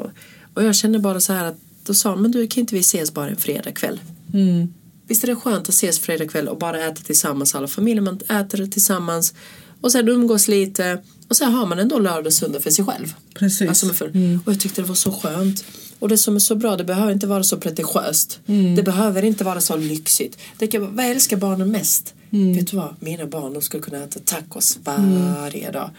Och 0.54 0.63
jag 0.63 0.76
känner 0.76 1.00
bara 1.00 1.19
så 1.19 1.34
här 1.34 1.45
att 1.45 1.58
då 1.86 1.93
sa 1.93 2.10
hon, 2.10 2.21
men 2.21 2.32
du 2.32 2.48
kan 2.48 2.62
inte 2.62 2.76
vi 2.76 2.82
ses 2.82 3.13
bara 3.13 3.30
en 3.30 3.36
fredagkväll? 3.36 4.00
Mm. 4.34 4.74
Visst 5.08 5.24
är 5.24 5.28
det 5.28 5.36
skönt 5.36 5.69
att 5.69 5.76
ses 5.76 6.00
fredag 6.00 6.28
kväll 6.28 6.48
och 6.48 6.58
bara 6.58 6.86
äta 6.86 7.02
tillsammans 7.02 7.56
alla 7.56 7.67
familjer. 7.67 8.02
Man 8.02 8.19
äter 8.30 8.58
det 8.58 8.67
tillsammans 8.67 9.34
och 9.82 9.91
sen 9.91 10.10
umgås 10.10 10.48
lite 10.48 11.02
och 11.28 11.36
sen 11.36 11.54
har 11.54 11.65
man 11.65 11.80
ändå 11.80 12.00
lördag 12.00 12.26
och 12.26 12.34
söndag 12.34 12.60
för 12.60 12.71
sig 12.71 12.86
själv. 12.86 13.13
Precis. 13.34 13.69
Alltså 13.69 13.89
för, 13.89 14.08
Och 14.45 14.54
jag 14.54 14.60
tyckte 14.60 14.82
det 14.82 14.88
var 14.88 14.95
så 14.95 15.12
skönt. 15.12 15.65
Och 15.99 16.10
det 16.10 16.17
som 16.17 16.36
är 16.36 16.39
så 16.39 16.55
bra, 16.55 16.77
det 16.77 16.84
behöver 16.84 17.12
inte 17.12 17.27
vara 17.27 17.43
så 17.43 17.58
pretentiöst. 17.58 18.39
Mm. 18.47 18.75
Det 18.75 18.84
behöver 18.84 19.23
inte 19.25 19.43
vara 19.43 19.62
så 19.62 19.75
lyxigt. 19.75 20.38
Det 20.58 20.67
kan, 20.67 20.95
vad 20.95 21.05
älskar 21.05 21.38
barnen 21.38 21.71
mest? 21.71 22.13
Mm. 22.31 22.53
Vet 22.53 22.71
du 22.71 22.77
vad? 22.77 22.95
Mina 22.99 23.25
barn 23.25 23.53
de 23.53 23.62
skulle 23.62 23.84
kunna 23.84 24.03
äta 24.03 24.19
tacos 24.19 24.77
varje 24.84 25.71
dag. 25.71 25.89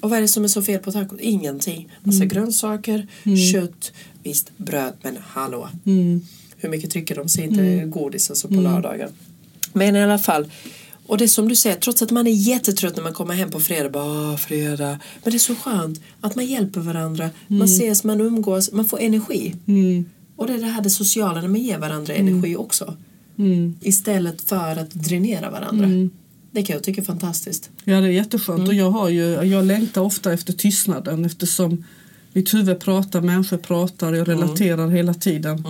Och 0.00 0.10
vad 0.10 0.18
är 0.18 0.22
det 0.22 0.28
som 0.28 0.44
är 0.44 0.48
så 0.48 0.62
fel 0.62 0.78
på 0.80 0.92
tacos? 0.92 1.18
Ingenting. 1.20 1.88
Massa 2.02 2.16
Mm. 2.16 2.28
grönsaker, 2.28 3.06
kött, 3.52 3.92
visst 4.22 4.50
bröd, 4.56 4.92
men 5.02 5.18
hallå. 5.26 5.68
Mm. 5.86 6.20
Hur 6.56 6.68
mycket 6.68 6.90
trycker 6.90 7.14
de 7.14 7.28
sig 7.28 7.44
inte 7.44 7.84
godis 7.86 8.30
alltså 8.30 8.48
på 8.48 8.54
lördagar. 8.54 9.08
Men 9.72 9.96
i 9.96 10.02
alla 10.02 10.18
fall. 10.18 10.46
Och 11.10 11.18
det 11.18 11.24
är 11.24 11.28
som 11.28 11.48
du 11.48 11.56
säger, 11.56 11.76
trots 11.76 12.02
att 12.02 12.10
man 12.10 12.26
är 12.26 12.30
jättetrött 12.30 12.96
när 12.96 13.02
man 13.02 13.12
kommer 13.12 13.34
hem 13.34 13.50
på 13.50 13.60
fredag. 13.60 13.90
Bara, 13.90 14.04
"Åh, 14.04 14.36
fredag. 14.36 14.98
Men 15.22 15.30
det 15.32 15.36
är 15.36 15.38
så 15.38 15.54
skönt 15.54 16.00
att 16.20 16.34
man 16.36 16.46
hjälper 16.46 16.80
varandra. 16.80 17.30
Man 17.46 17.62
ses, 17.62 18.04
man 18.04 18.20
umgås, 18.20 18.72
man 18.72 18.84
får 18.84 19.00
energi. 19.00 19.54
Mm. 19.66 20.04
Och 20.36 20.46
det 20.46 20.52
är 20.52 20.58
det 20.58 20.66
här 20.66 20.82
det 20.82 20.90
sociala 20.90 21.40
när 21.40 21.48
man 21.48 21.60
ger 21.60 21.78
varandra 21.78 22.14
energi 22.14 22.56
också. 22.56 22.96
Mm. 23.38 23.74
Istället 23.80 24.48
för 24.48 24.76
att 24.76 24.90
dränera 24.90 25.50
varandra. 25.50 25.88
Det 26.52 26.62
kan 26.62 26.74
jag 26.74 26.82
tycka 26.82 27.00
är 27.00 27.04
fantastiskt. 27.04 27.70
Ja 27.84 28.00
det 28.00 28.06
är 28.06 28.10
jätteskönt 28.10 28.68
och 28.68 28.74
jag, 28.74 28.90
har 28.90 29.08
ju, 29.08 29.22
jag 29.42 29.64
längtar 29.64 30.00
ofta 30.00 30.32
efter 30.32 30.52
tystnaden 30.52 31.24
eftersom 31.24 31.84
mitt 32.32 32.54
huvud 32.54 32.80
pratar, 32.80 33.20
människor 33.20 33.56
pratar, 33.56 34.12
jag 34.12 34.28
relaterar 34.28 34.88
hela 34.88 35.14
tiden. 35.14 35.64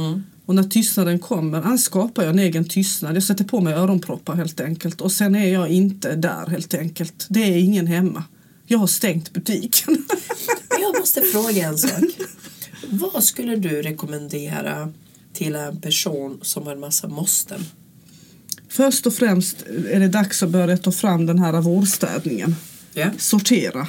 Och 0.50 0.56
när 0.56 0.62
tystnaden 0.62 1.18
kommer, 1.18 1.62
annars 1.62 1.80
skapar 1.80 2.22
jag 2.22 2.30
en 2.30 2.38
egen 2.38 2.64
tystnad. 2.64 3.16
Jag 3.16 3.22
sätter 3.22 3.44
på 3.44 3.60
mig 3.60 3.74
öronproppar 3.74 4.34
helt 4.34 4.60
enkelt 4.60 5.00
och 5.00 5.12
sen 5.12 5.34
är 5.34 5.52
jag 5.52 5.68
inte 5.68 6.16
där 6.16 6.46
helt 6.46 6.74
enkelt. 6.74 7.26
Det 7.28 7.40
är 7.40 7.56
ingen 7.56 7.86
hemma. 7.86 8.24
Jag 8.66 8.78
har 8.78 8.86
stängt 8.86 9.32
butiken. 9.32 10.06
Jag 10.80 11.00
måste 11.00 11.22
fråga 11.22 11.68
en 11.68 11.78
sak. 11.78 12.04
Vad 12.90 13.24
skulle 13.24 13.56
du 13.56 13.82
rekommendera 13.82 14.92
till 15.32 15.54
en 15.54 15.80
person 15.80 16.38
som 16.42 16.66
har 16.66 16.72
en 16.72 16.80
massa 16.80 17.08
måsten? 17.08 17.60
Först 18.68 19.06
och 19.06 19.14
främst 19.14 19.62
är 19.90 20.00
det 20.00 20.08
dags 20.08 20.42
att 20.42 20.50
börja 20.50 20.76
ta 20.76 20.92
fram 20.92 21.26
den 21.26 21.38
här 21.38 21.60
vårstädningen. 21.60 22.56
Ja. 22.94 23.10
Sortera. 23.18 23.86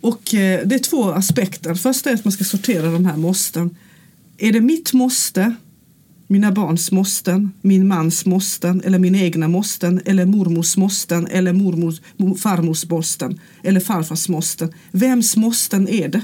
Och 0.00 0.34
eh, 0.34 0.66
det 0.66 0.74
är 0.74 0.78
två 0.78 1.10
aspekter. 1.10 1.74
Först 1.74 2.06
är 2.06 2.14
att 2.14 2.24
man 2.24 2.32
ska 2.32 2.44
sortera 2.44 2.90
de 2.90 3.06
här 3.06 3.16
måsten. 3.16 3.76
Är 4.38 4.52
det 4.52 4.60
mitt 4.60 4.92
måste, 4.92 5.54
mina 6.26 6.52
barns 6.52 6.92
måsten, 6.92 7.52
min 7.60 7.88
mans 7.88 8.26
måsten 8.26 8.80
eller 8.84 8.98
mina 8.98 9.18
egna 9.18 9.48
måsten 9.48 10.00
eller 10.04 10.24
mormors 10.24 10.76
måsten 10.76 11.26
eller 11.26 11.52
mormors, 11.52 12.00
farmors 12.40 12.88
måsten 12.88 13.40
eller 13.62 13.80
farfars 13.80 14.28
måsten. 14.28 14.72
Vems 14.92 15.36
måsten 15.36 15.88
är 15.88 16.08
det? 16.08 16.22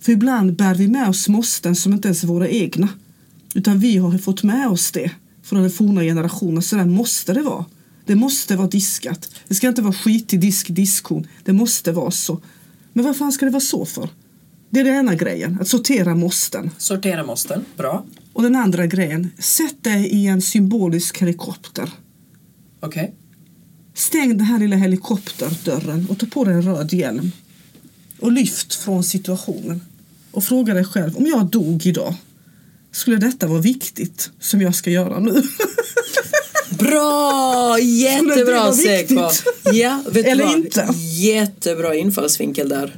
För 0.00 0.12
ibland 0.12 0.56
bär 0.56 0.74
vi 0.74 0.88
med 0.88 1.08
oss 1.08 1.28
måsten 1.28 1.76
som 1.76 1.92
inte 1.92 2.08
ens 2.08 2.22
är 2.22 2.28
våra 2.28 2.48
egna. 2.48 2.88
Utan 3.54 3.78
vi 3.78 3.96
har 3.96 4.18
fått 4.18 4.42
med 4.42 4.68
oss 4.68 4.92
det 4.92 5.10
från 5.42 5.62
den 5.62 5.70
forna 5.70 6.02
generationen. 6.02 6.62
Så 6.62 6.76
där 6.76 6.84
måste 6.84 7.32
det 7.32 7.42
vara. 7.42 7.64
Det 8.06 8.14
måste 8.14 8.56
vara 8.56 8.68
diskat. 8.68 9.30
Det 9.48 9.54
ska 9.54 9.68
inte 9.68 9.82
vara 9.82 9.92
skitig 9.92 10.40
disk, 10.40 10.68
diskhon. 10.68 11.26
Det 11.44 11.52
måste 11.52 11.92
vara 11.92 12.10
så. 12.10 12.40
Men 12.92 13.04
vad 13.04 13.16
fan 13.16 13.32
ska 13.32 13.44
det 13.44 13.52
vara 13.52 13.60
så 13.60 13.84
för? 13.84 14.08
Det 14.74 14.80
är 14.80 14.84
den 14.84 14.94
ena 14.94 15.14
grejen, 15.14 15.58
att 15.60 15.68
sortera 15.68 16.14
måsten. 16.14 16.70
Sortera 16.78 17.24
måsten, 17.24 17.64
bra. 17.76 18.04
Och 18.32 18.42
den 18.42 18.56
andra 18.56 18.86
grejen, 18.86 19.30
sätt 19.38 19.84
dig 19.84 20.06
i 20.06 20.26
en 20.26 20.42
symbolisk 20.42 21.18
helikopter. 21.22 21.90
Okej. 22.80 23.14
Stäng 23.94 24.28
den 24.28 24.46
här 24.46 24.58
lilla 24.58 24.76
helikopterdörren 24.76 26.06
och 26.10 26.18
ta 26.18 26.26
på 26.26 26.44
dig 26.44 26.54
en 26.54 26.62
röd 26.62 26.92
hjälm. 26.92 27.32
Och 28.20 28.32
lyft 28.32 28.74
från 28.74 29.04
situationen. 29.04 29.80
Och 30.30 30.44
fråga 30.44 30.74
dig 30.74 30.84
själv, 30.84 31.16
om 31.16 31.26
jag 31.26 31.46
dog 31.46 31.86
idag, 31.86 32.14
skulle 32.92 33.16
detta 33.16 33.46
vara 33.46 33.60
viktigt 33.60 34.30
som 34.40 34.60
jag 34.60 34.74
ska 34.74 34.90
göra 34.90 35.18
nu? 35.18 35.42
Bra! 36.78 37.78
Jättebra 37.78 38.72
Sekva. 38.72 39.30
Ja, 39.72 40.02
vet 40.10 40.26
Eller 40.26 40.44
vad? 40.44 40.54
inte? 40.54 40.88
Jättebra 41.20 41.94
infallsvinkel 41.94 42.68
där. 42.68 42.96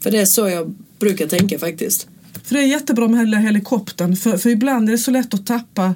För 0.00 0.10
det 0.10 0.20
är 0.20 0.26
så 0.26 0.48
jag 0.48 0.74
brukar 0.98 1.26
tänka 1.26 1.58
faktiskt. 1.58 2.08
För 2.44 2.54
det 2.54 2.60
är 2.60 2.66
jättebra 2.66 3.08
med 3.08 3.18
här 3.18 3.40
helikoptern 3.40 4.16
för, 4.16 4.38
för 4.38 4.50
ibland 4.50 4.88
är 4.88 4.92
det 4.92 4.98
så 4.98 5.10
lätt 5.10 5.34
att 5.34 5.46
tappa. 5.46 5.94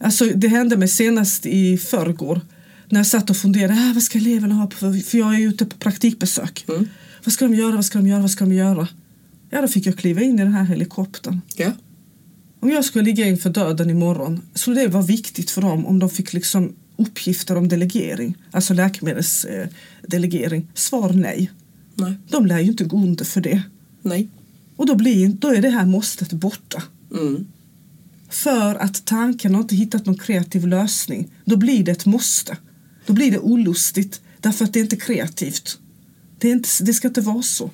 Alltså 0.00 0.24
det 0.24 0.48
hände 0.48 0.76
mig 0.76 0.88
senast 0.88 1.46
i 1.46 1.78
förrgår 1.78 2.40
när 2.88 3.00
jag 3.00 3.06
satt 3.06 3.30
och 3.30 3.36
funderade, 3.36 3.74
ah, 3.74 3.92
vad 3.94 4.02
ska 4.02 4.18
eleverna 4.18 4.54
ha 4.54 4.66
på, 4.66 4.76
för 4.76 5.18
jag 5.18 5.34
är 5.34 5.48
ute 5.48 5.64
på 5.64 5.76
praktikbesök. 5.76 6.64
Mm. 6.68 6.88
Vad 7.24 7.32
ska 7.32 7.44
de 7.44 7.54
göra, 7.54 7.74
vad 7.74 7.84
ska 7.84 7.98
de 7.98 8.06
göra, 8.06 8.20
vad 8.20 8.30
ska 8.30 8.44
de 8.44 8.54
göra? 8.54 8.88
Ja, 9.50 9.60
då 9.60 9.68
fick 9.68 9.86
jag 9.86 9.96
kliva 9.96 10.20
in 10.20 10.34
i 10.34 10.42
den 10.42 10.52
här 10.52 10.64
helikoptern. 10.64 11.40
Ja. 11.56 11.72
Om 12.60 12.70
jag 12.70 12.84
skulle 12.84 13.04
ligga 13.04 13.26
inför 13.26 13.50
döden 13.50 13.90
imorgon 13.90 14.42
skulle 14.54 14.80
det 14.80 14.88
vara 14.88 15.02
viktigt 15.02 15.50
för 15.50 15.62
dem 15.62 15.86
om 15.86 15.98
de 15.98 16.10
fick 16.10 16.32
liksom 16.32 16.72
uppgifter 16.96 17.56
om 17.56 17.68
delegering, 17.68 18.36
alltså 18.50 18.74
läkemedelsdelegering. 18.74 20.60
Eh. 20.60 20.74
Svar 20.74 21.12
nej. 21.12 21.50
Nej. 21.94 22.14
De 22.28 22.46
lär 22.46 22.60
ju 22.60 22.70
inte 22.70 22.84
gå 22.84 22.96
under 22.96 23.24
för 23.24 23.40
det. 23.40 23.62
Nej. 24.02 24.28
Och 24.76 24.86
då, 24.86 24.94
blir, 24.94 25.28
då 25.28 25.48
är 25.48 25.62
det 25.62 25.70
här 25.70 25.86
måstet 25.86 26.32
borta. 26.32 26.82
Mm. 27.12 27.46
För 28.28 28.74
att 28.74 29.04
tanken 29.04 29.54
har 29.54 29.62
inte 29.62 29.74
hittat 29.76 30.06
någon 30.06 30.18
kreativ 30.18 30.66
lösning. 30.66 31.30
Då 31.44 31.56
blir 31.56 31.84
det 31.84 31.92
ett 31.92 32.06
måste. 32.06 32.56
Då 33.06 33.12
blir 33.12 33.30
det 33.30 33.38
olustigt. 33.38 34.20
Därför 34.40 34.64
att 34.64 34.72
det 34.72 34.78
är 34.78 34.82
inte 34.82 34.96
kreativt. 34.96 35.78
Det, 36.38 36.48
är 36.48 36.52
inte, 36.52 36.68
det 36.80 36.94
ska 36.94 37.08
inte 37.08 37.20
vara 37.20 37.42
så. 37.42 37.70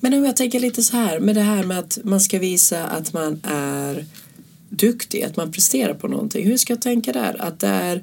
Men 0.00 0.14
om 0.14 0.24
jag 0.24 0.36
tänker 0.36 0.60
lite 0.60 0.82
så 0.82 0.96
här 0.96 1.20
med 1.20 1.34
det 1.34 1.42
här 1.42 1.64
med 1.64 1.78
att 1.78 1.98
man 2.04 2.20
ska 2.20 2.38
visa 2.38 2.86
att 2.86 3.12
man 3.12 3.40
är 3.42 4.04
duktig, 4.68 5.22
att 5.22 5.36
man 5.36 5.52
presterar 5.52 5.94
på 5.94 6.08
någonting. 6.08 6.46
Hur 6.46 6.56
ska 6.56 6.72
jag 6.72 6.82
tänka 6.82 7.12
där? 7.12 7.42
Att 7.42 7.60
det 7.60 7.66
är, 7.66 8.02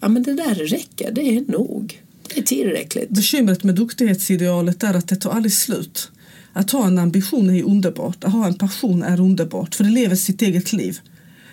ja 0.00 0.08
men 0.08 0.22
det 0.22 0.34
där 0.34 0.54
räcker, 0.54 1.12
det 1.12 1.22
är 1.22 1.44
nog. 1.48 2.02
Det 2.34 2.40
är 2.40 2.44
tillräckligt. 2.44 3.08
Bekymret 3.08 3.64
med 3.64 3.74
duktighetsidealet 3.74 4.82
är 4.82 4.94
att 4.94 5.08
det 5.08 5.16
tar 5.16 5.30
aldrig 5.30 5.52
slut. 5.52 6.10
Att 6.52 6.70
ha 6.70 6.86
en 6.86 6.98
ambition 6.98 7.50
är 7.50 7.62
underbart. 7.62 8.24
Att 8.24 8.32
ha 8.32 8.46
en 8.46 8.54
passion 8.54 9.02
är 9.02 9.20
underbart. 9.20 9.74
För 9.74 9.84
det 9.84 9.90
lever 9.90 10.16
sitt 10.16 10.42
eget 10.42 10.72
liv. 10.72 11.00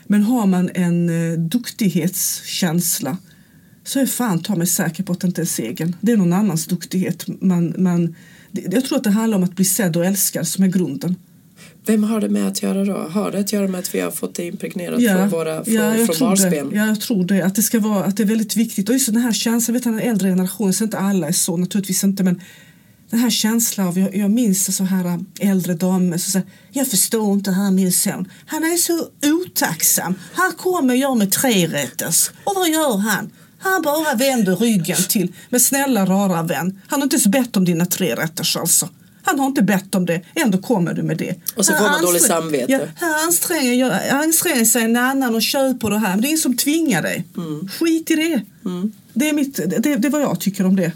Men 0.08 0.24
har 0.24 0.46
man 0.46 0.70
en 0.74 1.10
eh, 1.10 1.40
duktighetskänsla 1.40 3.18
så 3.84 4.00
är 4.00 4.06
fan 4.06 4.40
ta 4.40 4.56
mig 4.56 4.68
säker 4.68 5.04
på 5.04 5.14
att 5.14 5.20
det 5.20 5.28
inte 5.28 5.42
är 5.42 5.46
segern. 5.46 5.96
Det 6.02 6.12
är 6.12 6.18
någon 6.18 6.34
annans 6.34 6.66
duktighet. 6.66 7.42
Man, 7.42 7.76
man, 7.78 8.16
jag 8.52 8.86
tror 8.86 8.98
att 8.98 9.04
det 9.04 9.10
handlar 9.10 9.38
om 9.38 9.44
att 9.44 9.56
bli 9.56 9.66
sedd 9.66 9.98
och 9.98 10.06
älskad 10.06 10.48
som 10.48 10.64
är 10.64 10.68
grunden. 10.68 11.16
Vem 11.86 12.04
har 12.04 12.22
det 12.22 12.30
med 12.30 12.48
att 12.48 12.64
göra 12.64 12.86
då? 12.86 12.98
Har 12.98 13.32
det 13.32 13.40
att 13.40 13.54
göra 13.54 13.68
med 13.68 13.80
att 13.80 13.96
vi 13.96 14.00
har 14.00 14.12
fått 14.12 14.36
det 14.36 14.46
impregnerat 14.46 15.04
från, 15.04 15.30
våra, 15.30 15.64
från, 15.64 15.74
jag 15.74 16.06
från 16.06 16.28
barnsben? 16.28 16.72
Ja, 16.74 16.88
jag 16.88 17.02
tror 17.02 17.24
det. 17.24 17.42
Att 17.42 17.56
det, 17.56 17.62
ska 17.62 17.80
vara, 17.80 18.04
att 18.04 18.18
det 18.18 18.24
är 18.24 18.28
väldigt 18.28 18.56
viktigt. 18.56 18.90
Och 18.90 18.94
just 18.94 19.14
den 19.14 19.22
här 19.22 19.32
känslan, 19.32 19.74
vet 19.74 19.84
du, 19.84 19.90
den 19.90 20.00
äldre 20.00 20.30
generationen, 20.30 20.74
så 20.74 20.84
inte 20.84 20.98
alla 20.98 21.28
är 21.28 21.32
så, 21.32 21.58
naturligtvis 21.58 22.04
inte, 22.04 22.24
men 22.24 22.42
den 23.10 23.20
här 23.20 23.30
känslan 23.30 23.88
av, 23.88 24.00
jag, 24.00 24.16
jag 24.16 24.32
minns 24.32 24.76
så 24.78 24.84
här 24.84 25.20
äldre 25.40 25.74
damer 25.74 26.18
som 26.18 26.32
säger, 26.32 26.48
jag 26.72 26.88
förstår 26.88 27.34
inte 27.34 27.52
här 27.52 27.72
min 27.72 27.92
son, 27.92 28.32
han 28.46 28.64
är 28.64 28.78
så 28.78 29.08
otacksam. 29.24 30.16
Här 30.34 30.52
kommer 30.52 30.96
jag 30.96 31.18
med 31.18 31.32
tre 31.32 31.68
rätters. 31.68 32.32
och 32.44 32.56
vad 32.56 32.70
gör 32.70 32.98
han? 32.98 33.30
Han 33.60 33.82
bara 33.82 34.14
vänder 34.16 34.56
ryggen 34.56 34.98
till. 35.10 35.34
Men 35.50 35.60
snälla 35.60 36.06
rara 36.06 36.44
vän, 36.44 36.82
han 36.88 37.00
har 37.00 37.04
inte 37.06 37.16
ens 37.16 37.28
bett 37.28 37.58
om 37.58 37.66
dina 37.66 37.86
tre 37.86 38.16
rätters 38.16 38.58
alltså. 38.58 38.90
Han 39.24 39.40
har 39.40 39.48
inte 39.48 39.62
bett 39.62 39.96
om 39.96 40.06
det, 40.06 40.22
ändå 40.36 40.58
kommer 40.58 40.94
du 40.94 41.04
med 41.04 41.18
det. 41.18 41.36
Och 41.56 41.66
så 41.66 41.74
får 41.74 41.84
man 41.84 42.02
dåligt 42.02 42.26
samvete. 42.26 42.72
Ja, 42.72 42.80
här 42.96 43.24
anstränger, 43.26 43.74
jag, 43.74 44.10
anstränger 44.10 44.66
sig 44.66 44.84
en 44.84 44.98
annan 44.98 45.36
och 45.36 45.42
köper 45.42 45.90
det 45.90 45.98
här. 45.98 46.10
Men 46.10 46.22
det 46.22 46.28
är 46.28 46.30
ingen 46.30 46.40
som 46.40 46.58
tvingar 46.58 47.02
dig. 47.02 47.28
Skit 47.80 48.12
i 48.12 48.16
det. 48.16 48.42
Det, 49.14 49.30
är 49.30 49.34
mitt, 49.34 49.56
det, 49.56 49.96
det 49.96 50.08
är 50.08 50.10
vad 50.10 50.22
jag 50.22 50.40
tycker 50.40 50.66
om 50.66 50.76
det. 50.76 50.92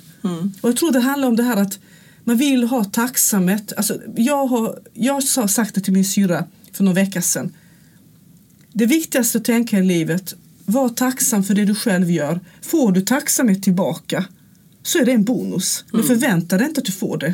Och 0.61 0.69
jag 0.69 0.77
tror 0.77 0.91
det 0.91 0.99
handlar 0.99 1.27
om 1.27 1.35
det 1.35 1.43
här 1.43 1.57
att 1.57 1.79
man 2.23 2.37
vill 2.37 2.63
ha 2.63 2.83
tacksamhet. 2.83 3.73
Alltså, 3.77 4.01
jag 4.15 4.47
har 4.47 4.79
jag 4.93 5.13
har 5.13 5.47
sagt 5.47 5.75
det 5.75 5.81
till 5.81 5.93
min 5.93 6.05
syra 6.05 6.45
för 6.71 6.83
några 6.83 6.95
veckor 6.95 7.21
sedan. 7.21 7.53
Det 8.73 8.85
viktigaste 8.85 9.37
att 9.37 9.45
tänka 9.45 9.79
i 9.79 9.83
livet, 9.83 10.35
var 10.65 10.89
tacksam 10.89 11.43
för 11.43 11.53
det 11.53 11.65
du 11.65 11.75
själv 11.75 12.11
gör. 12.11 12.39
Får 12.61 12.91
du 12.91 13.01
tacksamhet 13.01 13.63
tillbaka 13.63 14.25
så 14.83 14.99
är 14.99 15.05
det 15.05 15.11
en 15.11 15.23
bonus. 15.23 15.85
Men 15.91 16.03
förvänta 16.03 16.57
dig 16.57 16.67
inte 16.67 16.79
att 16.79 16.85
du 16.85 16.91
får 16.91 17.17
det. 17.17 17.33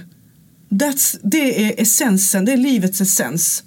That's, 0.69 1.19
det 1.23 1.65
är 1.65 1.81
essensen, 1.81 2.45
det 2.45 2.51
är 2.53 2.57
livets 2.57 3.01
essens. 3.01 3.63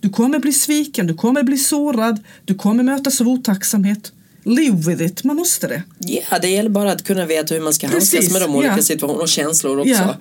Du 0.00 0.08
kommer 0.08 0.38
bli 0.38 0.52
sviken, 0.52 1.06
du 1.06 1.14
kommer 1.14 1.42
bli 1.42 1.58
sårad, 1.58 2.20
du 2.44 2.54
kommer 2.54 2.82
mötas 2.82 3.20
av 3.20 3.28
otacksamhet. 3.28 4.12
Live 4.44 4.76
with 4.76 5.02
it, 5.02 5.24
man 5.24 5.36
måste 5.36 5.66
det. 5.66 5.82
Ja, 5.98 6.38
det 6.38 6.48
gäller 6.48 6.70
bara 6.70 6.92
att 6.92 7.04
kunna 7.04 7.26
veta 7.26 7.54
hur 7.54 7.60
man 7.60 7.74
ska 7.74 7.86
handskas 7.86 8.10
Precis, 8.10 8.32
med 8.32 8.42
de 8.42 8.56
olika 8.56 8.76
ja. 8.76 8.82
situationerna 8.82 9.22
och 9.22 9.28
känslor 9.28 9.78
också. 9.78 9.90
Ja. 9.90 10.16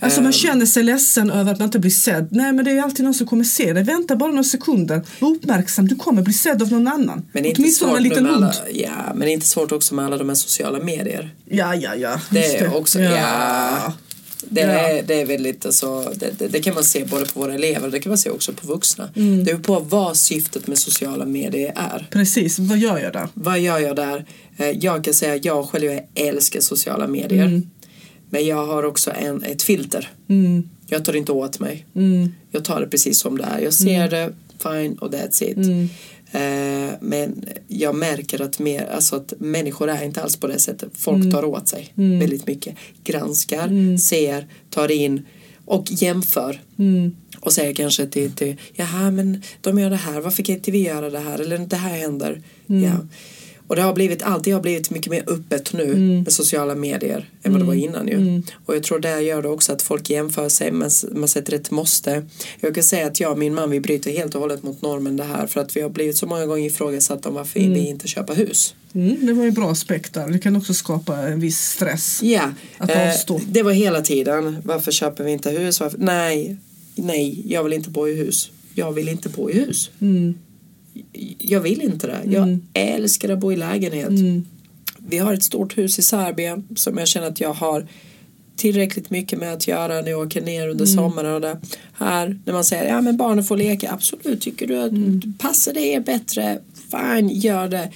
Alltså 0.00 0.20
man 0.20 0.32
Eh, 0.32 0.36
känner 0.36 0.66
sig 0.66 0.82
ledsen 0.82 1.30
över 1.30 1.52
att 1.52 1.58
man 1.58 1.66
inte 1.66 1.78
blir 1.78 1.90
sedd. 1.90 2.28
Nej 2.30 2.52
men 2.52 2.64
det 2.64 2.70
är 2.70 2.82
alltid 2.82 3.04
någon 3.04 3.14
som 3.14 3.26
kommer 3.26 3.44
se 3.44 3.72
dig. 3.72 3.84
Vänta 3.84 4.16
bara 4.16 4.30
några 4.30 4.44
sekunder. 4.44 5.02
Var 5.18 5.30
uppmärksam, 5.30 5.88
du 5.88 5.96
kommer 5.96 6.22
bli 6.22 6.32
sedd 6.32 6.62
av 6.62 6.72
någon 6.72 6.88
annan. 6.88 7.26
Men 7.32 7.42
det 7.42 7.48
är 7.48 7.50
inte 7.50 7.62
Åtminstone 7.62 7.90
svårt 7.90 7.96
en 7.96 8.02
liten 8.02 8.26
alla, 8.26 8.54
ja, 8.72 8.90
men 9.14 9.20
det 9.20 9.30
är 9.30 9.32
inte 9.32 9.46
svårt 9.46 9.72
också 9.72 9.94
med 9.94 10.04
alla 10.04 10.16
de 10.16 10.28
här 10.28 10.36
sociala 10.36 10.78
medier. 10.78 11.34
Ja, 11.44 11.74
ja, 11.74 11.94
ja. 11.94 12.20
Det 12.30 12.56
är 12.56 12.76
också, 12.76 13.00
ja. 13.00 13.92
Det, 14.48 14.60
Ja. 14.60 14.66
är, 14.68 15.02
det 15.02 15.14
är 15.20 15.26
väldigt, 15.26 15.66
alltså, 15.66 16.12
det, 16.16 16.38
det, 16.38 16.48
det 16.48 16.60
kan 16.62 16.74
man 16.74 16.84
se 16.84 17.04
både 17.04 17.24
på 17.26 17.40
våra 17.40 17.54
elever 17.54 17.86
och 17.86 17.92
det 17.92 18.00
kan 18.00 18.10
man 18.10 18.18
se 18.18 18.30
också 18.30 18.52
på 18.52 18.66
vuxna. 18.66 19.08
Mm. 19.16 19.44
Det 19.44 19.50
är 19.50 19.56
på 19.56 19.78
vad 19.80 20.16
syftet 20.16 20.66
med 20.66 20.78
sociala 20.78 21.24
medier 21.26 21.72
är. 21.76 22.06
Precis, 22.10 22.58
vad 22.58 22.78
gör 22.78 22.98
jag 22.98 23.12
där? 23.12 23.28
Vad 23.34 23.60
gör 23.60 23.78
jag 23.78 23.96
där? 23.96 24.24
Eh, 24.56 24.70
Jag 24.70 25.04
kan 25.04 25.14
säga 25.14 25.34
att 25.34 25.44
jag 25.44 25.68
själv 25.68 25.84
jag 25.84 26.00
älskar 26.14 26.60
sociala 26.60 27.06
medier. 27.06 27.44
Mm. 27.46 27.70
Men 28.30 28.46
jag 28.46 28.66
har 28.66 28.82
också 28.82 29.10
en, 29.10 29.42
ett 29.44 29.62
filter. 29.62 30.10
Mm, 30.28 30.68
Jag 30.86 31.04
tar 31.04 31.16
inte 31.16 31.32
åt 31.32 31.60
mig. 31.60 31.86
mm, 31.94 32.34
Jag 32.50 32.64
tar 32.64 32.80
det 32.80 32.86
precis 32.86 33.18
som 33.20 33.38
det 33.38 33.44
är. 33.44 33.58
Jag 33.60 33.74
ser 33.74 34.08
det, 34.10 34.32
fine 34.62 34.98
och 34.98 35.10
that's 35.12 35.42
it. 35.44 35.90
Mm. 36.32 36.88
Eh, 36.88 36.94
men 37.00 37.44
jag 37.68 37.94
märker 37.94 38.42
att, 38.42 38.58
mer, 38.58 38.84
alltså 38.86 39.16
att 39.16 39.32
människor 39.38 39.88
är 39.90 40.04
inte 40.04 40.22
alls 40.22 40.36
på 40.36 40.46
det 40.46 40.58
sättet. 40.58 40.90
Folk 40.94 41.16
Mm. 41.20 41.30
tar 41.30 41.44
åt 41.44 41.68
sig 41.68 41.92
väldigt 41.96 42.46
mycket. 42.46 42.76
Granskar, 43.04 43.96
ser, 43.98 44.46
tar 44.70 44.90
in 44.90 45.22
och 45.64 45.86
jämför. 45.90 46.60
Mm. 46.78 47.16
Och 47.40 47.52
säger 47.52 47.74
kanske 47.74 48.06
till, 48.06 48.32
till 48.32 48.56
jaha 48.74 49.10
men 49.10 49.42
de 49.60 49.78
gör 49.78 49.90
det 49.90 49.96
här, 49.96 50.20
varför 50.20 50.42
kan 50.42 50.54
inte 50.54 50.70
vi 50.70 50.82
göra 50.86 51.10
det 51.10 51.18
här? 51.18 51.38
Eller 51.38 51.58
det 51.58 51.76
här 51.76 51.96
händer. 51.98 52.42
Mm. 52.68 52.82
Ja. 52.84 52.92
Och 53.72 53.76
det 53.76 53.82
har 53.82 53.94
blivit, 53.94 54.22
alltid 54.22 54.54
har 54.54 54.60
blivit 54.60 54.90
mycket 54.90 55.10
mer 55.10 55.24
öppet 55.26 55.72
nu 55.72 55.82
Mm. 55.84 56.22
med 56.22 56.32
sociala 56.32 56.74
medier 56.74 57.28
än 57.42 57.52
vad 57.52 57.60
det 57.60 57.64
var 57.66 57.74
innan 57.74 58.08
ju. 58.08 58.42
Och 58.66 58.76
jag 58.76 58.82
tror 58.82 58.98
det 58.98 59.20
gör 59.20 59.42
det 59.42 59.48
också 59.48 59.72
att 59.72 59.82
folk 59.82 60.10
jämför 60.10 60.48
sig, 60.48 60.72
man, 60.72 60.90
man 61.12 61.28
sätter 61.28 61.52
ett 61.54 61.70
måste. 61.70 62.26
Jag 62.60 62.74
kan 62.74 62.84
säga 62.84 63.06
att 63.06 63.20
jag 63.20 63.32
och 63.32 63.38
min 63.38 63.54
man 63.54 63.70
vi 63.70 63.80
bryter 63.80 64.10
helt 64.10 64.34
och 64.34 64.40
hållet 64.40 64.62
mot 64.62 64.82
normen 64.82 65.16
det 65.16 65.24
här 65.24 65.46
för 65.46 65.60
att 65.60 65.76
vi 65.76 65.80
har 65.80 65.90
blivit 65.90 66.16
så 66.16 66.26
många 66.26 66.46
gånger 66.46 66.66
ifrågasatta 66.66 67.28
om 67.28 67.34
varför 67.34 67.60
vi 67.60 67.86
inte 67.86 68.08
köper 68.08 68.34
hus. 68.34 68.74
Mm, 68.94 69.26
det 69.26 69.32
var 69.32 69.44
ju 69.44 69.50
bra 69.50 69.70
aspekt 69.70 70.14
där. 70.14 70.28
Det 70.28 70.38
kan 70.38 70.56
också 70.56 70.74
skapa 70.74 71.16
en 71.16 71.40
viss 71.40 71.58
stress. 71.60 72.22
Ja, 72.22 72.50
Att 72.78 72.90
eh, 72.90 73.36
det 73.46 73.62
var 73.62 73.72
hela 73.72 74.00
tiden. 74.00 74.56
Varför 74.64 74.92
köper 74.92 75.24
vi 75.24 75.30
inte 75.32 75.50
hus? 75.50 75.80
Varför? 75.80 75.98
Nej, 75.98 76.56
nej, 76.94 77.42
jag 77.46 77.64
vill 77.64 77.72
inte 77.72 77.90
bo 77.90 78.08
i 78.08 78.14
hus. 78.14 78.50
Jag 78.74 78.92
vill 78.92 79.08
inte 79.08 79.28
bo 79.28 79.50
i 79.50 79.52
hus. 79.52 79.90
Mm, 80.00 80.34
Jag 81.38 81.60
vill 81.60 81.82
inte 81.82 82.06
det. 82.06 82.20
Jag 82.24 82.58
älskar 82.74 83.28
att 83.28 83.38
bo 83.38 83.52
i 83.52 83.56
lägenhet. 83.56 84.08
mm, 84.08 84.44
Vi 84.98 85.18
har 85.18 85.34
ett 85.34 85.42
stort 85.42 85.78
hus 85.78 85.98
i 85.98 86.02
Serbien 86.02 86.68
som 86.76 86.98
jag 86.98 87.08
känner 87.08 87.26
att 87.26 87.40
jag 87.40 87.52
har 87.52 87.86
tillräckligt 88.56 89.10
mycket 89.10 89.38
med 89.38 89.52
att 89.52 89.68
göra 89.68 90.00
när 90.00 90.10
jag 90.10 90.26
åker 90.26 90.40
ner 90.42 90.68
under 90.68 90.86
sommaren 90.86 91.34
och 91.34 91.40
det 91.40 91.60
här. 91.92 92.40
När 92.44 92.52
man 92.52 92.64
säger 92.64 92.88
ja 92.88 93.00
men 93.00 93.16
barnen 93.16 93.44
får 93.44 93.56
leka. 93.56 93.92
Absolut 93.92 94.40
tycker 94.40 94.66
du 94.66 94.78
att 94.78 94.92
passar 95.38 95.72
det 95.74 95.80
er 95.80 96.00
bättre? 96.00 96.58
Fine 96.90 97.28
gör 97.28 97.68
det. 97.68 97.90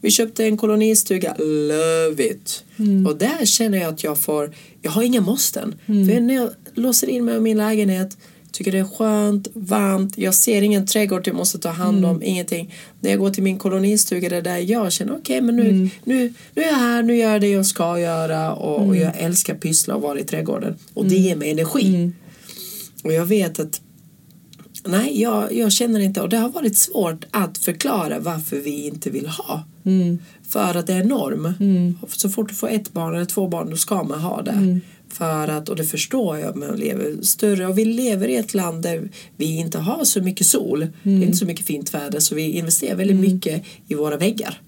Vi 0.00 0.10
köpte 0.10 0.44
en 0.44 0.56
kolonistuga. 0.56 1.34
Love 1.38 2.24
it. 2.30 2.64
Och 3.08 3.16
där 3.16 3.44
känner 3.46 3.78
jag 3.78 3.94
att 3.94 4.04
jag 4.04 4.18
får 4.18 4.54
jag 4.82 4.90
har 4.90 5.02
inga 5.02 5.20
måsten. 5.20 5.74
För 5.86 6.20
när 6.20 6.34
jag 6.34 6.50
låser 6.74 7.08
in 7.08 7.24
mig 7.24 7.36
i 7.36 7.40
min 7.40 7.56
lägenhet 7.56 8.16
tycker 8.52 8.72
det 8.72 8.78
är 8.78 8.84
skönt, 8.84 9.48
varmt, 9.54 10.18
jag 10.18 10.34
ser 10.34 10.62
ingen 10.62 10.86
trädgård 10.86 11.28
jag 11.28 11.36
måste 11.36 11.58
ta 11.58 11.68
hand 11.68 12.04
om, 12.04 12.22
ingenting. 12.22 12.74
När 13.00 13.10
jag 13.10 13.18
går 13.18 13.30
till 13.30 13.42
min 13.42 13.58
kolonistuga 13.58 14.28
det 14.28 14.36
är 14.36 14.42
där 14.42 14.58
jag 14.58 14.92
känner 14.92 15.16
okej 15.16 15.40
men 15.40 15.56
nu, 15.56 15.72
nu, 16.04 16.34
nu 16.54 16.62
är 16.62 16.66
jag 16.66 16.74
här, 16.74 17.02
nu 17.02 17.16
gör 17.16 17.32
jag 17.32 17.40
det 17.40 17.48
jag 17.48 17.66
ska 17.66 17.98
göra 17.98 18.52
och, 18.54 18.86
och 18.86 18.96
jag 18.96 19.12
älskar 19.16 19.54
pyssla 19.54 19.94
och 19.94 20.02
vara 20.02 20.18
i 20.18 20.24
trädgården 20.24 20.76
och 20.94 21.06
det 21.06 21.16
ger 21.16 21.36
mig 21.36 21.50
energi. 21.50 22.12
Och 23.04 23.12
jag 23.12 23.26
vet 23.26 23.60
att 23.60 23.80
nej 24.84 25.20
jag, 25.20 25.52
jag 25.54 25.72
känner 25.72 26.00
inte 26.00 26.20
och 26.20 26.28
det 26.28 26.36
har 26.36 26.48
varit 26.48 26.76
svårt 26.76 27.24
att 27.30 27.58
förklara 27.58 28.18
varför 28.18 28.56
vi 28.56 28.86
inte 28.86 29.10
vill 29.10 29.26
ha. 29.26 29.62
För 30.48 30.74
att 30.74 30.86
det 30.86 30.92
är 30.94 31.04
norm. 31.04 31.54
Så 32.08 32.28
fort 32.28 32.48
du 32.48 32.54
får 32.54 32.68
ett 32.70 32.92
barn 32.92 33.14
eller 33.14 33.24
två 33.24 33.48
barn 33.48 33.70
då 33.70 33.76
ska 33.76 34.02
man 34.02 34.20
ha 34.20 34.42
det. 34.42 34.80
För 35.12 35.48
att, 35.48 35.68
och 35.68 35.76
det 35.76 35.84
förstår 35.84 36.38
jag, 36.38 36.56
men 36.56 36.76
lever 36.76 37.22
större 37.22 37.66
och 37.66 37.78
vi 37.78 37.84
lever 37.84 38.28
i 38.28 38.36
ett 38.36 38.54
land 38.54 38.82
där 38.82 39.10
vi 39.36 39.44
inte 39.44 39.78
har 39.78 40.04
så 40.04 40.20
mycket 40.20 40.46
sol. 40.46 40.86
Det 41.02 41.10
är 41.10 41.22
inte 41.22 41.38
så 41.38 41.46
mycket 41.46 41.66
fint 41.66 41.94
väder 41.94 42.20
så 42.20 42.34
vi 42.34 42.42
investerar 42.50 42.96
väldigt 42.96 43.16
mycket 43.16 43.64
i 43.88 43.94
våra 43.94 44.16
väggar. 44.16 44.60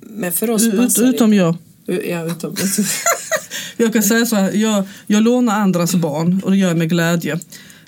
Men 0.00 0.32
för 0.32 0.50
oss 0.50 0.66
Ut, 0.66 0.76
passar 0.76 1.02
det 1.02 1.08
utom 1.08 1.34
jag. 1.34 1.56
Ja, 1.86 2.26
utom, 2.26 2.56
Jag 3.76 3.92
kan 3.92 4.02
säga 4.02 4.26
så 4.26 4.36
här, 4.36 4.52
jag, 4.52 4.84
jag 5.06 5.22
lånar 5.22 5.54
andras 5.54 5.94
barn 5.94 6.40
och 6.44 6.50
det 6.50 6.56
gör 6.56 6.68
jag 6.68 6.76
med 6.76 6.88
glädje. 6.88 7.38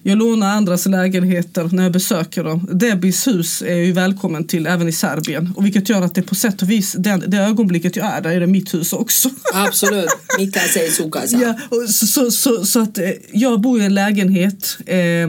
Jag 0.05 0.19
lånar 0.19 0.49
andras 0.49 0.87
lägenheter 0.87 1.69
när 1.73 1.83
jag 1.83 1.93
besöker 1.93 2.45
dem. 2.45 2.69
Debbies 2.73 3.27
hus 3.27 3.63
är 3.63 3.71
jag 3.77 3.85
ju 3.85 3.93
välkommen 3.93 4.47
till 4.47 4.67
även 4.67 4.89
i 4.89 4.93
Serbien. 4.93 5.53
Och 5.57 5.65
vilket 5.65 5.89
gör 5.89 6.03
att 6.03 6.15
det 6.15 6.23
på 6.23 6.35
sätt 6.35 6.63
och 6.63 6.71
vis, 6.71 6.93
den, 6.99 7.25
det 7.27 7.37
ögonblicket 7.37 7.97
jag 7.97 8.07
är 8.07 8.21
där 8.21 8.31
är 8.31 8.41
det 8.41 8.47
mitt 8.47 8.75
hus 8.75 8.93
också. 8.93 9.31
Absolut. 9.55 10.11
Mika 10.39 10.61
säger 10.61 10.91
sukasa. 10.91 11.37
Ja, 11.37 11.55
och 11.69 11.91
så, 11.91 12.07
så, 12.07 12.31
så, 12.31 12.67
så 12.67 12.81
att 12.81 12.99
eh, 12.99 13.11
jag 13.33 13.61
bor 13.61 13.81
i 13.81 13.85
en 13.85 13.95
lägenhet, 13.95 14.79
eh, 14.87 14.97
eh, 14.99 15.29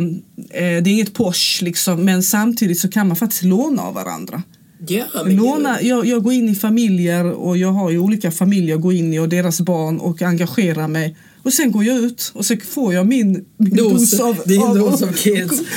det 0.52 0.62
är 0.62 0.88
inget 0.88 1.14
Porsche 1.14 1.66
liksom, 1.66 2.06
men 2.06 2.24
samtidigt 2.24 2.80
så 2.80 2.88
kan 2.90 3.08
man 3.08 3.18
faktiskt 3.18 3.44
låna 3.44 3.82
av 3.82 3.94
varandra. 3.94 4.44
Ja, 4.88 5.06
Låna, 5.26 5.82
jag, 5.82 6.06
jag 6.06 6.24
går 6.24 6.34
in 6.34 6.50
i 6.50 6.56
familjer 6.56 7.32
och 7.32 7.58
jag 7.58 7.72
har 7.72 7.92
ju 7.92 8.00
olika 8.00 8.32
familjer 8.32 8.76
att 8.76 8.82
gå 8.82 8.94
in 8.94 9.14
i 9.14 9.20
och 9.20 9.30
deras 9.30 9.62
barn 9.62 10.00
och 10.00 10.22
engagera 10.22 10.88
mig. 10.88 11.16
Och 11.44 11.54
sen 11.54 11.72
går 11.72 11.84
jag 11.84 11.98
ut 11.98 12.32
och 12.36 12.46
så 12.46 12.56
får 12.58 12.94
jag 12.94 13.08
min, 13.08 13.46
min 13.58 13.76
Dos. 13.76 14.12
dos, 14.12 14.20
av, 14.20 14.30
av, 14.62 14.78
dos 14.78 15.02
av 15.02 15.10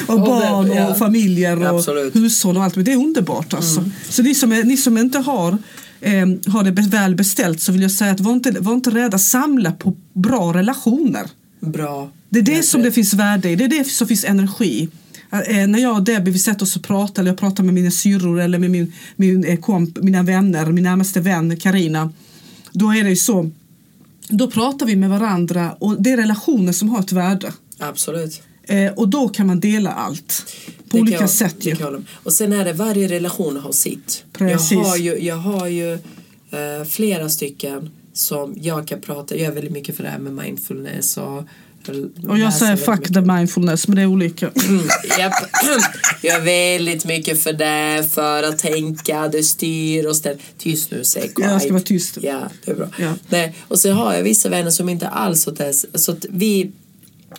av 0.06 0.20
barn 0.20 0.68
det, 0.68 0.74
ja. 0.74 0.90
och 0.90 0.98
familjer 0.98 1.60
och 1.62 1.78
Absolut. 1.78 2.14
Mm. 2.14 2.24
hushåll 2.24 2.56
och 2.56 2.64
allt. 2.64 2.76
Men 2.76 2.84
det 2.84 2.92
är 2.92 2.96
underbart 2.96 3.54
alltså. 3.54 3.84
Så 4.08 4.22
ni 4.22 4.34
som, 4.34 4.52
är, 4.52 4.64
ni 4.64 4.76
som 4.76 4.98
inte 4.98 5.18
har 5.18 5.58
eh, 6.00 6.26
har 6.46 6.64
det 6.64 6.70
väl 6.70 7.14
beställt 7.14 7.60
så 7.60 7.72
vill 7.72 7.82
jag 7.82 7.90
säga 7.90 8.12
att 8.12 8.20
var 8.20 8.32
inte, 8.32 8.50
var 8.50 8.74
inte 8.74 8.90
rädda, 8.90 9.18
samla 9.18 9.72
på 9.72 9.96
bra 10.12 10.52
relationer. 10.52 11.26
Bra. 11.60 12.10
Det 12.28 12.38
är 12.38 12.42
det 12.42 12.62
som 12.62 12.82
det 12.82 12.92
finns 12.92 13.14
värde 13.14 13.50
i, 13.50 13.56
det 13.56 13.64
är 13.64 13.68
det 13.68 13.84
som 13.84 14.08
finns 14.08 14.24
energi. 14.24 14.88
Eh, 15.32 15.66
när 15.66 15.78
jag 15.78 15.96
och 15.96 16.02
Debbie 16.02 16.30
vi 16.30 16.38
sätter 16.38 16.62
oss 16.62 16.76
och 16.76 16.84
pratar 16.84 17.22
eller 17.22 17.30
jag 17.30 17.38
pratar 17.38 17.64
med 17.64 17.74
mina 17.74 17.90
syrror 17.90 18.40
eller 18.40 18.58
med 18.58 18.70
min, 18.70 18.92
min 19.16 19.44
eh, 19.44 19.58
komp, 19.58 19.98
mina 20.02 20.22
vänner, 20.22 20.66
min 20.66 20.84
närmaste 20.84 21.20
vän 21.20 21.56
Karina. 21.56 22.12
Då 22.72 22.90
är 22.90 23.04
det 23.04 23.10
ju 23.10 23.16
så, 23.16 23.50
då 24.28 24.50
pratar 24.50 24.86
vi 24.86 24.96
med 24.96 25.10
varandra 25.10 25.72
och 25.80 26.02
det 26.02 26.10
är 26.12 26.16
relationer 26.16 26.72
som 26.72 26.88
har 26.88 27.00
ett 27.00 27.12
värde. 27.12 27.52
Absolut. 27.78 28.42
Eh, 28.62 28.92
och 28.92 29.08
då 29.08 29.28
kan 29.28 29.46
man 29.46 29.60
dela 29.60 29.90
allt 29.92 30.46
på 30.88 30.96
Det 30.96 31.00
olika 31.02 31.20
jag- 31.20 31.30
sätt 31.30 31.56
ju. 31.66 31.76
Och 32.12 32.32
sen 32.32 32.52
är 32.52 32.64
det 32.64 32.72
varje 32.72 33.08
relation 33.08 33.56
har 33.56 33.72
sitt. 33.72 34.24
Precis. 34.32 34.72
Jag 34.72 34.84
har 34.84 34.96
ju, 34.96 35.18
jag 35.18 35.36
har 35.36 35.66
ju 35.66 35.92
eh, 36.50 36.84
flera 36.88 37.28
stycken 37.28 37.90
som 38.12 38.54
jag 38.60 38.88
kan 38.88 39.00
prata, 39.00 39.34
jag 39.36 39.44
gör 39.44 39.52
väldigt 39.52 39.72
mycket 39.72 39.96
för 39.96 40.02
det 40.02 40.08
här 40.10 40.18
med 40.18 40.32
mindfulness 40.32 41.16
och 41.16 41.42
Och 42.28 42.38
jag 42.38 42.52
säger 42.54 42.76
fuck 42.76 42.98
mycket. 42.98 43.14
the 43.14 43.20
mindfulness 43.20 43.88
men 43.88 43.96
det 43.96 44.02
är 44.02 44.06
olika. 44.06 44.50
Mm, 44.68 44.88
japp. 45.18 45.32
Jag 46.22 46.32
gör 46.32 46.40
väldigt 46.40 47.04
mycket 47.04 47.42
för 47.42 47.52
det, 47.52 48.08
för 48.12 48.42
att 48.42 48.58
tänka, 48.58 49.28
det 49.28 49.42
styr 49.42 50.06
och 50.06 50.16
ställer. 50.16 50.38
Tyst 50.58 50.90
nu, 50.90 51.04
säg 51.04 51.32
Ja, 51.36 51.44
jag 51.44 51.50
ska 51.50 51.58
quiet. 51.60 51.72
vara 51.72 51.82
tyst. 51.82 52.18
Ja, 52.22 52.40
det 52.64 52.70
är 52.70 52.74
bra. 52.74 52.88
Ja. 52.98 53.12
Nej, 53.28 53.54
och 53.68 53.78
så 53.78 53.92
har 53.92 54.14
jag 54.14 54.22
vissa 54.22 54.48
vänner 54.48 54.70
som 54.70 54.88
inte 54.88 55.08
alls 55.08 55.46
har 55.46 55.52
test. 55.52 55.84
Så 55.94 56.12
att 56.12 56.26
vi, 56.30 56.70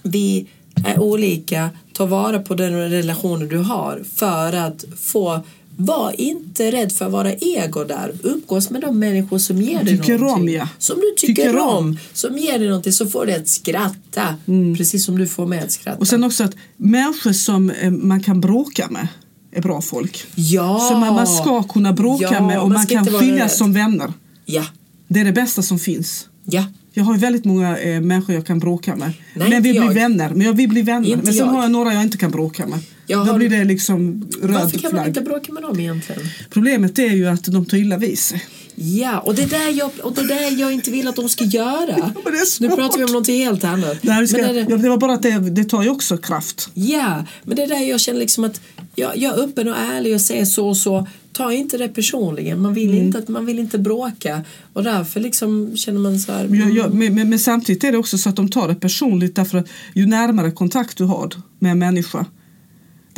vi 0.03 0.47
är 0.85 0.99
olika, 0.99 1.69
ta 1.93 2.05
vara 2.05 2.39
på 2.39 2.53
den 2.55 2.89
relationer 2.89 3.45
du 3.45 3.57
har 3.57 4.01
för 4.15 4.53
att 4.53 4.85
få 4.99 5.43
var 5.79 6.21
inte 6.21 6.71
rädd 6.71 6.91
för 6.91 7.05
att 7.05 7.11
vara 7.11 7.33
ego 7.33 7.83
där. 7.83 8.11
Umgås 8.23 8.69
med 8.69 8.81
de 8.81 8.99
människor 8.99 9.37
som 9.37 9.61
ger 9.61 9.83
dig 9.83 9.97
Tycker 9.97 10.15
om, 10.15 10.21
någonting. 10.21 10.55
ja. 10.55 10.69
Som 10.79 10.95
du 10.99 11.13
tycker, 11.17 11.33
Tycker 11.43 11.57
om. 11.59 11.67
om. 11.77 11.97
Som 12.13 12.37
ger 12.37 12.59
dig 12.59 12.67
någonting 12.67 12.93
så 12.93 13.07
får 13.07 13.25
du 13.25 13.33
att 13.33 13.47
skratta. 13.47 14.35
Precis 14.77 15.05
som 15.05 15.17
du 15.17 15.27
får 15.27 15.45
mig 15.45 15.59
att 15.59 15.71
skratta. 15.71 15.97
Och 15.99 16.07
sen 16.07 16.23
också 16.23 16.43
att 16.43 16.55
människor 16.77 17.31
som 17.33 17.69
eh, 17.69 17.91
man 17.91 18.23
kan 18.23 18.41
bråka 18.41 18.87
med 18.89 19.07
är 19.51 19.61
bra 19.61 19.81
folk. 19.81 20.25
ja. 20.35 20.79
Som 20.91 20.99
man, 20.99 21.13
man 21.13 21.27
ska 21.27 21.63
kunna 21.63 21.93
bråka 21.93 22.27
Ja, 22.31 22.47
med 22.47 22.59
och 22.61 22.67
man 22.69 22.77
man 22.77 22.85
kan 22.87 23.05
skiljas 23.05 23.57
som 23.57 23.73
vänner. 23.73 24.13
Ja, 24.45 24.65
Det 25.07 25.19
är 25.19 25.25
det 25.25 25.31
bästa 25.31 25.61
som 25.61 25.79
finns. 25.79 26.27
ja. 26.45 26.65
Jag 26.93 27.03
har 27.03 27.17
väldigt 27.17 27.45
många 27.45 27.77
eh, 27.77 28.01
människor 28.01 28.35
jag 28.35 28.45
kan 28.45 28.59
bråka 28.59 28.95
med. 28.95 29.11
Nej, 29.35 29.49
men 29.49 29.63
vi 29.63 29.69
inte 29.69 29.79
blir 29.79 29.81
jag. 29.81 29.93
vänner. 29.93 30.29
Men 30.29 30.41
jag 30.47 30.53
vill 30.53 30.69
bli 30.69 30.81
vänner. 30.81 31.07
Inte 31.09 31.23
men 31.23 31.33
sen 31.33 31.45
jag. 31.45 31.53
har 31.53 31.61
jag 31.61 31.71
några 31.71 31.93
jag 31.93 32.03
inte 32.03 32.17
kan 32.17 32.31
bråka 32.31 32.67
med. 32.67 32.79
Jag 33.07 33.25
Då 33.25 33.31
har- 33.31 33.37
blir 33.37 33.49
det 33.49 33.63
liksom 33.63 34.27
röd 34.41 34.51
Varför 34.53 34.77
kan 34.79 34.95
man 34.95 35.07
inte 35.07 35.21
bråka 35.21 35.53
med 35.53 35.63
dem 35.63 35.79
egentligen? 35.79 36.21
Problemet 36.49 36.99
är 36.99 37.09
ju 37.11 37.27
att 37.27 37.43
de 37.43 37.65
tar 37.65 37.77
illa 37.77 37.97
vid 37.97 38.19
sig. 38.19 38.45
Ja, 38.75 39.19
och 39.19 39.35
det 39.35 39.43
är 39.43 39.47
där 39.47 39.69
jag, 39.77 39.91
och 40.03 40.13
det 40.15 40.21
är 40.21 40.27
där 40.27 40.59
jag 40.61 40.71
inte 40.73 40.91
vill 40.91 41.07
att 41.07 41.15
de 41.15 41.29
ska 41.29 41.43
göra. 41.43 41.95
Svårt. 42.47 42.69
nu 42.69 42.75
pratar 42.75 42.97
vi 42.97 43.03
om 43.03 43.11
någonting 43.11 43.39
helt 43.45 43.63
annat. 43.63 43.97
Nej, 44.03 44.27
ska, 44.27 44.37
men 44.41 44.55
det, 44.55 44.65
ja, 44.69 44.77
det 44.77 44.89
var 44.89 44.97
bara 44.97 45.13
att 45.13 45.21
det, 45.21 45.39
det 45.49 45.63
tar 45.63 45.83
ju 45.83 45.89
också 45.89 46.17
kraft. 46.17 46.69
ja, 46.73 47.25
men 47.43 47.55
det 47.55 47.63
är 47.63 47.67
där 47.67 47.81
jag 47.89 47.99
känner 47.99 48.19
liksom 48.19 48.43
att 48.43 48.61
jag, 48.95 49.17
jag 49.17 49.39
är 49.39 49.43
öppen 49.43 49.67
och 49.67 49.77
ärlig 49.77 50.13
och 50.15 50.21
säger 50.21 50.45
så 50.45 50.67
och 50.67 50.77
så. 50.77 51.07
Ta 51.31 51.53
inte 51.53 51.77
det 51.77 51.87
personligen. 51.87 52.61
Man 52.61 52.73
vill, 52.73 52.89
Mm. 52.89 53.03
inte, 53.05 53.17
att, 53.19 53.27
man 53.27 53.45
vill 53.45 53.59
inte 53.59 53.77
bråka. 53.79 54.43
Och 54.73 54.83
därför 54.83 55.19
liksom 55.19 55.77
känner 55.77 55.99
man 55.99 56.19
så 56.19 56.31
här. 56.31 56.47
Men, 56.47 56.59
jag, 56.59 56.65
mm, 56.67 56.77
jag, 56.77 56.93
men, 56.93 57.15
men, 57.15 57.29
men 57.29 57.39
samtidigt 57.39 57.83
är 57.83 57.91
det 57.91 57.97
också 57.97 58.17
så 58.17 58.29
att 58.29 58.35
de 58.35 58.49
tar 58.49 58.67
det 58.67 58.75
personligt 58.75 59.35
därför 59.35 59.57
att 59.57 59.67
ju 59.95 60.05
närmare 60.05 60.51
kontakt 60.51 60.97
du 60.97 61.03
har 61.03 61.29
med 61.59 61.71
en 61.71 61.79
människa 61.79 62.25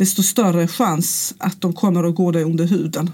desto 0.00 0.22
större 0.22 0.68
chans 0.68 1.34
att 1.38 1.60
de 1.60 1.72
kommer 1.72 2.04
att 2.04 2.14
gå 2.14 2.30
dig 2.30 2.44
under 2.44 2.64
huden. 2.64 3.10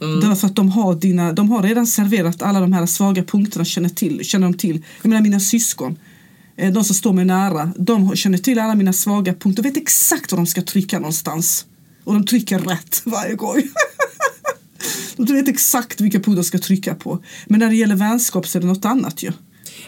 Mm. 0.00 0.20
Därför 0.20 0.46
att 0.46 0.56
de 0.56 0.68
har, 0.68 0.94
dina, 0.94 1.32
de 1.32 1.50
har 1.50 1.62
redan 1.62 1.86
serverat 1.86 2.42
alla 2.42 2.60
de 2.60 2.72
här 2.72 2.86
svaga 2.86 3.24
punkterna 3.24 3.64
känner, 3.64 3.88
till, 3.88 4.24
känner 4.24 4.46
de 4.46 4.54
till. 4.58 4.84
Jag 5.02 5.08
menar 5.08 5.22
mina 5.22 5.40
syskon, 5.40 5.98
eh, 6.56 6.72
de 6.72 6.84
som 6.84 6.94
står 6.94 7.12
mig 7.12 7.24
nära, 7.24 7.72
de 7.76 8.16
känner 8.16 8.38
till 8.38 8.58
alla 8.58 8.74
mina 8.74 8.92
svaga 8.92 9.34
punkter. 9.34 9.62
Vet 9.62 9.76
exakt 9.76 10.32
var 10.32 10.36
de 10.36 10.46
ska 10.46 10.62
trycka 10.62 10.98
någonstans. 10.98 11.66
Och 12.04 12.14
de 12.14 12.26
trycker 12.26 12.58
rätt 12.58 13.02
varje 13.04 13.34
gång. 13.34 13.62
de 15.16 15.32
vet 15.32 15.48
exakt 15.48 16.00
vilka 16.00 16.18
punkter 16.18 16.42
de 16.42 16.44
ska 16.44 16.58
trycka 16.58 16.94
på. 16.94 17.18
Men 17.46 17.60
när 17.60 17.68
det 17.68 17.76
gäller 17.76 17.96
vänskap 17.96 18.46
så 18.46 18.58
är 18.58 18.62
det 18.62 18.68
något 18.68 18.84
annat 18.84 19.22
ju. 19.22 19.32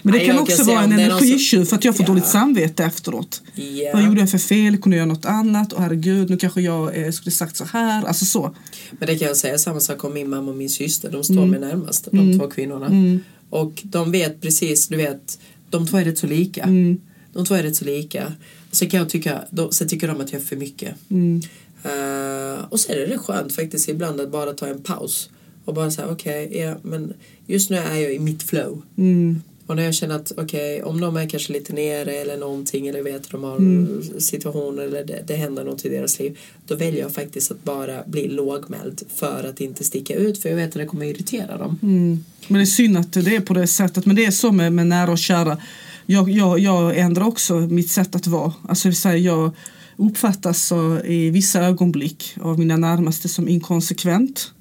Men 0.03 0.12
det 0.12 0.18
Nej, 0.18 0.26
kan 0.26 0.39
också 0.39 0.62
vara 0.64 0.83
en 0.83 0.93
energitjuv 0.93 1.64
för 1.64 1.76
att 1.76 1.85
jag 1.85 1.97
får 1.97 2.05
Ja. 2.05 2.09
dåligt 2.09 2.26
samvete 2.26 2.85
efteråt. 2.85 3.43
Ja. 3.55 3.91
Vad 3.95 4.05
gjorde 4.05 4.20
jag 4.20 4.30
för 4.30 4.39
fel? 4.39 4.76
Kunde 4.78 4.97
jag 4.97 5.07
göra 5.07 5.14
något 5.14 5.24
annat? 5.24 5.72
Och 5.72 5.83
herregud, 5.83 6.30
nu 6.30 6.37
kanske 6.37 6.61
jag 6.61 6.99
eh, 7.07 7.11
skulle 7.11 7.30
sagt 7.33 7.57
så 7.57 7.64
här. 7.64 8.05
Alltså 8.05 8.24
så. 8.24 8.55
Men 8.91 9.07
det 9.09 9.18
kan 9.18 9.28
jag 9.28 9.37
säga 9.37 9.59
samma 9.59 9.80
sak 9.80 10.05
om 10.05 10.14
min 10.14 10.30
mamma 10.30 10.51
och 10.51 10.57
min 10.57 10.70
syster. 10.70 11.09
De 11.09 11.14
Mm. 11.14 11.24
står 11.24 11.47
mig 11.47 11.61
närmast, 11.61 12.09
de 12.12 12.39
två 12.39 12.47
kvinnorna. 12.49 13.18
Och 13.51 13.80
de 13.83 14.11
vet 14.11 14.41
precis, 14.41 14.89
du 14.89 14.97
vet, 14.97 15.39
de 15.70 15.87
två 15.87 15.97
är 15.97 16.05
rätt 16.05 16.18
så 16.18 16.26
lika. 16.26 16.62
Mm. 16.62 17.01
De 17.33 17.45
två 17.47 17.55
är 17.55 17.62
rätt 17.62 17.76
så 17.76 17.85
lika. 17.85 18.33
Sen 18.72 18.91
kan 18.91 18.99
jag 19.01 19.09
tycka, 19.09 19.45
de, 19.51 19.72
sen 19.72 19.89
tycker 19.89 20.09
de 20.09 20.20
att 20.20 20.33
jag 20.33 20.41
är 20.41 20.45
för 20.47 20.57
mycket. 20.57 20.95
Mm. 21.11 21.43
Eh, 21.85 22.64
och 22.68 22.80
sen 22.80 22.97
är 22.97 23.07
det 23.07 23.18
skönt 23.18 23.55
faktiskt 23.55 23.89
ibland 23.89 24.20
att 24.20 24.33
bara 24.33 24.53
ta 24.53 24.66
en 24.66 24.83
paus. 24.83 25.30
Och 25.64 25.74
bara 25.74 25.91
säga 25.91 26.09
okej, 26.11 26.59
ja 26.59 26.76
men 26.83 27.12
just 27.47 27.70
nu 27.70 27.76
är 27.76 27.95
jag 27.97 28.14
i 28.14 28.18
mitt 28.18 28.43
flow. 28.43 28.83
Mm. 28.99 29.43
Och 29.67 29.77
när 29.77 29.83
jag 29.83 29.95
känner 29.95 30.15
att 30.15 30.33
okej, 30.37 30.83
om 30.83 31.01
de 31.01 31.17
är 31.17 31.29
kanske 31.29 31.53
lite 31.53 31.73
nere 31.73 32.13
eller 32.13 32.37
någonting 32.37 32.87
eller 32.87 33.03
vet 33.03 33.17
att 33.17 33.31
de 33.31 33.45
har 33.45 33.57
Mm. 33.57 34.03
situationer 34.21 34.83
eller 34.83 35.05
det, 35.05 35.23
det 35.27 35.35
händer 35.35 35.65
något 35.65 35.85
i 35.85 35.89
deras 35.89 36.19
liv. 36.19 36.39
Då 36.67 36.77
väljer 36.77 37.01
jag 37.01 37.15
faktiskt 37.15 37.51
att 37.51 37.65
bara 37.65 38.03
bli 38.07 38.29
lågmäld 38.29 39.03
för 39.15 39.45
att 39.51 39.61
inte 39.61 39.85
sticka 39.85 40.15
ut 40.15 40.43
för 40.43 40.49
jag 40.49 40.57
vet 40.57 40.69
att 40.69 40.75
det 40.75 40.87
kommer 40.87 41.07
irritera 41.07 41.59
dem. 41.59 41.79
Mm. 41.83 42.25
Men 42.49 42.59
det 42.59 42.65
är 42.65 42.67
synd 42.67 42.97
att 42.97 43.13
det 43.13 43.37
är 43.37 43.41
på 43.41 43.55
det 43.55 43.67
sättet. 43.67 44.07
Men 44.07 44.17
det 44.17 44.25
är 44.25 44.31
så 44.31 44.53
med, 44.53 44.73
med 44.73 44.87
nära 44.87 45.13
och 45.13 45.19
kära. 45.19 45.59
Jag, 46.07 46.31
jag, 46.31 46.59
jag 46.59 46.99
ändrar 46.99 47.27
också 47.27 47.55
mitt 47.55 47.91
sätt 47.91 48.15
att 48.15 48.27
vara. 48.27 48.53
Alltså 48.69 48.89
det 48.89 49.13
vill 49.13 49.25
jag 49.25 49.51
uppfattas 49.97 50.67
så, 50.67 51.01
i 51.05 51.31
vissa 51.31 51.61
ögonblick 51.61 52.35
av 52.41 52.59
mina 52.59 52.77
närmaste 52.77 53.29
som 53.29 53.49
inkonsekvent. 53.49 54.53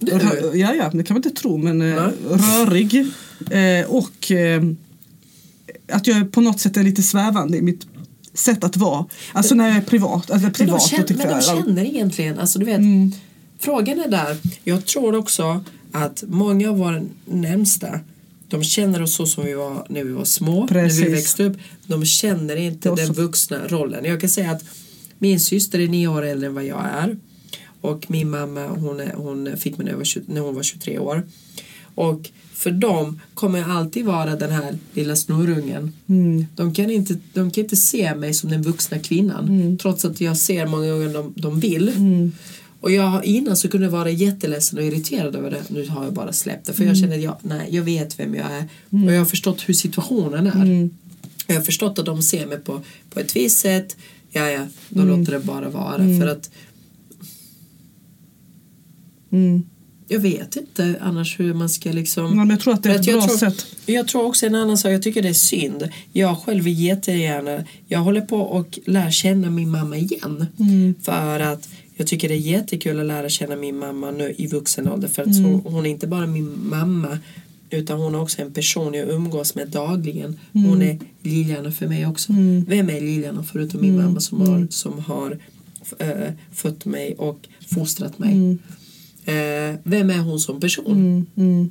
Rö- 0.00 0.54
ja, 0.56 0.74
ja, 0.74 0.90
det 0.92 1.04
kan 1.04 1.14
man 1.14 1.22
inte 1.24 1.40
tro, 1.40 1.56
men 1.56 1.82
eh, 1.82 2.08
rörig. 2.30 2.94
Eh, 3.50 3.86
och 3.90 4.30
eh, 4.30 4.62
att 5.88 6.06
jag 6.06 6.32
på 6.32 6.40
något 6.40 6.60
sätt 6.60 6.76
är 6.76 6.82
lite 6.82 7.02
svävande 7.02 7.58
i 7.58 7.62
mitt 7.62 7.86
sätt 8.34 8.64
att 8.64 8.76
vara. 8.76 9.06
Alltså 9.32 9.54
när 9.54 9.68
jag 9.68 9.76
är 9.76 9.80
privat. 9.80 10.30
Alltså 10.30 10.34
Men 10.34 10.52
de, 10.52 10.58
privat 10.58 10.82
känner, 10.82 11.16
men 11.16 11.28
de 11.28 11.42
känner 11.42 11.84
egentligen, 11.84 12.38
alltså 12.38 12.58
du 12.58 12.64
vet, 12.64 12.78
Mm. 12.78 13.12
frågan 13.58 14.00
är 14.00 14.08
där. 14.08 14.36
Jag 14.64 14.86
tror 14.86 15.14
också 15.16 15.64
att 15.92 16.24
många 16.28 16.70
av 16.70 16.78
våra 16.78 17.02
närmsta 17.26 18.00
de 18.48 18.64
känner 18.64 19.02
oss 19.02 19.14
så 19.14 19.26
som 19.26 19.44
vi 19.44 19.54
var 19.54 19.86
när 19.88 20.04
vi 20.04 20.12
var 20.12 20.24
små, 20.24 20.66
Precis. 20.68 21.00
när 21.00 21.06
vi 21.06 21.12
växte 21.14 21.44
upp. 21.44 21.56
De 21.86 22.04
känner 22.04 22.56
inte 22.56 22.94
den 22.94 23.12
vuxna 23.12 23.58
rollen. 23.68 24.04
Jag 24.04 24.20
kan 24.20 24.30
säga 24.30 24.50
att 24.50 24.64
min 25.18 25.40
syster 25.40 25.78
är 25.78 25.88
nio 25.88 26.08
år 26.08 26.22
äldre 26.24 26.46
än 26.48 26.54
vad 26.54 26.64
jag 26.64 26.84
är. 26.86 27.16
Och 27.84 28.10
min 28.10 28.30
mamma 28.30 28.66
hon, 28.66 29.00
hon 29.14 29.56
fick 29.56 29.78
mig 29.78 29.84
när, 29.84 29.92
jag 29.92 29.98
var 29.98 30.04
20, 30.04 30.22
när 30.26 30.40
hon 30.40 30.54
var 30.54 30.62
23 30.62 30.98
år. 30.98 31.22
Och 31.94 32.30
för 32.54 32.70
dem 32.70 33.20
kommer 33.34 33.58
jag 33.58 33.70
alltid 33.70 34.04
vara 34.04 34.36
den 34.36 34.50
här 34.50 34.78
lilla 34.92 35.16
snorungen. 35.16 35.92
Mm. 36.06 36.46
De, 36.56 36.74
kan 36.74 36.90
inte, 36.90 37.16
de 37.32 37.50
kan 37.50 37.64
inte 37.64 37.76
se 37.76 38.14
mig 38.14 38.34
som 38.34 38.50
den 38.50 38.62
vuxna 38.62 38.98
kvinnan 38.98 39.48
Mm. 39.48 39.78
trots 39.78 40.04
att 40.04 40.20
jag 40.20 40.36
ser 40.36 40.66
många 40.66 40.90
gånger 40.92 41.12
de, 41.14 41.32
de 41.36 41.60
vill. 41.60 41.90
Och 42.80 42.90
jag 42.92 43.24
innan 43.24 43.56
så 43.56 43.68
kunde 43.68 43.86
jag 43.86 43.92
vara 43.92 44.10
jätteledsen 44.10 44.78
och 44.78 44.84
irriterad 44.84 45.36
över 45.36 45.50
det. 45.50 45.62
Nu 45.68 45.88
har 45.88 46.04
jag 46.04 46.12
bara 46.12 46.32
släppt 46.32 46.66
det 46.66 46.72
för 46.72 46.82
Mm. 46.82 46.88
jag 46.94 46.98
känner 47.00 47.16
att 47.16 47.22
jag, 47.22 47.36
nej, 47.42 47.68
jag 47.70 47.82
vet 47.82 48.18
vem 48.20 48.34
jag 48.34 48.46
är 48.52 48.68
och 49.06 49.12
jag 49.14 49.18
har 49.18 49.24
förstått 49.26 49.68
hur 49.68 49.74
situationen 49.74 50.46
är. 50.46 50.62
Mm. 50.62 50.90
Jag 51.46 51.54
har 51.54 51.62
förstått 51.62 51.98
att 51.98 52.06
de 52.06 52.22
ser 52.22 52.46
mig 52.46 52.58
på, 52.58 52.80
på 53.10 53.20
ett 53.20 53.36
visst 53.36 53.58
sätt. 53.58 53.96
Ja, 54.30 54.50
ja, 54.50 54.66
då 54.88 55.02
Mm. 55.02 55.18
låter 55.20 55.32
det 55.32 55.38
bara 55.40 55.68
vara 55.68 55.96
för 56.20 56.26
att 56.26 56.50
Mm. 59.34 59.62
jag 60.08 60.20
vet 60.20 60.56
inte 60.56 60.96
annars 61.00 61.40
hur 61.40 61.54
man 61.54 61.68
ska 61.68 61.92
liksom 61.92 62.24
Ja, 62.24 62.34
men 62.34 62.50
jag 62.50 62.60
tror 62.60 62.74
att 62.74 62.82
det 62.82 62.90
är 62.90 62.94
ett 63.00 63.06
jag 63.06 63.18
bra 63.18 63.26
tror, 63.26 63.36
sätt. 63.38 63.66
Jag 63.86 64.08
tror 64.08 64.24
också 64.24 64.46
en 64.46 64.54
annan 64.54 64.78
sak, 64.78 64.92
jag 64.92 65.02
tycker 65.02 65.22
det 65.22 65.28
är 65.28 65.32
synd. 65.32 65.88
Jag 66.12 66.38
själv 66.38 66.64
vill 66.64 66.80
jättegärna, 66.80 67.64
jag 67.88 67.98
håller 67.98 68.20
på 68.20 68.36
och 68.36 68.78
lär 68.86 69.10
känna 69.10 69.50
min 69.50 69.70
mamma 69.70 69.96
igen. 69.96 70.46
Mm. 70.58 70.94
För 71.02 71.40
att 71.40 71.68
jag 71.96 72.06
tycker 72.06 72.28
det 72.28 72.34
är 72.34 72.38
jättekul 72.38 73.00
att 73.00 73.06
lära 73.06 73.28
känna 73.28 73.56
min 73.56 73.78
mamma 73.78 74.10
nu 74.10 74.34
i 74.38 74.46
vuxen 74.46 74.88
ålder. 74.88 75.08
För 75.08 75.22
att 75.22 75.28
Mm. 75.28 75.44
hon, 75.44 75.72
hon 75.72 75.86
är 75.86 75.90
inte 75.90 76.06
bara 76.06 76.26
min 76.26 76.68
mamma 76.68 77.18
utan 77.70 78.00
hon 78.00 78.14
är 78.14 78.20
också 78.20 78.42
en 78.42 78.52
person 78.52 78.94
jag 78.94 79.08
umgås 79.08 79.54
med 79.54 79.68
dagligen. 79.68 80.38
Mm. 80.52 80.68
Hon 80.70 80.82
är 80.82 80.98
Liliana 81.22 81.72
för 81.72 81.86
mig 81.88 82.06
också. 82.06 82.32
Vem 82.66 82.90
är 82.90 83.00
Liliana 83.00 83.44
förutom 83.52 83.80
min 83.80 83.90
Mm. 83.94 84.04
mamma 84.04 84.20
som 84.20 84.40
har, 84.40 84.66
som 84.70 84.98
har 84.98 85.38
äh, 85.98 86.32
fött 86.52 86.84
mig 86.84 87.14
och 87.18 87.40
fostrat 87.74 88.18
mig. 88.18 88.58
Mm. 89.26 89.74
Eh, 89.74 89.80
vem 89.84 90.10
är 90.10 90.18
hon 90.18 90.40
som 90.40 90.60
person? 90.60 90.92
Mm. 90.92 91.26
Mm. 91.36 91.70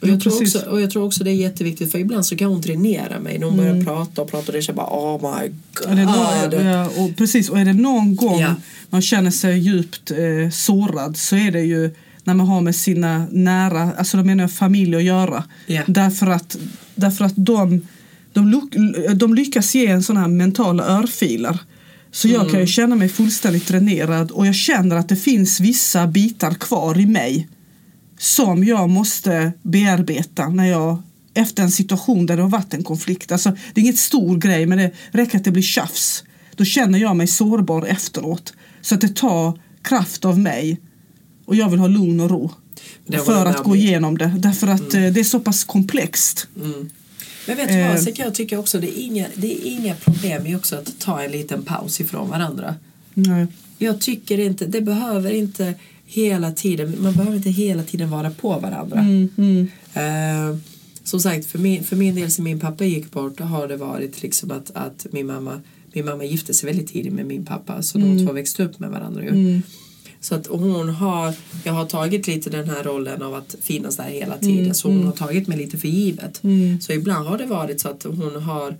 Och 0.00 0.08
Ja, 0.08 0.12
jag, 0.12 0.20
tror 0.20 0.42
också, 0.42 0.58
och 0.58 0.80
jag 0.80 0.90
tror 0.90 1.04
också 1.04 1.24
det 1.24 1.30
är 1.30 1.34
jätteviktigt 1.34 1.92
för 1.92 1.98
ibland 1.98 2.26
så 2.26 2.36
kan 2.36 2.48
hon 2.48 2.60
dränera 2.60 3.20
mig 3.20 3.38
när 3.38 3.46
hon 3.46 3.56
börjar 3.56 3.84
prata 3.84 4.22
och 4.22 4.30
prata 4.30 4.46
och 4.46 4.52
det 4.52 4.62
känns 4.62 4.76
bara 4.76 4.86
oh 4.86 5.40
my 5.40 5.48
god. 5.74 5.96
Någon, 5.96 6.66
ja, 6.66 6.88
och 6.96 7.16
precis, 7.16 7.48
och 7.48 7.58
är 7.58 7.64
det 7.64 7.72
någon 7.72 8.16
gång 8.16 8.40
Ja. 8.40 8.54
man 8.90 9.02
känner 9.02 9.30
sig 9.30 9.58
djupt 9.58 10.10
eh, 10.10 10.50
sårad 10.52 11.16
så 11.16 11.36
är 11.36 11.50
det 11.50 11.60
ju 11.60 11.90
när 12.24 12.34
man 12.34 12.46
har 12.46 12.60
med 12.60 12.76
sina 12.76 13.26
nära, 13.30 13.92
alltså 13.92 14.16
då 14.16 14.24
menar 14.24 14.44
jag 14.44 14.52
familj 14.52 14.96
att 14.96 15.02
göra. 15.02 15.44
Ja. 15.66 15.82
Därför 15.86 16.26
att, 16.26 16.58
därför 16.94 17.24
att 17.24 17.32
de, 17.36 17.86
de 19.14 19.34
lyckas 19.34 19.74
ge 19.74 19.86
en 19.86 20.02
sån 20.02 20.16
här 20.16 20.28
mentala 20.28 20.84
örfilar. 20.84 21.58
Så 22.12 22.28
jag 22.28 22.40
Mm. 22.40 22.50
kan 22.52 22.60
ju 22.60 22.66
känna 22.66 22.96
mig 22.96 23.08
fullständigt 23.08 23.68
dränerad 23.68 24.30
och 24.30 24.46
jag 24.46 24.54
känner 24.54 24.96
att 24.96 25.08
det 25.08 25.16
finns 25.16 25.60
vissa 25.60 26.06
bitar 26.06 26.54
kvar 26.54 26.98
i 26.98 27.06
mig 27.06 27.48
som 28.18 28.64
jag 28.64 28.90
måste 28.90 29.52
bearbeta 29.62 30.48
när 30.48 30.66
jag 30.70 31.02
efter 31.34 31.62
en 31.62 31.70
situation 31.70 32.26
där 32.26 32.36
det 32.36 32.42
har 32.42 32.50
varit 32.50 32.74
en 32.74 32.84
konflikt. 32.84 33.32
Alltså, 33.32 33.50
det 33.50 33.80
är 33.80 33.82
inget 33.82 33.98
stor 33.98 34.36
grej 34.36 34.66
men 34.66 34.78
det 34.78 34.90
räcker 35.10 35.38
att 35.38 35.44
det 35.44 35.50
blir 35.50 35.62
tjafs. 35.62 36.24
Då 36.56 36.64
känner 36.64 36.98
jag 36.98 37.16
mig 37.16 37.26
sårbar 37.26 37.86
efteråt. 37.86 38.52
Så 38.80 38.94
att 38.94 39.00
det 39.00 39.16
tar 39.16 39.60
kraft 39.82 40.24
av 40.24 40.38
mig 40.38 40.80
och 41.44 41.56
jag 41.56 41.68
vill 41.70 41.78
ha 41.80 41.86
lugn 41.88 42.20
och 42.20 42.30
ro. 42.30 42.50
För 43.24 43.46
att 43.46 43.64
gå 43.64 43.76
igenom 43.76 44.18
det. 44.18 44.32
Därför 44.38 44.66
att 44.66 44.94
eh, 44.94 45.00
det 45.02 45.20
är 45.20 45.24
så 45.24 45.40
pass 45.40 45.64
komplext. 45.64 46.48
Mm. 46.56 46.90
Men 47.46 47.56
vet 47.56 47.68
du 47.68 47.74
Eh. 47.74 47.88
vad, 47.88 48.00
sen 48.00 48.12
kan 48.12 48.24
jag 48.24 48.34
tycka 48.34 48.58
också 48.58 48.80
det 48.80 48.98
är 49.00 49.02
inga, 49.02 49.26
det 49.34 49.52
är 49.52 49.66
inga 49.66 49.94
problem 49.94 50.46
i 50.46 50.56
också 50.56 50.76
att 50.76 50.98
ta 50.98 51.22
en 51.22 51.30
liten 51.32 51.62
paus 51.62 52.00
ifrån 52.00 52.30
varandra. 52.30 52.74
Nej. 53.14 53.46
Jag 53.78 54.00
tycker 54.00 54.38
inte, 54.38 54.66
det 54.66 54.80
behöver 54.80 55.30
inte 55.32 55.74
hela 56.06 56.52
tiden, 56.52 56.96
man 57.00 57.12
behöver 57.12 57.36
inte 57.36 57.50
hela 57.50 57.82
tiden 57.82 58.10
vara 58.10 58.30
på 58.30 58.58
varandra. 58.58 58.98
Mm, 59.00 59.28
mm, 59.38 59.68
Eh, 59.94 60.56
som 61.04 61.20
sagt, 61.20 61.46
för 61.46 61.58
min, 61.58 61.84
för 61.84 61.96
min 61.96 62.14
del 62.14 62.30
sen 62.30 62.44
min 62.44 62.60
pappa 62.60 62.84
gick 62.84 63.10
bort 63.10 63.40
har 63.40 63.68
det 63.68 63.76
varit 63.76 64.22
liksom 64.22 64.50
att, 64.50 64.70
att 64.74 65.06
min 65.10 65.26
mamma 65.26 65.60
min 65.92 66.04
mamma 66.04 66.24
gifte 66.24 66.54
sig 66.54 66.66
väldigt 66.66 66.92
tidigt 66.92 67.12
med 67.12 67.26
min 67.26 67.44
pappa 67.44 67.82
så 67.82 67.98
de 67.98 68.26
två 68.26 68.32
växte 68.32 68.64
upp 68.64 68.78
med 68.78 68.90
varandra 68.90 69.22
ju. 69.22 69.28
mm, 69.28 69.62
Så 70.20 70.34
att 70.34 70.46
hon 70.46 70.88
har, 70.88 71.34
jag 71.64 71.72
har 71.72 71.84
tagit 71.86 72.26
lite 72.26 72.50
den 72.50 72.68
här 72.70 72.82
rollen 72.84 73.22
av 73.22 73.34
att 73.34 73.56
finnas 73.62 73.96
där 73.96 74.04
hela 74.04 74.38
tiden 74.38 74.74
så 74.74 74.88
hon 74.88 75.04
har 75.06 75.12
tagit 75.12 75.48
mig 75.48 75.58
lite 75.58 75.78
för 75.78 75.88
givet. 75.88 76.42
mm, 76.44 76.80
Så 76.80 76.92
ibland 76.92 77.28
har 77.28 77.38
det 77.38 77.46
varit 77.46 77.80
så 77.80 77.88
att 77.88 78.02
hon 78.04 78.42
har 78.42 78.76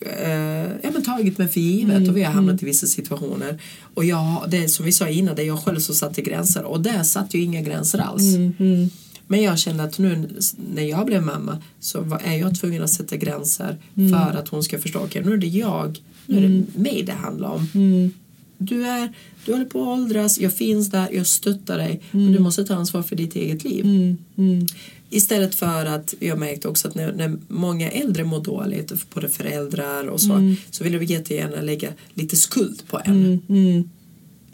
eh, 0.00 0.66
ja, 0.82 0.90
men 0.92 1.02
tagit 1.02 1.38
mig 1.38 1.48
för 1.48 1.60
givet 1.60 2.08
och 2.08 2.16
vi 2.16 2.22
har 2.22 2.32
hamnat 2.32 2.62
i 2.62 2.66
vissa 2.66 2.86
situationer. 2.86 3.58
Och 3.94 4.04
jag, 4.04 4.44
det 4.48 4.68
som 4.68 4.84
vi 4.84 4.92
sa 4.92 5.08
innan, 5.08 5.36
det 5.36 5.42
är 5.42 5.46
jag 5.46 5.58
själv 5.58 5.78
som 5.80 5.94
satte 5.94 6.22
gränser 6.22 6.64
och 6.64 6.80
där 6.80 7.02
satt 7.02 7.34
ju 7.34 7.42
inga 7.42 7.60
gränser 7.62 7.98
alls. 7.98 8.34
mm, 8.34 8.52
mm, 8.58 8.90
Men 9.26 9.42
jag 9.42 9.58
kände 9.58 9.82
att 9.82 9.98
nu 9.98 10.28
när 10.74 10.82
jag 10.82 11.06
blev 11.06 11.22
mamma 11.22 11.58
så 11.80 12.18
är 12.24 12.36
jag 12.36 12.60
tvungen 12.60 12.82
att 12.82 12.90
sätta 12.90 13.16
gränser 13.16 13.76
Mm. 13.96 14.10
för 14.12 14.38
att 14.38 14.48
hon 14.48 14.62
ska 14.62 14.78
förstå, 14.78 14.98
okej 14.98 15.22
nu 15.24 15.32
är 15.32 15.36
det 15.36 15.46
jag, 15.46 15.98
nu 16.26 16.36
är 16.38 16.40
det 16.48 16.78
mig 16.80 17.02
det 17.06 17.12
handlar 17.12 17.48
om. 17.48 17.68
Mm, 18.58 18.66
Du, 18.66 18.86
är, 18.86 19.12
du 19.44 19.52
håller 19.52 19.64
på 19.64 19.82
att 19.82 19.98
åldras, 19.98 20.38
jag 20.38 20.54
finns 20.54 20.90
där, 20.90 21.08
jag 21.12 21.26
stöttar 21.26 21.78
dig 21.78 22.00
men 22.10 22.32
du 22.32 22.38
måste 22.38 22.64
ta 22.64 22.74
ansvar 22.74 23.02
för 23.02 23.16
ditt 23.16 23.36
eget 23.36 23.64
liv. 23.64 23.84
mm, 23.84 24.16
mm. 24.36 24.66
Istället 25.10 25.54
för 25.54 25.86
att 25.86 26.14
jag 26.20 26.38
märkte 26.38 26.68
också 26.68 26.88
att 26.88 26.94
när, 26.94 27.12
när 27.12 27.38
många 27.48 27.90
äldre 27.90 28.24
mår 28.24 28.44
dåligt, 28.44 28.92
både 29.14 29.28
föräldrar 29.28 30.06
och 30.06 30.20
så, 30.20 30.54
så 30.70 30.84
vill 30.84 30.92
de 30.92 31.04
jättegärna 31.04 31.60
lägga 31.60 31.88
lite 32.14 32.36
skuld 32.36 32.82
på 32.88 33.00
en. 33.04 33.24
Mm, 33.24 33.40
mm. 33.48 33.90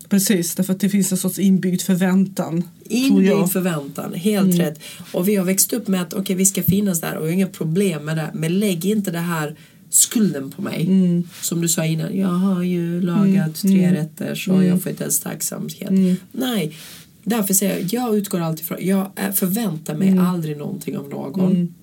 Precis, 0.09 0.55
därför 0.55 0.73
att 0.73 0.81
det 0.81 0.89
finns 0.89 1.13
en 1.13 1.19
sorts 1.19 1.39
inbyggd 1.39 1.81
förväntan. 1.83 2.65
Inbyggd 2.85 3.53
förväntan, 3.53 4.15
helt 4.15 4.59
rätt. 4.59 4.81
Och 5.13 5.29
vi 5.29 5.37
har 5.37 5.45
växt 5.45 5.73
upp 5.73 5.89
med 5.89 6.03
att 6.03 6.15
okej 6.15 6.37
vi 6.37 6.47
ska 6.47 6.63
finnas 6.63 7.01
där 7.01 7.17
och 7.17 7.33
inga 7.33 7.47
problem 7.47 8.05
med 8.05 8.17
det. 8.17 8.31
Men 8.35 8.59
lägg 8.59 8.85
inte 8.85 9.11
det 9.11 9.19
här 9.19 9.57
skulden 9.95 10.51
på 10.51 10.63
mig. 10.63 10.87
Mm. 10.87 11.29
Som 11.43 11.61
du 11.61 11.69
sa 11.69 11.85
innan, 11.85 12.17
jag 12.19 12.29
har 12.29 12.63
ju 12.63 13.01
lagat 13.01 13.55
tre 13.55 13.93
rätter 13.93 14.35
så 14.35 14.63
jag 14.63 14.83
får 14.83 14.91
inte 14.91 15.05
ens 15.05 15.21
tacksamhet. 15.21 15.91
Mm. 15.91 16.17
Nej, 16.33 16.77
därför 17.25 17.55
säger 17.55 17.79
jag, 17.79 17.93
jag 17.93 18.17
utgår 18.17 18.41
alltid 18.41 18.67
från, 18.67 18.79
jag 18.81 19.11
förväntar 19.35 19.95
mig 19.95 20.19
aldrig 20.19 20.57
någonting 20.57 20.99
av 20.99 21.09
någon. 21.09 21.51
Mm. 21.51 21.75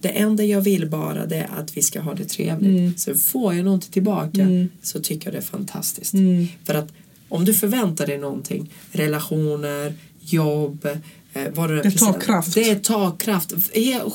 Det 0.00 0.08
enda 0.08 0.44
jag 0.44 0.60
vill 0.60 0.88
bara 0.90 1.26
det 1.26 1.36
är 1.36 1.58
att 1.58 1.76
vi 1.76 1.82
ska 1.82 2.00
ha 2.00 2.14
det 2.14 2.24
trevligt. 2.24 2.78
Mm. 2.78 2.96
Så 2.96 3.14
får 3.14 3.54
jag 3.54 3.64
någonting 3.64 3.92
tillbaka 3.92 4.42
Mm. 4.42 4.68
så 4.82 5.00
tycker 5.00 5.26
jag 5.26 5.34
det 5.34 5.38
är 5.38 5.42
fantastiskt. 5.42 6.14
Mm. 6.14 6.46
För 6.64 6.74
att 6.74 6.92
om 7.28 7.44
du 7.44 7.54
förväntar 7.54 8.06
dig 8.06 8.18
någonting, 8.18 8.70
relationer, 8.92 9.94
jobb, 10.20 10.86
eh, 11.32 11.42
Det 11.82 11.90
tar 11.90 12.20
kraft. 12.20 12.54
Det 12.54 12.82
tar 12.82 13.16
kraft. 13.16 13.52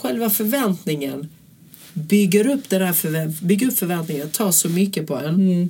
Själva 0.02 0.30
förväntningen 0.30 1.28
bygger 1.98 2.48
upp, 2.48 2.70
det 2.70 2.78
där 2.78 2.94
förvä- 2.94 3.42
bygger 3.44 3.68
upp 3.68 3.78
förväntningar, 3.78 4.26
tar 4.28 4.52
så 4.52 4.70
mycket 4.70 5.08
på 5.08 5.18
en. 5.18 5.36
Mm. 5.36 5.70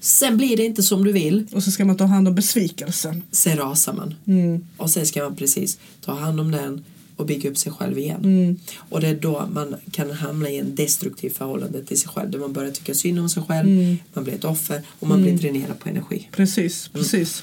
Sen 0.00 0.36
blir 0.36 0.56
det 0.56 0.64
inte 0.64 0.82
som 0.82 1.04
du 1.04 1.12
vill, 1.12 1.46
Och 1.52 1.62
så 1.62 1.70
ska 1.70 1.84
man 1.84 1.96
ta 1.96 2.04
hand 2.04 2.28
om 2.28 2.34
besvikelsen. 2.34 3.22
sen 3.30 3.56
rasar 3.56 3.92
man. 3.92 4.14
Mm. 4.26 4.64
Och 4.76 4.90
sen 4.90 5.06
ska 5.06 5.22
man 5.22 5.36
precis 5.36 5.78
ta 6.04 6.12
hand 6.12 6.40
om 6.40 6.50
den 6.50 6.84
och 7.16 7.26
bygga 7.26 7.50
upp 7.50 7.58
sig 7.58 7.72
själv 7.72 7.98
igen. 7.98 8.24
Mm. 8.24 8.56
Och 8.76 9.00
det 9.00 9.08
är 9.08 9.14
då 9.14 9.48
man 9.52 9.74
kan 9.90 10.10
hamna 10.10 10.50
i 10.50 10.58
en 10.58 10.74
destruktiv 10.74 11.30
förhållande 11.30 11.84
till 11.84 12.00
sig 12.00 12.08
själv. 12.08 12.30
Där 12.30 12.38
man 12.38 12.52
börjar 12.52 12.70
tycka 12.70 12.94
synd 12.94 13.18
om 13.20 13.28
sig 13.28 13.42
själv, 13.42 13.68
Mm. 13.68 13.96
man 14.14 14.24
blir 14.24 14.34
ett 14.34 14.44
offer 14.44 14.82
och 14.98 15.08
man 15.08 15.22
blir 15.22 15.32
dränerad 15.38 15.78
på 15.78 15.88
energi. 15.88 16.28
Precis, 16.32 16.88
precis. 16.92 17.42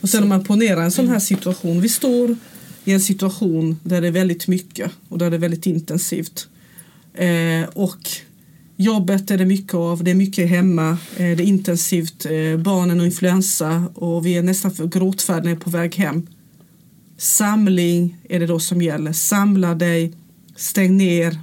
Och 0.00 0.08
sen 0.08 0.22
om 0.22 0.28
man 0.28 0.44
ponerar 0.44 0.82
en 0.82 0.92
sån 0.92 1.08
här 1.08 1.18
situation. 1.18 1.80
Vi 1.80 1.88
står 1.88 2.36
i 2.84 2.92
en 2.92 3.00
situation 3.00 3.80
där 3.82 4.00
det 4.00 4.06
är 4.06 4.12
väldigt 4.12 4.46
mycket 4.48 4.90
och 5.08 5.18
där 5.18 5.30
det 5.30 5.36
är 5.36 5.40
väldigt 5.40 5.66
intensivt. 5.66 6.48
Eh, 7.18 7.68
och 7.68 8.08
jobbet 8.76 9.30
är 9.30 9.38
det 9.38 9.44
mycket 9.44 9.74
av, 9.74 10.04
det 10.04 10.10
är 10.10 10.14
mycket 10.14 10.48
hemma, 10.48 10.90
eh, 10.90 10.96
det 11.16 11.22
är 11.22 11.40
intensivt, 11.40 12.26
eh, 12.26 12.56
barnen 12.58 13.00
och 13.00 13.06
influensa 13.06 13.84
och 13.94 14.26
vi 14.26 14.36
är 14.36 14.42
nästan 14.42 14.70
för 14.70 14.86
gråtfärdiga 14.86 15.56
på 15.56 15.70
väg 15.70 15.94
hem. 15.96 16.26
Samling 17.16 18.16
är 18.28 18.40
det 18.40 18.46
då 18.46 18.60
som 18.60 18.82
gäller. 18.82 19.12
Samla 19.12 19.74
dig, 19.74 20.12
stäng 20.56 20.96
ner 20.96 21.38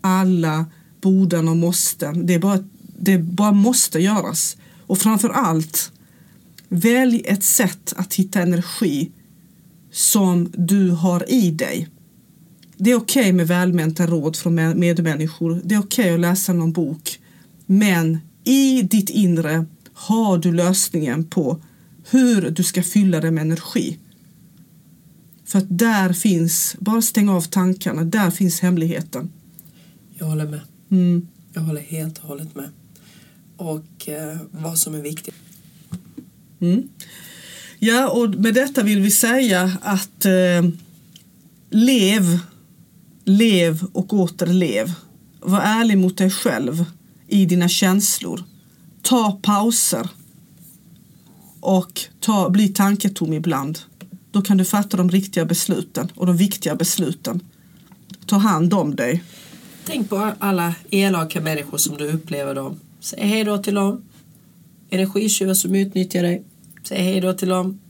alla 0.00 0.66
borden 1.00 1.48
och 1.48 1.56
måsten. 1.56 2.26
Det, 2.26 2.34
är 2.34 2.38
bara, 2.38 2.64
det 2.98 3.18
bara 3.18 3.52
måste 3.52 3.98
göras. 3.98 4.56
Och 4.86 4.98
framför 4.98 5.28
allt, 5.28 5.92
välj 6.68 7.22
ett 7.24 7.44
sätt 7.44 7.92
att 7.96 8.14
hitta 8.14 8.42
energi 8.42 9.10
som 9.90 10.52
du 10.56 10.90
har 10.90 11.30
i 11.30 11.50
dig. 11.50 11.88
Det 12.84 12.90
är 12.90 12.94
okej 12.94 13.22
okay 13.22 13.32
med 13.32 13.48
välmenta 13.48 14.06
råd 14.06 14.36
från 14.36 14.54
medmänniskor. 14.54 15.60
Det 15.64 15.74
är 15.74 15.78
okej 15.78 16.04
okay 16.04 16.14
att 16.14 16.20
läsa 16.20 16.52
någon 16.52 16.72
bok. 16.72 17.20
Men 17.66 18.18
i 18.44 18.82
ditt 18.82 19.10
inre 19.10 19.66
har 19.92 20.38
du 20.38 20.52
lösningen 20.52 21.24
på 21.24 21.62
hur 22.10 22.50
du 22.50 22.62
ska 22.62 22.82
fylla 22.82 23.20
det 23.20 23.30
med 23.30 23.42
energi. 23.42 23.98
För 25.44 25.58
att 25.58 25.78
där 25.78 26.12
finns, 26.12 26.76
bara 26.78 27.02
stäng 27.02 27.28
av 27.28 27.42
tankarna, 27.42 28.04
där 28.04 28.30
finns 28.30 28.60
hemligheten. 28.60 29.30
Jag 30.18 30.26
håller 30.26 30.46
med. 30.46 30.60
Mm. 30.90 31.26
Jag 31.52 31.62
håller 31.62 31.80
helt 31.80 32.18
och 32.18 32.24
hållet 32.24 32.54
med. 32.54 32.68
Och 33.56 34.08
eh, 34.08 34.38
vad 34.50 34.78
som 34.78 34.94
är 34.94 35.02
viktigt. 35.02 35.34
Mm. 36.60 36.88
Ja, 37.78 38.08
och 38.08 38.30
med 38.30 38.54
detta 38.54 38.82
vill 38.82 39.00
vi 39.00 39.10
säga 39.10 39.72
att 39.82 40.24
eh, 40.24 40.70
lev, 41.70 42.38
lev 43.24 43.84
och 43.92 44.12
åter 44.12 44.46
lev. 44.46 44.92
Var 45.40 45.60
ärlig 45.60 45.98
mot 45.98 46.18
dig 46.18 46.30
själv 46.30 46.84
i 47.28 47.46
dina 47.46 47.68
känslor. 47.68 48.44
Ta 49.02 49.38
pauser 49.42 50.08
och 51.60 52.00
ta, 52.20 52.50
bli 52.50 52.68
tanketom 52.68 53.32
ibland. 53.32 53.78
Då 54.30 54.42
kan 54.42 54.56
du 54.56 54.64
fatta 54.64 54.96
de 54.96 55.10
riktiga 55.10 55.44
besluten 55.44 56.08
och 56.14 56.26
de 56.26 56.36
viktiga 56.36 56.74
besluten. 56.74 57.40
Ta 58.26 58.36
hand 58.36 58.74
om 58.74 58.96
dig. 58.96 59.22
Tänk 59.84 60.08
på 60.08 60.32
alla 60.38 60.74
elaka 60.90 61.40
människor 61.40 61.78
som 61.78 61.96
du 61.96 62.12
upplever 62.12 62.54
dem. 62.54 62.80
Säg 63.00 63.26
hej 63.26 63.44
då 63.44 63.58
till 63.58 63.74
dem. 63.74 64.02
Energitjuvar 64.90 65.54
som 65.54 65.74
utnyttjar 65.74 66.22
dig. 66.22 66.44
Säg 66.82 67.02
hej 67.02 67.20
då 67.20 67.32
till 67.32 67.48
dem. 67.48 67.80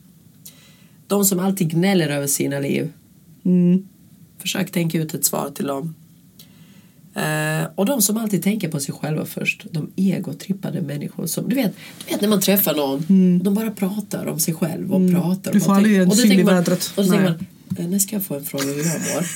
De 1.06 1.24
som 1.24 1.38
alltid 1.38 1.70
gnäller 1.70 2.08
över 2.08 2.26
sina 2.26 2.58
liv. 2.58 2.92
Mm. 3.44 3.88
Försök 4.42 4.70
tänka 4.70 4.98
ut 4.98 5.14
ett 5.14 5.24
svar 5.24 5.50
till 5.54 5.66
dem. 5.66 5.94
Uh, 7.16 7.68
och 7.74 7.86
de 7.86 8.02
som 8.02 8.16
alltid 8.16 8.42
tänker 8.42 8.68
på 8.68 8.80
sig 8.80 8.94
själva 8.94 9.24
först, 9.24 9.66
de 9.70 9.90
egotrippade 9.96 10.80
människor 10.80 11.26
som, 11.26 11.48
du 11.48 11.54
vet, 11.54 11.72
du 12.06 12.12
vet 12.12 12.20
när 12.20 12.28
man 12.28 12.40
träffar 12.40 12.74
någon, 12.74 13.04
mm. 13.08 13.42
de 13.42 13.54
bara 13.54 13.70
pratar 13.70 14.26
om 14.26 14.40
sig 14.40 14.54
själv 14.54 14.92
och 14.92 15.00
mm. 15.00 15.14
pratar. 15.14 15.52
Du 15.52 15.60
får 15.60 15.74
aldrig 15.74 15.98
en 15.98 16.10
synd 16.10 16.32
i 16.32 16.42
vädret. 16.42 16.92
Och 16.96 17.04
så 17.04 17.10
tänker 17.10 17.24
man, 17.24 17.46
eh, 17.78 17.88
när 17.88 17.98
ska 17.98 18.16
jag 18.16 18.24
få 18.24 18.34
en 18.34 18.44
fråga 18.44 18.64
hur 18.64 18.84
jag 18.84 19.00
mår? 19.14 19.26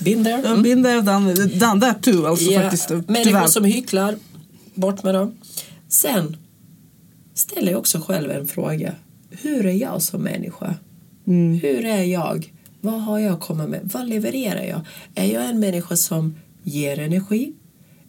Been 0.04 0.24
there. 0.24 0.48
Mm. 0.48 0.62
Been 0.62 0.82
there, 0.82 1.00
done, 1.00 1.34
done 1.34 1.80
that 1.80 2.02
too 2.02 2.26
alltså 2.26 2.50
ja, 2.50 2.60
faktiskt. 2.60 2.90
Människor 2.90 3.24
Tyvärr. 3.24 3.46
som 3.46 3.64
hycklar, 3.64 4.16
bort 4.74 5.02
med 5.02 5.14
dem. 5.14 5.34
Sen 5.88 6.36
ställer 7.34 7.72
jag 7.72 7.78
också 7.78 8.00
själv 8.00 8.30
en 8.30 8.48
fråga. 8.48 8.94
Hur 9.30 9.66
är 9.66 9.72
jag 9.72 10.02
som 10.02 10.22
människa? 10.22 10.74
Mm. 11.26 11.60
Hur 11.60 11.84
är 11.84 12.02
jag? 12.02 12.52
Vad 12.80 13.02
har 13.02 13.18
jag 13.18 13.32
att 13.32 13.40
komma 13.40 13.66
med? 13.66 13.80
Vad 13.92 14.08
levererar 14.08 14.62
jag? 14.62 14.80
Är 15.14 15.32
jag 15.32 15.48
en 15.48 15.60
människa 15.60 15.96
som 15.96 16.34
ger 16.62 16.98
energi? 16.98 17.52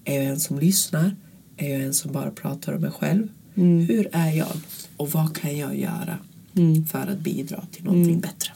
Är 0.05 0.15
jag 0.15 0.25
en 0.25 0.39
som 0.39 0.59
lyssnar? 0.59 1.15
Är 1.57 1.69
jag 1.69 1.81
en 1.81 1.93
som 1.93 2.11
bara 2.11 2.31
pratar 2.31 2.73
om 2.73 2.81
mig 2.81 2.91
själv? 2.91 3.27
Mm. 3.55 3.85
Hur 3.85 4.09
är 4.11 4.31
jag? 4.31 4.57
Och 4.97 5.11
vad 5.11 5.37
kan 5.37 5.57
jag 5.57 5.77
göra 5.77 6.17
mm. 6.55 6.85
för 6.85 7.07
att 7.07 7.19
bidra 7.19 7.65
till 7.71 7.83
någonting 7.83 8.09
mm. 8.09 8.21
bättre? 8.21 8.53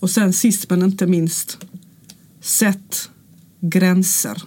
Och 0.00 0.10
sen 0.10 0.32
sist 0.32 0.70
men 0.70 0.82
inte 0.82 1.06
minst, 1.06 1.58
sätt 2.40 3.10
gränser. 3.60 4.42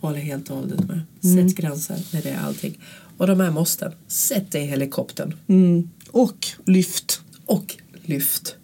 Håller 0.00 0.18
helt 0.18 0.50
och 0.50 0.56
hållet 0.56 0.88
med. 0.88 1.00
Sätt 1.20 1.32
Mm. 1.32 1.48
gränser 1.48 1.98
med 2.12 2.22
det 2.22 2.30
är 2.30 2.40
allting. 2.40 2.78
Och 3.16 3.26
de 3.26 3.40
här 3.40 3.50
måsten, 3.50 3.92
sätt 4.06 4.50
dig 4.50 4.62
i 4.62 4.66
helikoptern. 4.66 5.34
Mm. 5.46 5.90
Och 6.10 6.46
lyft. 6.64 7.20
Och 7.46 7.76
lyft. 8.02 8.57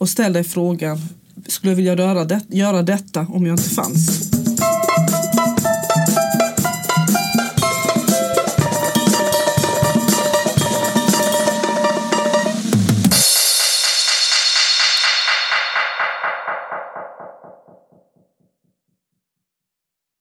Och 0.00 0.08
ställ 0.08 0.32
dig 0.32 0.44
frågan, 0.44 0.98
skulle 1.46 1.70
jag 1.70 1.76
vilja 1.76 1.94
göra, 1.94 2.24
det, 2.24 2.40
göra 2.48 2.82
detta 2.82 3.20
om 3.20 3.46
jag 3.46 3.54
inte 3.54 3.70
fanns? 3.70 4.29